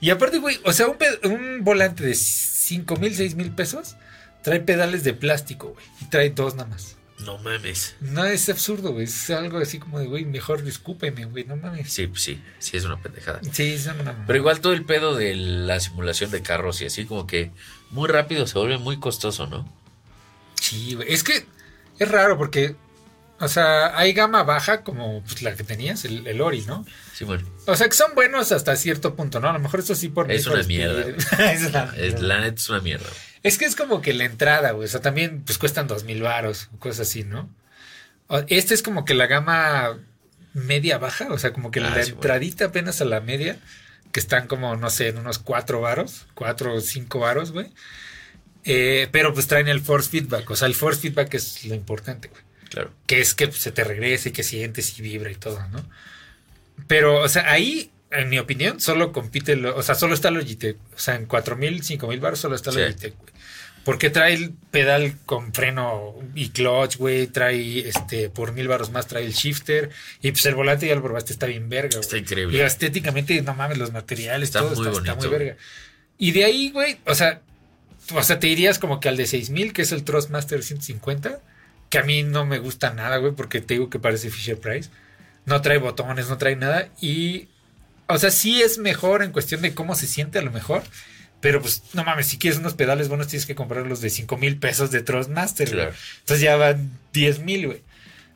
[0.00, 3.96] y aparte, güey, o sea, un, un volante de 5 mil, 6 mil pesos
[4.42, 5.86] trae pedales de plástico, güey.
[6.02, 6.96] Y trae dos nada más.
[7.24, 7.94] No mames.
[8.00, 9.04] No es absurdo, güey.
[9.04, 11.44] Es algo así como de, güey, mejor escúpeme, güey.
[11.44, 11.92] No mames.
[11.92, 13.40] Sí, pues sí, sí es una pendejada.
[13.52, 14.26] Sí, son una.
[14.26, 17.50] Pero igual todo el pedo de la simulación de carros y así como que
[17.90, 19.70] muy rápido se vuelve muy costoso, ¿no?
[20.60, 21.12] Sí, güey.
[21.12, 21.44] Es que
[21.98, 22.76] es raro porque,
[23.38, 26.84] o sea, hay gama baja como pues, la que tenías, el, el Ori, ¿no?
[27.12, 27.48] Sí, bueno.
[27.66, 29.50] O sea, que son buenos hasta cierto punto, ¿no?
[29.50, 31.00] A lo mejor eso sí por Es una mierda,
[31.52, 33.06] es una Es, la neta es una mierda.
[33.08, 33.29] güey.
[33.42, 34.84] Es que es como que la entrada, güey.
[34.86, 37.48] O sea, también pues cuestan dos mil varos, cosas así, ¿no?
[38.48, 39.98] Este es como que la gama
[40.52, 43.56] media baja, o sea, como que Ah, la sí, entradita apenas a la media,
[44.12, 47.68] que están como, no sé, en unos cuatro varos, cuatro o cinco varos, güey.
[48.64, 52.28] Eh, pero pues traen el force feedback, o sea, el force feedback es lo importante,
[52.28, 52.42] güey.
[52.68, 52.92] Claro.
[53.06, 55.84] Que es que pues, se te regrese y que sientes y vibra y todo, ¿no?
[56.86, 60.76] Pero, o sea, ahí, en mi opinión, solo compite, lo- o sea, solo está Logitech.
[60.94, 62.78] O sea, en 4000, 5000 baros solo está Sí.
[62.80, 63.29] Logitech, güey.
[63.90, 67.26] Porque trae el pedal con freno y clutch, güey.
[67.26, 69.90] Trae, este, por mil baros más trae el shifter.
[70.22, 72.00] Y pues el volante ya lo probaste, está bien verga, güey.
[72.02, 72.56] Está increíble.
[72.56, 75.56] Y estéticamente, no mames, los materiales, Está todo muy está, está bonito, muy verga.
[76.18, 77.40] Y de ahí, güey, o sea,
[78.14, 81.40] o sea, te irías como que al de 6000, que es el Trustmaster 150,
[81.88, 84.88] que a mí no me gusta nada, güey, porque te digo que parece Fisher Price.
[85.46, 86.90] No trae botones, no trae nada.
[87.00, 87.48] Y,
[88.06, 90.84] o sea, sí es mejor en cuestión de cómo se siente a lo mejor.
[91.40, 94.36] Pero pues, no mames, si quieres unos pedales buenos tienes que comprar los de 5
[94.36, 95.70] mil pesos de Trustmaster.
[95.70, 95.92] Claro.
[96.20, 97.82] Entonces ya van 10 mil, güey.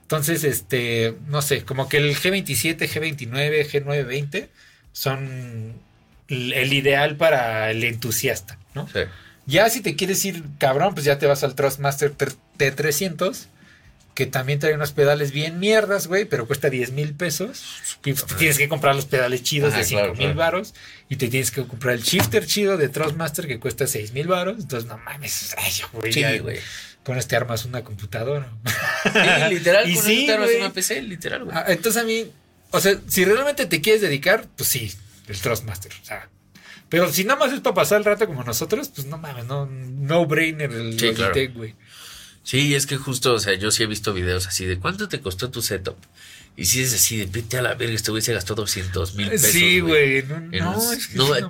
[0.02, 4.48] Entonces, este, no sé, como que el G27, G29, G920
[4.92, 5.74] son
[6.28, 8.88] el ideal para el entusiasta, ¿no?
[8.88, 9.00] Sí.
[9.46, 12.26] Ya si te quieres ir cabrón, pues ya te vas al Trustmaster T-
[12.58, 13.46] T300,
[14.14, 17.64] que también trae unos pedales bien mierdas, güey, pero cuesta 10 mil pesos.
[18.04, 20.38] Y te tienes que comprar los pedales chidos Ajá, de 5 claro, mil claro.
[20.38, 20.74] varos.
[21.08, 24.60] Y te tienes que comprar el shifter chido de Trustmaster que cuesta 6 mil varos.
[24.60, 25.54] Entonces, no mames,
[25.92, 26.12] güey.
[26.12, 26.58] Sí, güey.
[27.04, 28.50] Con este armas una computadora.
[29.04, 29.10] Sí,
[29.50, 31.56] literal, Y con sí, eso te armas una PC, literal, güey.
[31.56, 32.30] Ah, entonces a mí,
[32.70, 34.94] o sea, si realmente te quieres dedicar, pues sí,
[35.26, 35.92] el Trustmaster.
[36.02, 36.28] O sea,
[36.88, 39.66] pero si nada más es para pasar el rato como nosotros, pues no mames, no,
[39.66, 41.34] no brainer el Sí, claro.
[41.52, 41.74] Güey.
[42.44, 45.20] Sí, es que justo, o sea, yo sí he visto videos así de cuánto te
[45.20, 45.96] costó tu setup.
[46.56, 49.28] Y si es así de vete a la verga, este güey se gastó 200 mil
[49.30, 49.50] pesos.
[49.50, 50.22] Sí, güey.
[50.22, 51.44] No, no, un- es que no, es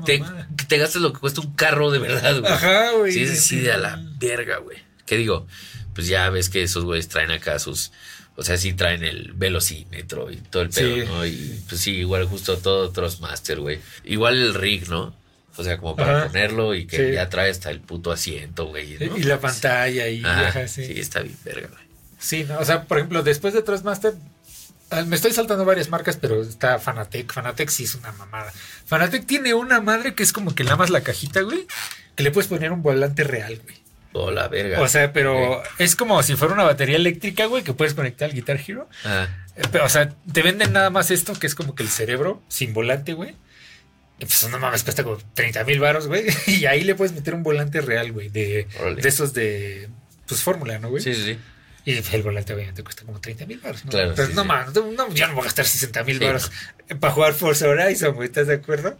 [0.66, 2.50] te, gastas lo que cuesta un carro de verdad, güey.
[2.52, 3.12] Ajá, güey.
[3.12, 4.78] Sí, es así de a la verga, güey.
[5.04, 5.46] ¿Qué digo?
[5.94, 7.92] Pues ya ves que esos güeyes traen acá sus.
[8.36, 11.02] O sea, sí traen el velocímetro y todo el pedo, Sí.
[11.06, 11.26] ¿no?
[11.26, 13.80] Y pues sí, igual justo todo Trustmaster, güey.
[14.04, 15.14] Igual el rig, ¿no?
[15.56, 16.26] O sea, como para Ajá.
[16.26, 17.12] ponerlo y que Sí.
[17.14, 18.96] ya trae hasta el puto asiento, güey.
[18.98, 19.16] ¿no?
[19.16, 20.84] Y la pantalla y ajá, sí.
[20.86, 21.00] sí.
[21.00, 21.84] está bien verga, güey.
[22.18, 24.14] Sí, no, o sea, por ejemplo, después de Trustmaster,
[24.90, 27.32] ah, me estoy saltando varias marcas, pero está Fanatec.
[27.32, 28.52] Fanatec sí es una mamada.
[28.86, 31.66] Fanatec tiene una madre que es como que lamas la cajita, güey,
[32.16, 33.76] que le puedes poner un volante real, güey.
[34.16, 34.80] Oh, la verga.
[34.80, 38.34] O sea, pero es como si fuera una batería eléctrica, güey, que puedes conectar al
[38.34, 38.88] Guitar Hero.
[39.04, 39.26] Ah,
[39.56, 42.42] Eh, Pero, o sea, te venden nada más esto, que es como que el cerebro
[42.48, 43.34] sin volante, güey.
[44.18, 46.24] Y pues no mames, cuesta como 30 mil baros, güey.
[46.46, 49.02] Y ahí le puedes meter un volante real, güey, de, Órale.
[49.02, 49.88] de esos de,
[50.26, 51.02] pues, fórmula, ¿no, güey?
[51.02, 51.38] sí, sí, sí.
[51.86, 53.90] Y el volante obviamente cuesta como 30 mil baros, ¿no?
[53.90, 54.48] Claro, Pero sí, no sí.
[54.48, 56.50] mames, no, no, yo no voy a gastar 60 mil Sí, baros
[56.98, 58.96] para jugar Forza Horizon, güey, ¿estás de acuerdo?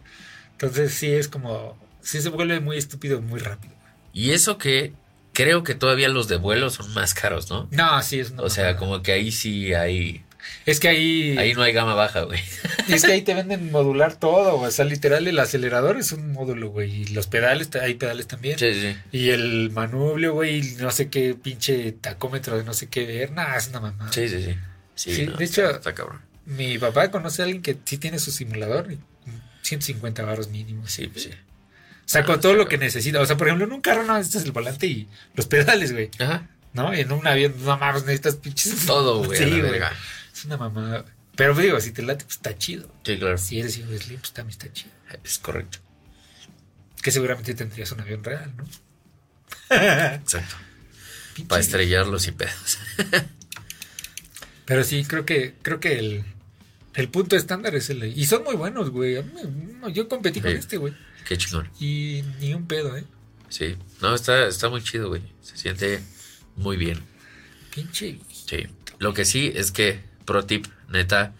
[0.51, 3.73] Entonces sí es como, sí se vuelve muy estúpido muy rápido.
[4.13, 4.93] Y eso que
[5.33, 7.67] creo que todavía los de vuelo son más caros, ¿no?
[7.71, 10.23] No, sí es una O sea, como que ahí sí hay.
[10.65, 11.37] Es que ahí...
[11.37, 12.39] Ahí no hay gama baja, güey.
[12.89, 16.69] Es que ahí te venden modular todo, o sea, literal el acelerador es un módulo,
[16.69, 18.59] güey, y los pedales, hay pedales también.
[18.59, 18.95] Sí, sí.
[19.11, 23.57] Y el manubrio, güey, no sé qué pinche tacómetro de no sé qué ver, nada,
[23.57, 24.11] es una mamada.
[24.13, 24.55] Sí, sí, sí.
[24.93, 26.21] Sí, Sí, no, de hecho- está cabrón.
[26.45, 28.99] Mi papá conoce a alguien que sí tiene su simulador, y
[29.63, 30.87] 150 baros mínimo.
[30.87, 31.29] Sí, pues sí.
[31.31, 33.19] O sea, con Ah, todo lo que necesita.
[33.19, 36.11] O sea, por ejemplo, en un carro no necesitas el volante y los pedales, güey.
[36.19, 36.47] Ajá.
[36.73, 36.93] ¿No?
[36.93, 38.85] Y en un avión, no mames, necesitas pinches.
[38.85, 39.39] Todo, güey.
[39.39, 39.79] Sí, güey.
[40.45, 41.05] Es una mamada.
[41.35, 42.87] Pero digo, si te late, pues está chido.
[43.03, 43.37] Sí, claro.
[43.39, 44.91] Si eres hijo de Slim, pues también está chido.
[45.23, 45.79] Es correcto.
[47.01, 48.63] Que seguramente tendrías un avión real, ¿no?
[49.75, 50.55] Exacto.
[51.35, 52.77] Pinche- Para estrellarlos y pedos.
[54.65, 56.23] Pero sí, creo que, creo que el,
[56.93, 58.03] el punto estándar es el.
[58.17, 59.17] Y son muy buenos, güey.
[59.93, 60.93] Yo competí con este, güey.
[61.27, 61.69] Qué chingón.
[61.79, 63.03] Y ni un pedo, ¿eh?
[63.49, 63.75] Sí.
[64.01, 65.21] No, está, está muy chido, güey.
[65.41, 66.01] Se siente
[66.55, 66.99] muy bien.
[67.73, 68.19] Pinche.
[68.47, 68.67] Sí.
[68.99, 71.33] Lo que sí es que, pro tip, neta,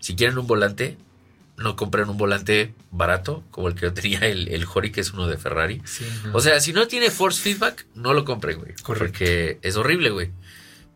[0.00, 0.98] si quieren un volante,
[1.56, 5.12] no compren un volante barato, como el que yo tenía, el, el Hori, que es
[5.12, 5.80] uno de Ferrari.
[5.84, 6.32] Sí, no.
[6.34, 8.74] O sea, si no tiene force feedback, no lo compren, güey.
[8.82, 9.18] Correcto.
[9.18, 10.30] Porque es horrible, güey.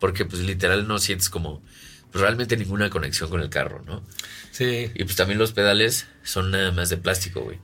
[0.01, 1.63] Porque, pues, literal no sientes como
[2.11, 4.03] pues, realmente ninguna conexión con el carro, ¿no?
[4.51, 4.91] Sí.
[4.95, 7.59] Y pues también los pedales son nada más de plástico, güey.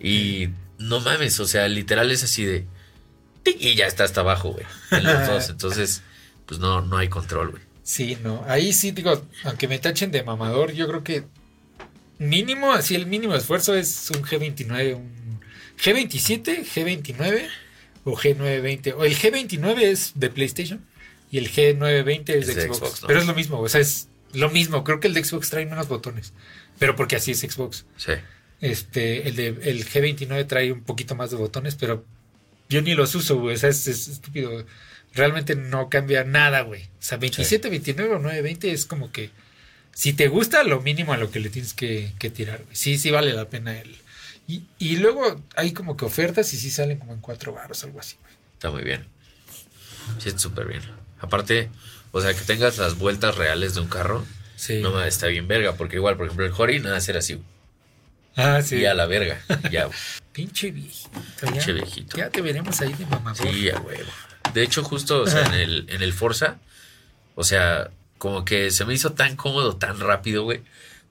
[0.00, 0.48] Y
[0.78, 2.66] no mames, o sea, literal es así de...
[3.44, 4.66] Y ya está hasta abajo, güey.
[4.90, 5.48] En los dos.
[5.50, 6.02] Entonces,
[6.46, 7.62] pues no, no hay control, güey.
[7.90, 8.44] Sí, no.
[8.46, 11.24] Ahí sí, digo, aunque me tachen de mamador, yo creo que
[12.18, 15.40] mínimo, así el mínimo esfuerzo es un G29, un
[15.76, 17.48] G27, G29
[18.04, 18.94] o G920.
[18.96, 20.86] O el G29 es de PlayStation
[21.32, 23.02] y el G920 es, de, Xbox.
[23.02, 23.08] ¿no?
[23.08, 24.84] Pero es lo mismo, o sea, es lo mismo.
[24.84, 26.32] Creo que el de Xbox trae menos botones,
[26.78, 27.86] pero porque así es Xbox.
[27.96, 28.12] Sí.
[28.60, 32.04] Este, el de el G29 trae un poquito más de botones, pero
[32.68, 33.56] yo ni los uso, güey.
[33.56, 34.64] O sea, es, es estúpido.
[35.14, 36.84] Realmente no cambia nada, güey.
[36.84, 39.30] O sea, 27, 29 o 920 es como que
[39.92, 42.76] si te gusta, lo mínimo a lo que le tienes que, que tirar, güey.
[42.76, 43.96] Sí, sí vale la pena el.
[44.46, 48.00] Y, y luego hay como que ofertas y sí salen como en cuatro baros, algo
[48.00, 48.32] así, güey.
[48.54, 49.06] Está muy bien.
[50.18, 50.82] Sí, está súper bien.
[51.20, 51.70] Aparte,
[52.12, 54.24] o sea, que tengas las vueltas reales de un carro,
[54.56, 54.80] Sí.
[54.80, 55.74] no está bien verga.
[55.74, 57.40] Porque igual, por ejemplo, el Hori nada hacer así.
[58.36, 58.76] ah, sí.
[58.76, 59.40] Y a la verga.
[59.70, 59.88] Ya.
[60.32, 61.10] Pinche viejito.
[61.40, 62.16] Pinche ya, viejito.
[62.16, 63.34] Ya te veremos ahí de mamá.
[63.34, 64.10] Sí, a huevo.
[64.54, 66.58] De hecho, justo, o sea, en el, en el Forza,
[67.34, 70.62] o sea, como que se me hizo tan cómodo, tan rápido, güey.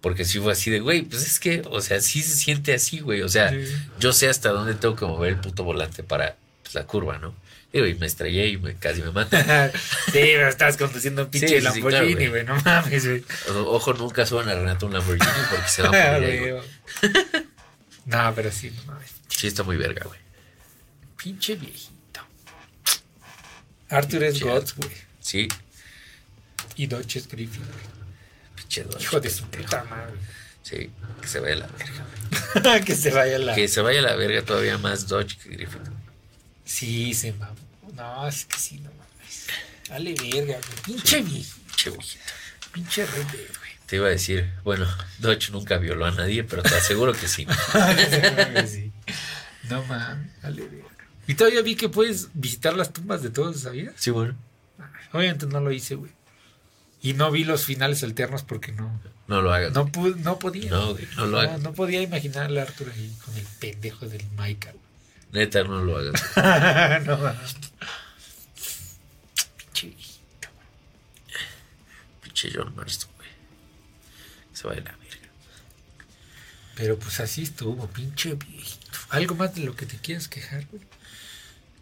[0.01, 2.99] Porque sí fue así de, güey, pues es que, o sea, sí se siente así,
[2.99, 3.21] güey.
[3.21, 3.65] O sea, Sí.
[3.99, 7.35] yo sé hasta dónde tengo que mover el puto volante para pues, la curva, ¿no?
[7.73, 9.35] Digo, y me estrellé y me, casi me mato.
[10.05, 12.43] sí, pero estás conduciendo un pinche Sí, sí, sí, Lamborghini, claro, güey.
[12.45, 13.23] no mames, güey.
[13.65, 16.51] Ojo, nunca suban a Renato un Lamborghini porque se va a morir güey.
[16.51, 16.63] Güey.
[18.05, 19.11] no, pero sí, no mames.
[19.27, 20.19] Sí, está muy verga, güey.
[21.17, 21.88] Pinche viejito.
[23.89, 24.85] Arthur es Pinche God, Arthur.
[24.85, 24.97] güey.
[25.19, 25.47] Sí,
[26.75, 27.79] Y Dodge es Griffin, güey.
[28.55, 30.13] pinche Dodge, Hijo de su puta madre.
[30.63, 32.81] Sí, que se vaya a la verga.
[32.85, 33.55] que se vaya la.
[33.55, 35.81] Que se vaya a la verga todavía más Dodge que Griffin.
[36.65, 37.55] Sí, se mamó.
[37.95, 39.47] No, es que sí, no mames.
[39.89, 40.81] Dale verga, güey.
[40.85, 41.55] Pinche viejito.
[41.67, 42.23] Pinche viejito.
[42.71, 43.69] Pinche Dead, güey.
[43.87, 44.87] Te iba a decir, bueno,
[45.17, 47.47] Dodge nunca violó a nadie, pero te aseguro que sí.
[48.67, 48.91] Sí.
[49.63, 50.98] No mames, dale verga.
[51.29, 53.93] Y todavía vi que puedes visitar las tumbas de todos, ¿sabías?
[53.97, 54.35] Sí, bueno.
[55.13, 56.11] Obviamente no lo hice, güey.
[57.01, 58.99] Y no vi los finales alternos porque no.
[59.27, 59.71] No lo hagas.
[59.73, 60.71] No, pu- no podía.
[60.71, 61.61] No, güey, no lo hagas.
[61.61, 64.75] no podía imaginar a Arthur ahí con el pendejo del Michael.
[65.31, 66.23] Neta, no lo hagas.
[67.05, 67.55] no mames.
[69.57, 70.47] Pinche viejito.
[72.23, 73.29] Pinche John Marston, güey.
[74.53, 75.27] Se vaya a la verga.
[76.75, 78.97] Pero pues así estuvo, pinche viejito.
[79.09, 80.81] Algo más de lo que te quieras quejar, güey.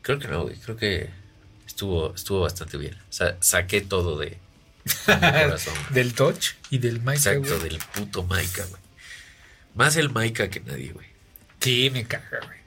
[0.08, 0.56] Creo que no, güey.
[0.56, 1.10] Creo que
[1.66, 2.94] estuvo, estuvo bastante bien.
[2.94, 4.38] O sea, saqué todo de,
[4.86, 5.74] mi corazón.
[5.90, 7.40] Del Dodge y del Michael.
[7.40, 8.82] Exacto, del puto Maika, güey.
[9.76, 11.08] Más el Maika que nadie, güey.
[11.60, 12.58] Sí, me caga, güey.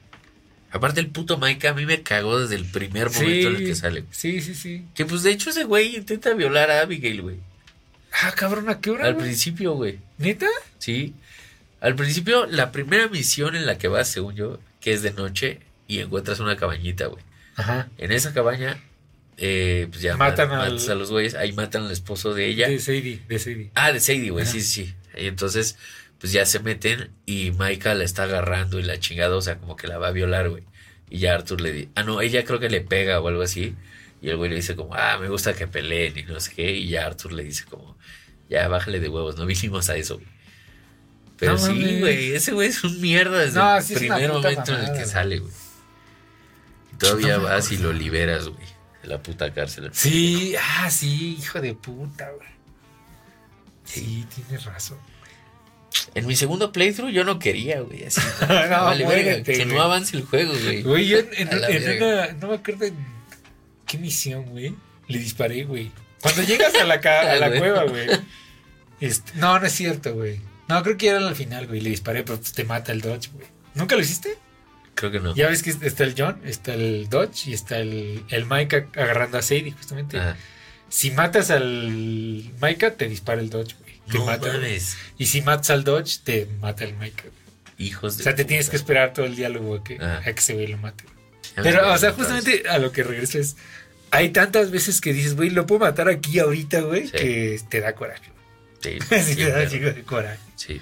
[0.69, 3.73] Aparte, el puto Maika a mí me cagó desde el primer momento en el que
[3.73, 4.01] sale.
[4.01, 4.13] güey.
[4.13, 4.85] Sí, sí, sí.
[4.93, 7.37] Que pues de hecho ese güey intenta violar a Abigail, güey.
[8.21, 9.07] Ah, cabrón, ¿a qué hora?
[9.07, 9.25] Al güey?
[9.25, 9.97] principio, güey.
[10.19, 10.45] ¿Neta?
[10.77, 11.15] Sí.
[11.79, 15.59] Al principio, la primera misión en la que vas, según yo, que es de noche
[15.87, 17.23] y encuentras una cabañita, güey.
[17.61, 17.89] Ajá.
[17.97, 18.81] En esa cabaña,
[19.37, 21.35] eh, pues ya Matan al- a los güeyes.
[21.35, 22.67] Ahí matan al esposo de ella.
[22.67, 23.71] De Sadie, de Sadie.
[23.75, 24.51] Ah, de Sadie, güey, Ajá.
[24.51, 24.93] sí, sí.
[25.17, 25.77] Y entonces,
[26.19, 29.75] pues ya se meten y Maika la está agarrando y la chingada, o sea, como
[29.75, 30.63] que la va a violar, güey.
[31.09, 33.75] Y ya Arthur le dice, ah, no, ella creo que le pega o algo así.
[34.21, 36.71] Y el güey le dice como, ah, me gusta que peleen y no sé qué.
[36.73, 37.97] Y ya Arthur le dice como,
[38.49, 40.27] ya bájale de huevos, no vinimos a eso, güey.
[41.37, 44.85] Pero No sí, güey, ese güey es un mierda desde No, el primer momento en
[44.85, 45.51] el que sale, güey.
[47.01, 48.65] Todavía No vas y lo liberas, güey,
[49.01, 49.89] de la puta cárcel.
[49.93, 52.49] Sí, ah, sí, hijo de puta, güey.
[53.83, 54.97] Sí, tienes razón.
[56.15, 58.21] En mi segundo playthrough yo no quería, güey, así.
[58.41, 60.83] No, Vale, verga, muérete, que no avance el juego, güey.
[60.83, 61.67] Güey, yo en, en- la
[62.27, 62.95] una, no me acuerdo en
[63.85, 64.73] qué misión, güey,
[65.07, 65.91] le disparé, güey.
[66.21, 67.59] Cuando llegas a la, a la Ah, güey.
[67.59, 68.07] cueva, güey.
[69.01, 70.39] este, no, no es cierto, güey.
[70.69, 71.81] No, creo que era al final, güey.
[71.81, 73.47] Le disparé, pero te mata el Dodge, güey.
[73.73, 74.37] ¿Nunca lo hiciste?
[75.01, 75.35] Creo que no.
[75.35, 79.37] Ya ves que está el John, está el Dodge y está el, el Micah agarrando
[79.37, 80.17] a Sadie, justamente.
[80.89, 81.89] Si matas al
[82.61, 83.99] Micah, te dispara el Dodge, güey.
[84.11, 84.95] Te no mata, mames.
[85.17, 87.23] Y si matas al Dodge, te mata el Micah.
[87.77, 88.47] Hijos de O sea, te puta.
[88.49, 91.03] tienes que esperar todo el diálogo a que, a que ese güey lo mate.
[91.57, 93.55] Ya Pero, o sea, justamente a lo que regreso es.
[94.11, 97.11] Hay tantas veces que dices, güey, lo puedo matar aquí ahorita, güey, Sí.
[97.13, 98.29] que te da coraje.
[98.81, 99.69] Sí, sí, te da perro.
[99.71, 100.39] chico de coraje.
[100.57, 100.81] Sí.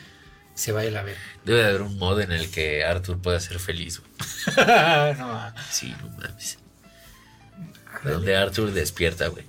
[0.60, 1.16] Se vaya a la ver.
[1.46, 4.58] Debe de haber un mod en el que Arthur pueda ser feliz, güey.
[5.18, 6.58] no, Sí, no mames.
[8.04, 9.46] Donde Arthur despierta, güey.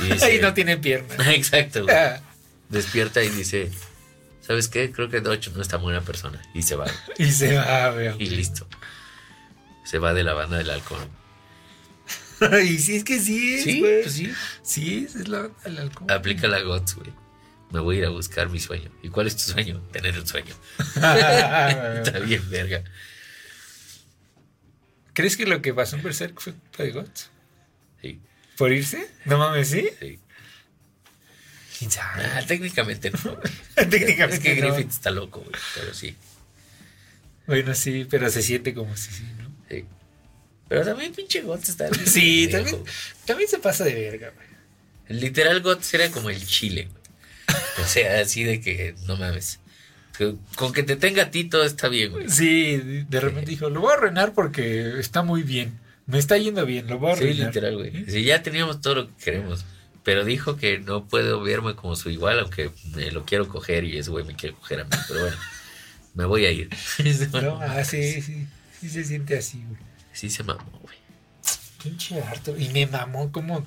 [0.00, 1.18] Y dice- no tiene piernas.
[1.28, 1.94] Exacto, güey.
[2.70, 3.70] Despierta y dice,
[4.40, 4.90] ¿sabes qué?
[4.92, 6.40] Creo que Dodge no es tan buena persona.
[6.54, 6.86] Y se va.
[7.18, 8.14] y se va, güey.
[8.18, 8.66] Y listo.
[9.84, 11.06] Se va de la banda del alcohol.
[12.64, 14.02] y sí, es que sí, es, Sí, güey.
[14.02, 14.32] pues sí.
[14.62, 16.10] Sí, es la, el alcohol.
[16.10, 17.12] Aplica la GOTS, güey.
[17.70, 18.90] Me voy a ir a buscar mi sueño.
[19.02, 19.80] ¿Y cuál es tu sueño?
[19.92, 20.54] Tener el sueño.
[20.94, 22.84] Está bien, verga.
[25.12, 27.30] ¿Crees que lo que pasó en Berserk fue culpa de Guts?
[28.02, 28.20] Sí,
[28.56, 29.08] ¿Por irse?
[29.24, 29.88] No mames, ¿sí?
[30.00, 30.18] sí.
[31.78, 32.24] ¿Quién sabe?
[32.24, 33.38] Ah, técnicamente no.
[33.88, 34.74] Técnicamente Es que no.
[34.74, 35.54] Griffith está loco, güey.
[35.74, 36.16] Pero sí,
[37.46, 39.50] Bueno, sí, pero se siente como si sí, ¿no?
[39.68, 39.84] sí.
[40.68, 42.82] Pero también pinche GOTS está bien Sí, también,
[43.26, 44.46] también se pasa de verga, güey.
[45.20, 47.03] Literal GOTS era como el chile, güey.
[47.82, 49.60] O sea, así de que no mames.
[50.56, 52.28] Con que te tenga a ti todo está bien, güey.
[52.28, 52.76] Sí,
[53.08, 55.78] de repente dijo, lo voy a arruinar porque está muy bien.
[56.06, 57.46] Me está yendo bien, lo voy a Sí, arruinar.
[57.48, 58.04] literal, güey.
[58.10, 59.64] Sí, ya teníamos todo lo que queremos.
[60.04, 63.96] Pero dijo que no puedo verme como su igual, aunque me lo quiero coger y
[63.98, 64.90] ese güey me quiere coger a mí.
[65.08, 65.36] Pero bueno,
[66.14, 66.68] me voy a ir.
[67.32, 68.46] No, ah, sí, sí,
[68.80, 69.80] sí se siente así, güey.
[70.12, 70.96] Sí se mamó, güey.
[71.82, 72.54] Pinche harto.
[72.56, 73.66] Y me mamó como...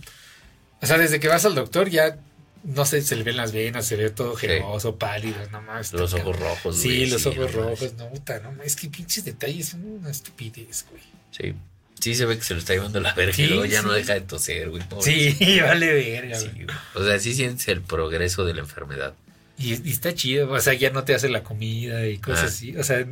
[0.80, 2.20] O sea, desde que vas al doctor ya,
[2.64, 4.48] no sé, se le ven las venas, se ve todo Sí.
[4.48, 5.94] geloso, pálido, nada más.
[5.94, 8.90] Los ojos rojos, Sí, güey, los sí, ojos no rojos, no, puta, no, es que
[8.90, 11.04] pinches detalles son una estupidez, güey.
[11.32, 11.54] Sí.
[12.00, 13.90] Sí se ve que se lo está llevando la verga Sí, y luego ya no
[13.94, 13.96] sí.
[14.00, 14.84] deja de toser, güey.
[14.88, 15.04] pobre.
[15.34, 16.66] Sí, vale verga, Sí, güey.
[16.66, 16.78] güey.
[16.96, 19.14] O sea, sí sientes el progreso de la enfermedad.
[19.58, 22.48] Y, y está chido, o sea, ya no te hace la comida y cosas Ah.
[22.48, 22.78] así.
[22.78, 23.06] O sea,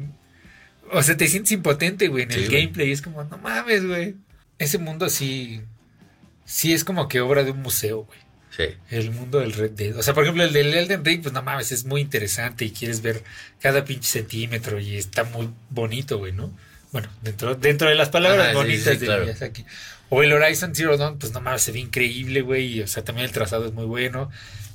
[0.91, 2.61] O sea, te sientes impotente, güey, en Sí, el güey.
[2.61, 2.91] gameplay.
[2.91, 4.15] Es como, no mames, güey.
[4.59, 5.61] Ese mundo sí.
[6.45, 8.19] Sí es como que obra de un museo, güey.
[8.55, 8.63] Sí.
[8.89, 9.97] El mundo del Red Dead.
[9.97, 12.71] O sea, por ejemplo, el del Elden Ring, pues no mames, es muy interesante y
[12.71, 13.23] quieres ver
[13.59, 16.51] cada pinche centímetro y está muy bonito, güey, ¿no?
[16.91, 19.23] Bueno, dentro, dentro de las palabras bonitas sí, de claro.
[19.23, 19.65] Miyazaki.
[20.09, 22.77] O el Horizon Zero Dawn, pues no mames, se ve increíble, güey.
[22.77, 24.29] y, O sea, también el trazado es muy bueno.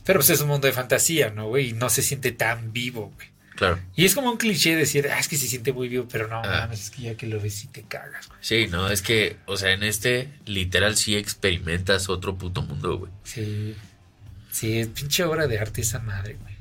[0.05, 1.71] Pero pues es un mundo de fantasía, ¿no, güey?
[1.71, 3.29] Y no se siente tan vivo, güey.
[3.57, 3.79] Claro.
[3.95, 6.37] Y es como un cliché decir, ah, es que se siente muy vivo, pero no
[6.43, 6.61] Ah.
[6.63, 8.39] mames, es que ya que lo ves y te cagas, güey.
[8.41, 13.13] Sí, no, es que, o sea, en este literal sí experimentas otro puto mundo, güey.
[13.25, 13.75] Sí.
[14.51, 16.55] Sí, es pinche obra de arte esa madre, güey.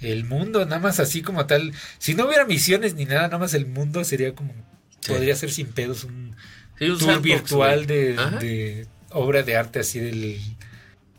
[0.00, 1.72] El mundo, nada más así como tal.
[1.98, 4.52] Si no hubiera misiones ni nada, nada más el mundo sería como.
[5.00, 5.12] Sí.
[5.12, 6.34] Podría ser sin pedos un
[6.78, 10.40] Sí, un tour sandbox, virtual de, de obra de arte así del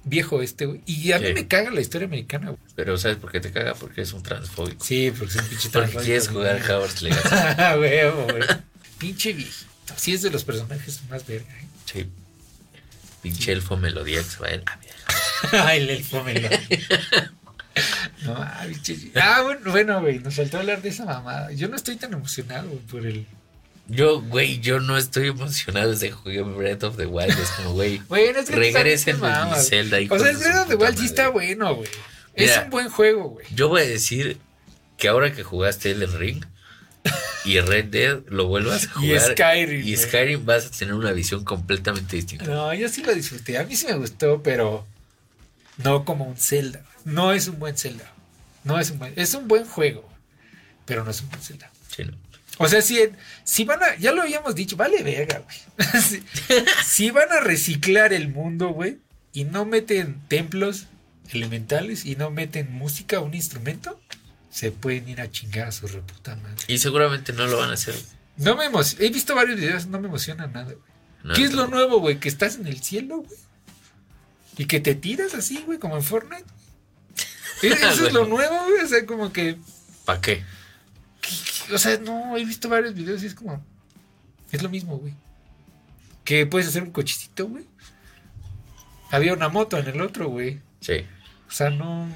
[0.06, 0.82] viejo este, güey.
[0.86, 2.60] Y a mí me caga la historia americana, güey.
[2.76, 3.74] Pero ¿sabes por qué te caga?
[3.76, 4.84] Porque es un transfóbico.
[4.84, 6.46] Sí, porque es un pinche Porque transfóbico, quieres güey.
[6.60, 7.30] jugar Hogwarts Legacy.
[7.32, 8.44] Ah, huevo, güey.
[8.98, 9.94] Pinche viejito.
[9.96, 11.68] Sí es de los personajes más verga, ¿eh?
[11.86, 12.10] Sí.
[13.22, 14.64] Pinche elfo melodía que se va a ir.
[15.54, 16.50] Ah, el elfo me lo-
[18.24, 21.52] No, ah, pinche- Ah, bueno, bueno, güey, nos faltó hablar de esa mamada.
[21.52, 23.26] Yo no estoy tan emocionado güey, por el.
[23.88, 27.38] Yo, güey, yo no estoy emocionado desde que jugué Breath of the Wild.
[27.38, 29.62] Es como, güey, Bueno, es que Regresen a mi.
[29.64, 31.90] Zelda, O hijos sea, el Breath of the Wild sí está bueno, güey.
[32.36, 33.46] Es un buen juego, güey.
[33.54, 34.38] yo voy a decir
[34.98, 36.46] que ahora que jugaste Elden Ring
[37.46, 39.32] y Red Dead lo vuelvas a Y jugar.
[39.34, 39.98] Skyrim, Y.
[39.98, 42.46] Skyrim vas a tener una visión completamente distinta.
[42.46, 43.58] No, yo sí lo disfruté.
[43.58, 44.88] A mí sí me gustó, pero
[45.78, 46.84] no como un Zelda.
[47.04, 48.12] No es un buen Zelda.
[48.64, 49.14] No es un buen.
[49.18, 50.10] Es un buen juego,
[50.86, 51.70] pero no es un buen Zelda.
[51.94, 52.14] Sí, ¿no?
[52.60, 53.00] O sea, si,
[53.44, 56.02] si van a, ya lo habíamos dicho, vale verga, güey.
[56.02, 56.24] si,
[56.86, 59.00] si van a reciclar el mundo, güey,
[59.32, 60.86] y no meten templos
[61.32, 64.00] elementales y no meten música, un instrumento,
[64.52, 66.64] se pueden ir a chingar a su reputa madre.
[66.68, 67.96] Y seguramente no lo van a hacer.
[68.38, 70.78] No me emociona, he visto varios videos, no me emociona nada, güey.
[71.24, 72.20] No, ¿Qué es lo nuevo, güey?
[72.20, 73.40] Que estás en el cielo, güey.
[74.58, 76.44] Y que te tiras así, güey, como en Fortnite.
[77.64, 78.84] E- Eso es lo nuevo, güey.
[78.84, 79.58] O sea, como que
[80.06, 80.44] ¿Para qué?
[81.72, 83.64] O sea, no, he visto varios videos y es como.
[84.52, 85.14] Es lo mismo, güey.
[86.24, 87.66] Que puedes hacer un cochecito, güey.
[89.12, 90.60] Había una moto en el otro, güey.
[90.80, 91.06] Sí.
[91.48, 92.10] O sea, no.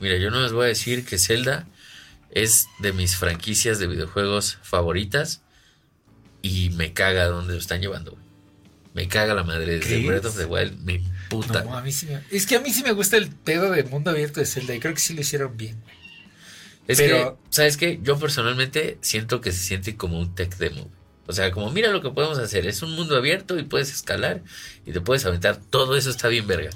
[0.00, 1.66] Mira, yo no les voy a decir que Zelda
[2.30, 5.42] es de mis franquicias de videojuegos favoritas
[6.42, 8.12] y me caga dónde lo están llevando.
[8.12, 8.24] güey.
[8.94, 9.80] Me caga la madre.
[9.80, 10.06] ¿Crees?
[10.06, 11.62] Breath of the Wild me puta.
[11.62, 12.20] No, a mí sí me.
[12.30, 14.80] Es que a mí sí me gusta el pedo del mundo abierto de Zelda y
[14.80, 15.99] creo que sí lo hicieron bien, güey.
[16.92, 17.98] Es pero- que, ¿sabes qué?
[18.02, 20.88] Yo personalmente siento que se siente como un tech demo.
[21.26, 22.66] O sea, como mira lo que podemos hacer.
[22.66, 24.42] Es un mundo abierto y puedes escalar
[24.84, 25.56] y te puedes aventar.
[25.70, 26.70] Todo eso está bien verga.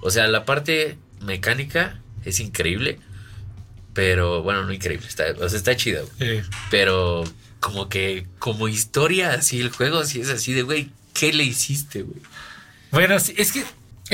[0.00, 2.98] O sea, la parte mecánica es increíble.
[3.94, 5.06] Pero, bueno, no increíble.
[5.06, 6.02] Está, o sea, está chida.
[6.18, 6.42] güey.
[6.70, 7.24] Pero
[7.60, 12.02] como que, como historia, así el juego, así es así de, güey, ¿qué le hiciste,
[12.02, 12.20] güey?
[12.90, 13.64] Bueno, sí, es que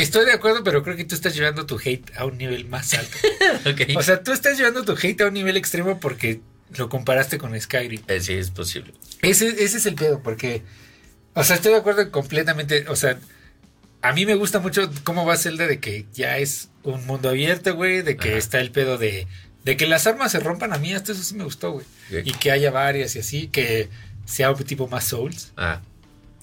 [0.03, 2.95] estoy de acuerdo, pero creo que tú estás llevando tu hate a un nivel más
[2.95, 3.17] alto.
[3.97, 6.41] O sea, tú estás llevando tu hate a un nivel extremo porque
[6.77, 8.03] lo comparaste con Skyrim.
[8.09, 8.93] Eh, sí, es posible.
[9.23, 10.63] Ese, ese es el pedo, porque,
[11.35, 13.19] o sea, estoy de acuerdo completamente, o sea,
[14.03, 17.75] a mí me gusta mucho cómo va Zelda de que ya es un mundo abierto,
[17.75, 18.39] güey, de que Ajá.
[18.39, 19.27] está el pedo de,
[19.65, 21.87] de que las armas se rompan a mí, hasta eso sí me gustó, güey.
[22.25, 23.89] Y que haya varias y así, que
[24.25, 25.53] sea un tipo más Souls.
[25.57, 25.81] Ah,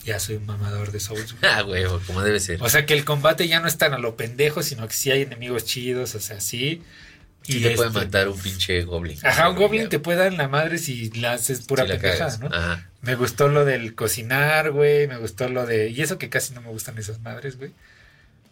[0.06, 2.62] Ya soy un mamador de Souls, ah, güey, como debe ser.
[2.62, 5.12] O sea, que el combate ya no es tan a lo pendejo, sino que sí
[5.12, 6.84] hay enemigos chidos, o sea, sí.
[7.48, 9.18] Y te puede este- matar un pinche goblin.
[9.24, 12.38] Ajá, un goblin te puede dar en la madre si la haces pura Si pendejada.
[12.38, 12.48] ¿no?
[12.48, 12.90] Ajá.
[13.02, 15.08] Me gustó lo del cocinar, güey.
[15.08, 15.90] Me gustó lo de.
[15.90, 17.72] Y eso que casi no me gustan esas madres, güey.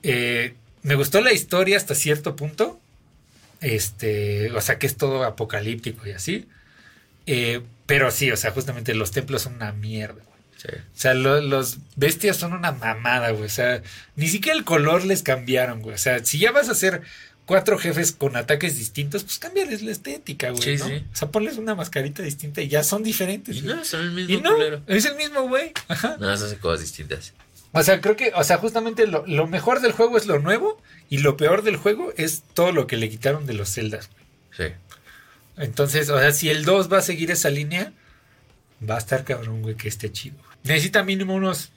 [0.04, 0.54] Eh,
[0.84, 2.80] me gustó la historia hasta cierto punto.
[3.62, 4.52] Este.
[4.52, 6.48] O sea que es todo apocalíptico y así.
[7.26, 10.33] Eh, pero sí, o sea, justamente los templos son una mierda, güey.
[10.64, 10.70] Sí.
[10.76, 13.44] O sea, lo- los bestias son una mamada, güey.
[13.46, 13.84] O sea,
[14.16, 15.96] ni siquiera el color les cambiaron, güey.
[15.96, 17.02] O sea, si ya vas a hacer
[17.46, 20.62] cuatro jefes con ataques distintos, pues cámbiales la estética, güey.
[20.64, 20.88] Sí, ¿no?
[20.88, 21.06] sí.
[21.12, 23.58] O sea, ponles una mascarita distinta y ya son diferentes.
[23.58, 23.76] Y güey.
[23.76, 25.74] no, son el Y mismo no, es el mismo güey.
[25.90, 26.16] Ajá.
[26.20, 27.34] No, hacen cosas distintas.
[27.74, 30.82] O sea, creo que, o sea, justamente lo, lo mejor del juego es lo nuevo
[31.10, 34.10] y lo peor del juego es todo lo que le quitaron de los celdas.
[34.56, 34.66] Sí.
[35.58, 37.92] Entonces, o sea, si el 2 va a seguir esa línea,
[38.88, 40.36] va a estar cabrón, güey, que esté chido.
[40.64, 41.70] Necesita mínimo unos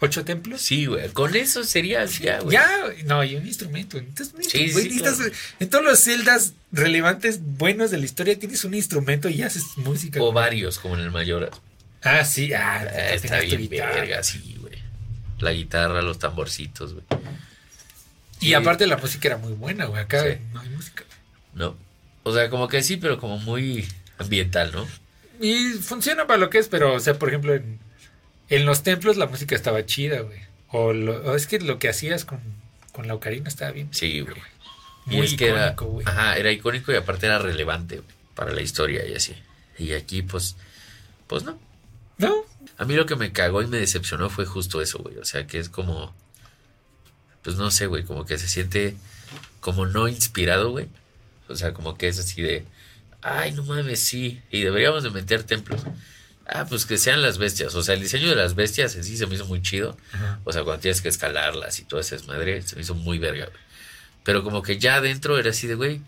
[0.00, 0.60] ocho templos.
[0.62, 1.08] Sí, güey.
[1.10, 2.52] Con eso sería ya, güey.
[2.54, 2.68] Ya,
[3.04, 3.98] no, y un instrumento.
[3.98, 5.32] Un Sí, instrumento, sí, claro.
[5.60, 10.20] En todos los celdas relevantes, buenos de la historia, tienes un instrumento y haces música.
[10.20, 10.34] O güey.
[10.34, 11.50] varios, como en el mayor.
[12.02, 14.76] Ah, sí, ah, Eh, está bien verga, sí, güey.
[15.38, 17.04] La guitarra, los tamborcitos, güey.
[18.40, 18.54] Y Sí.
[18.54, 20.02] aparte la música era muy buena, güey.
[20.02, 20.38] Acá Sí.
[20.52, 21.04] no hay música.
[21.54, 21.76] No.
[22.24, 23.86] O sea, como que sí, pero como muy
[24.18, 24.86] ambiental, ¿no?
[25.40, 27.78] Y funciona para lo que es, pero, o sea, por ejemplo, en,
[28.54, 30.40] en los templos la música estaba chida, güey.
[30.68, 32.40] O, lo- o es que lo que hacías con,
[32.92, 33.88] con la ocarina estaba bien.
[33.92, 34.36] Sí, güey.
[35.06, 36.06] Y Muy es que era, icónico, güey.
[36.06, 38.02] ajá, era icónico y aparte era relevante
[38.34, 39.34] para la historia y así.
[39.78, 40.56] Y aquí, pues,
[41.26, 41.58] pues no.
[42.18, 42.32] ¿No?
[42.78, 45.18] A mí lo que me cagó y me decepcionó fue justo eso, güey.
[45.18, 46.14] O sea, que es como,
[47.42, 48.96] pues no sé, güey, como que se siente
[49.60, 50.88] como no inspirado, güey.
[51.48, 52.64] O sea, como que es así de,
[53.22, 54.40] ay, no mames, sí.
[54.50, 55.80] Y deberíamos de meter templos.
[56.46, 57.74] Ah, pues que sean las bestias.
[57.74, 59.96] O sea, el diseño de las bestias en sí se me hizo muy chido.
[60.12, 60.40] Ajá.
[60.44, 63.46] O sea, cuando tienes que escalarlas y todo ese desmadre, se me hizo muy verga,
[63.46, 63.58] güey.
[64.24, 66.00] Pero como que ya adentro era así de, güey,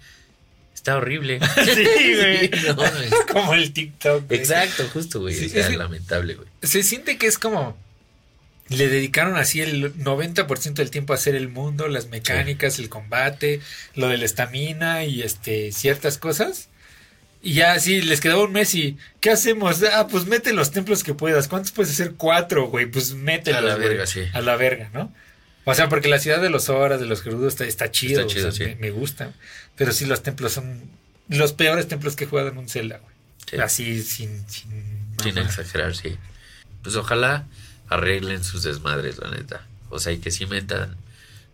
[0.74, 1.40] está horrible.
[1.64, 2.50] Sí, güey.
[2.66, 2.76] no.
[3.32, 4.26] Como el TikTok.
[4.26, 4.38] güey.
[4.40, 5.34] Exacto, justo, güey.
[5.34, 6.48] Sí, o sea, es lamentable, güey.
[6.62, 7.76] Se siente que es como.
[8.68, 13.60] Le dedicaron así el 90% del tiempo a hacer el mundo, las mecánicas, el combate,
[13.94, 16.68] lo de la estamina y este ciertas cosas.
[17.44, 19.82] Y ya así les quedó un mes y ¿qué hacemos?
[19.92, 21.46] Ah, pues mete los templos que puedas.
[21.46, 22.14] ¿Cuántos puedes hacer?
[22.16, 22.86] Cuatro, güey.
[22.86, 23.58] Pues mételos.
[23.58, 23.88] A la güey.
[23.88, 24.22] verga, sí.
[24.32, 25.12] A la verga, ¿no?
[25.64, 28.22] O sea, porque la ciudad de los horas, de los gerudos, está, está chido.
[28.22, 28.74] Está chido, o sea, sí.
[28.74, 29.32] me, me gusta.
[29.76, 30.82] Pero sí, los templos son
[31.28, 33.14] los peores templos que he jugado en un Zelda, güey.
[33.50, 33.56] Sí.
[33.58, 34.44] Así, sin...
[34.48, 36.16] Sin, exagerar, sí.
[36.82, 37.46] Pues ojalá
[37.88, 39.66] arreglen sus desmadres, la neta.
[39.90, 40.96] O sea, y que sí metan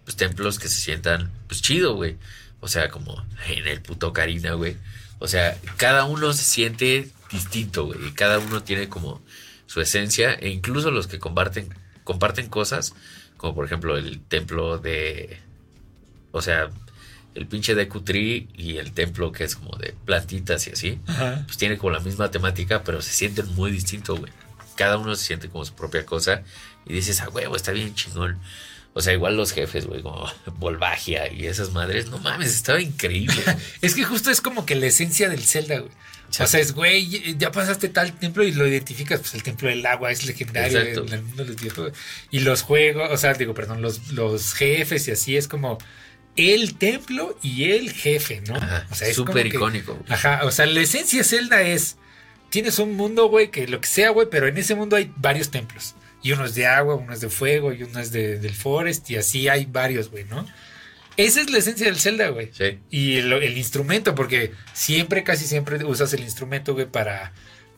[0.05, 2.17] pues, templos que se sientan, pues chido, güey.
[2.61, 4.77] O sea, como en el puto Karina, güey.
[5.21, 8.09] O sea, cada uno se siente distinto, güey.
[8.09, 9.23] Y cada uno tiene como
[9.67, 10.35] su esencia.
[10.35, 11.69] E incluso los que comparten,
[12.03, 12.95] comparten cosas,
[13.37, 15.39] como por ejemplo el templo de.
[16.33, 16.71] O sea,
[17.35, 21.43] el pinche de Tree y el templo que es como de plantitas y así Ajá.
[21.47, 24.33] pues tiene como la misma temática, pero se sienten muy distintos, güey.
[24.75, 26.43] Cada uno se siente como su propia cosa
[26.87, 28.39] y dices, ah, huevo, está bien chingón.
[28.93, 30.27] O sea, igual los jefes, güey, como
[30.59, 33.41] Volvagia y esas madres, no mames, estaba increíble.
[33.83, 35.93] Es que justo es como que la esencia del Zelda, güey.
[36.39, 39.85] O sea, es, güey, ya pasaste tal templo y lo identificas, pues el templo del
[39.85, 41.93] agua es legendario en el mundo de los.
[42.31, 45.79] Y los juegos, o sea, digo, perdón, los, los jefes y así es como
[46.37, 48.55] el templo y el jefe, ¿no?
[48.55, 49.99] Ajá, o sea, es súper que- icónico.
[50.09, 51.97] Ajá, o sea, la esencia de Zelda es,
[52.49, 55.51] tienes un mundo, güey, que lo que sea, güey, pero en ese mundo hay varios
[55.51, 55.97] templos.
[56.23, 59.09] Y uno es de agua, uno es de fuego, y uno es de, del forest,
[59.11, 60.47] y así hay varios, güey, ¿no?
[61.17, 62.51] Esa es la esencia del Zelda, güey.
[62.53, 67.33] Sí, Y el, el instrumento, porque siempre, casi siempre usas el instrumento, güey, para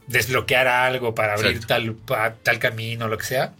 [0.06, 1.96] desbloquear algo, para abrir Exacto.
[2.06, 3.54] tal, tal camino, lo que sea.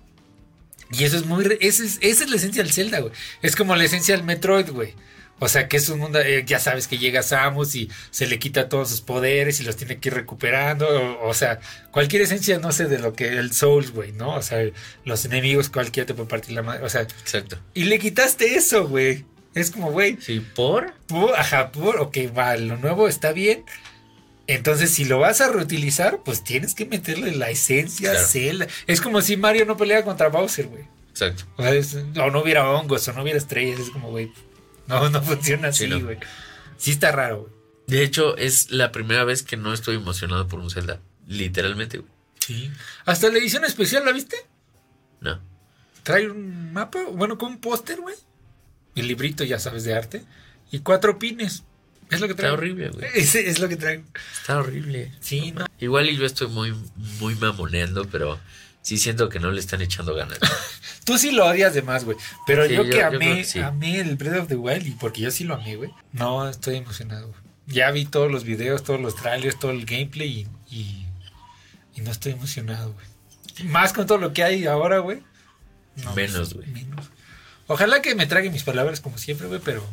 [0.90, 1.46] Y eso es muy...
[1.60, 3.12] ese es- esa es la esencia del Zelda, güey.
[3.40, 4.94] Es como la esencia del Metroid, güey.
[5.38, 8.38] O sea, que es un mundo, eh, ya sabes que llega Samus y se le
[8.38, 10.86] quita todos sus poderes y los tiene que ir recuperando.
[10.88, 11.58] O, o sea,
[11.90, 14.36] cualquier esencia, no sé, de lo que el Souls, güey, ¿no?
[14.36, 14.58] O sea,
[15.04, 16.84] los enemigos cualquiera te puede partir la madre.
[16.84, 17.58] O sea, exacto.
[17.74, 19.24] y le quitaste eso, güey.
[19.54, 20.94] Es como, güey, Sí, por.
[21.08, 23.64] Pu- Ajá, por, ok, va, lo nuevo está bien.
[24.46, 28.26] Entonces, si lo vas a reutilizar, pues tienes que meterle la esencia Claro.
[28.26, 28.66] Zelda.
[28.86, 30.84] Es como si Mario no pelea contra Bowser, güey.
[31.10, 31.44] Exacto.
[31.56, 33.80] O, sea, es- o no hubiera hongos, o no hubiera estrellas.
[33.80, 34.30] Es como, güey,
[34.86, 36.00] no, no funciona Sí, así, no.
[36.04, 36.18] güey.
[36.76, 37.52] Sí está raro, güey.
[37.86, 41.00] De hecho, es la primera vez que no estoy emocionado por un Zelda.
[41.26, 42.10] Literalmente, güey.
[42.40, 42.70] Sí.
[43.04, 44.36] Hasta la edición especial, ¿la viste?
[45.20, 45.40] No.
[46.02, 48.16] Trae un mapa, bueno, con un póster, güey.
[48.94, 50.24] El librito, ya sabes, de arte.
[50.70, 51.64] Y cuatro pines.
[52.10, 52.48] Es lo que trae.
[52.50, 53.06] Está horrible, güey.
[53.14, 54.06] Ese es lo que traen.
[54.40, 55.12] Está horrible.
[55.20, 55.66] Sí, no.
[55.78, 56.74] Igual y yo estoy muy,
[57.20, 58.38] muy mamoneando, pero
[58.82, 60.38] sí siento que no le están echando ganas.
[61.04, 62.16] Tú sí lo odias de más, güey.
[62.46, 63.58] Pero Sí, yo yo- que amé, que sí.
[63.60, 65.90] amé el Breath of the Wild y porque yo sí lo amé, güey.
[66.12, 67.40] No, estoy emocionado, güey.
[67.66, 71.06] Ya vi todos los videos, todos los trailers, todo el gameplay y, y,
[71.94, 73.06] y no estoy emocionado, güey.
[73.68, 75.22] Más con todo lo que hay ahora, güey.
[75.96, 76.66] No, Menos, güey.
[76.68, 77.06] Menos.
[77.66, 79.86] Ojalá que me trague mis palabras como siempre, güey, pero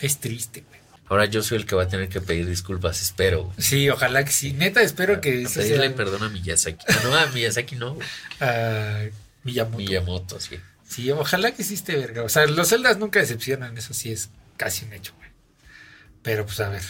[0.00, 0.77] es triste, güey.
[1.08, 3.44] Ahora yo soy el que va a tener que pedir disculpas, espero.
[3.44, 3.56] güey.
[3.58, 4.52] Sí, ojalá que sí.
[4.52, 6.84] Neta, espero que A pedirle perdón a Miyazaki.
[6.88, 7.94] Ah, no, a Miyazaki no.
[7.94, 8.06] güey.
[8.40, 9.08] a
[9.44, 9.78] Miyamoto.
[9.78, 10.58] Miyamoto, sí.
[10.86, 12.22] Sí, ojalá que sí esté verga.
[12.22, 15.28] O sea, los celdas nunca decepcionan, eso sí es casi un hecho, güey.
[16.22, 16.82] Pero pues a ver,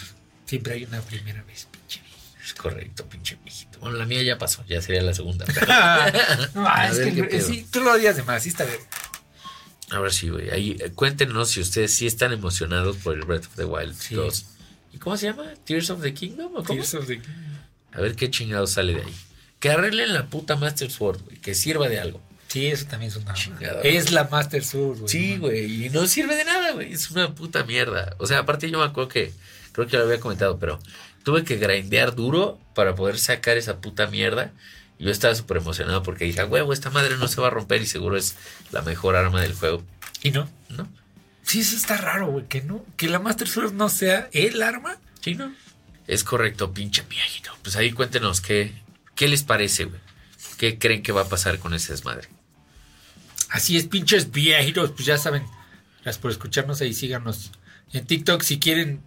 [0.45, 2.01] siempre hay una primera vez, pinche.
[2.43, 3.79] Es correcto, pinche viejito.
[3.79, 5.45] Bueno, la mía ya pasó, ya sería la segunda.
[6.55, 8.83] no, A es que sí, tú lo odias de más, sí está verga.
[9.91, 10.49] Ahora sí, güey.
[10.51, 14.15] Ahí, eh, cuéntenos si ustedes sí están emocionados por el Breath of the Wild Sí.
[14.15, 14.45] 2.
[14.93, 15.45] ¿Y cómo se llama?
[15.65, 16.51] ¿Tears of the Kingdom?
[16.55, 16.65] ¿O cómo?
[16.81, 17.21] Tears of the-
[17.91, 19.15] A ver qué chingado sale de ahí.
[19.59, 21.37] Que arreglen la puta Master Sword, güey.
[21.37, 22.21] Que sirva de algo.
[22.47, 23.33] Sí, eso también es una.
[23.33, 25.09] Chingada, Es la Master Sword, güey.
[25.09, 26.93] Sí, güey, y no sirve de nada, güey.
[26.93, 28.15] Es una puta mierda.
[28.19, 29.31] O sea, aparte yo me acuerdo que,
[29.71, 30.79] creo que lo había comentado, pero
[31.23, 34.51] tuve que grindear duro para poder sacar esa puta mierda.
[34.99, 37.81] Yo estaba súper emocionado porque dije, "Ah, huevo, esta madre no se va a romper
[37.81, 38.35] y seguro es
[38.71, 39.83] la mejor arma del juego.
[40.21, 40.49] ¿Y no?
[40.69, 40.87] ¿No?
[41.43, 42.45] Sí, eso está raro, güey.
[42.47, 44.97] Que no, que la Master Sword no sea el arma.
[45.21, 45.53] Sí, no.
[46.05, 47.51] Es correcto, pinche viejito.
[47.63, 48.73] Pues ahí cuéntenos qué,
[49.15, 50.01] qué les parece, güey.
[50.57, 52.27] ¿Qué creen que va a pasar con ese desmadre?
[53.49, 55.43] Así es, pinches viejitos, pues ya saben.
[56.03, 57.51] Gracias por escucharnos ahí, síganos
[57.93, 59.01] en TikTok si quieren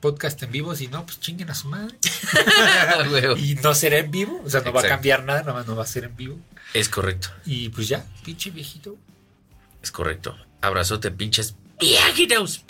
[0.00, 1.94] podcast en vivo, si no, pues chinguen a su madre.
[3.38, 5.76] Y no será en vivo, o sea, no va a cambiar nada, nada más no
[5.76, 6.38] va a ser en vivo.
[6.74, 8.96] es correcto, Y pues ya, pinche viejito.
[9.82, 10.36] es correcto.
[10.60, 12.64] Abrazote, pinches viejitos.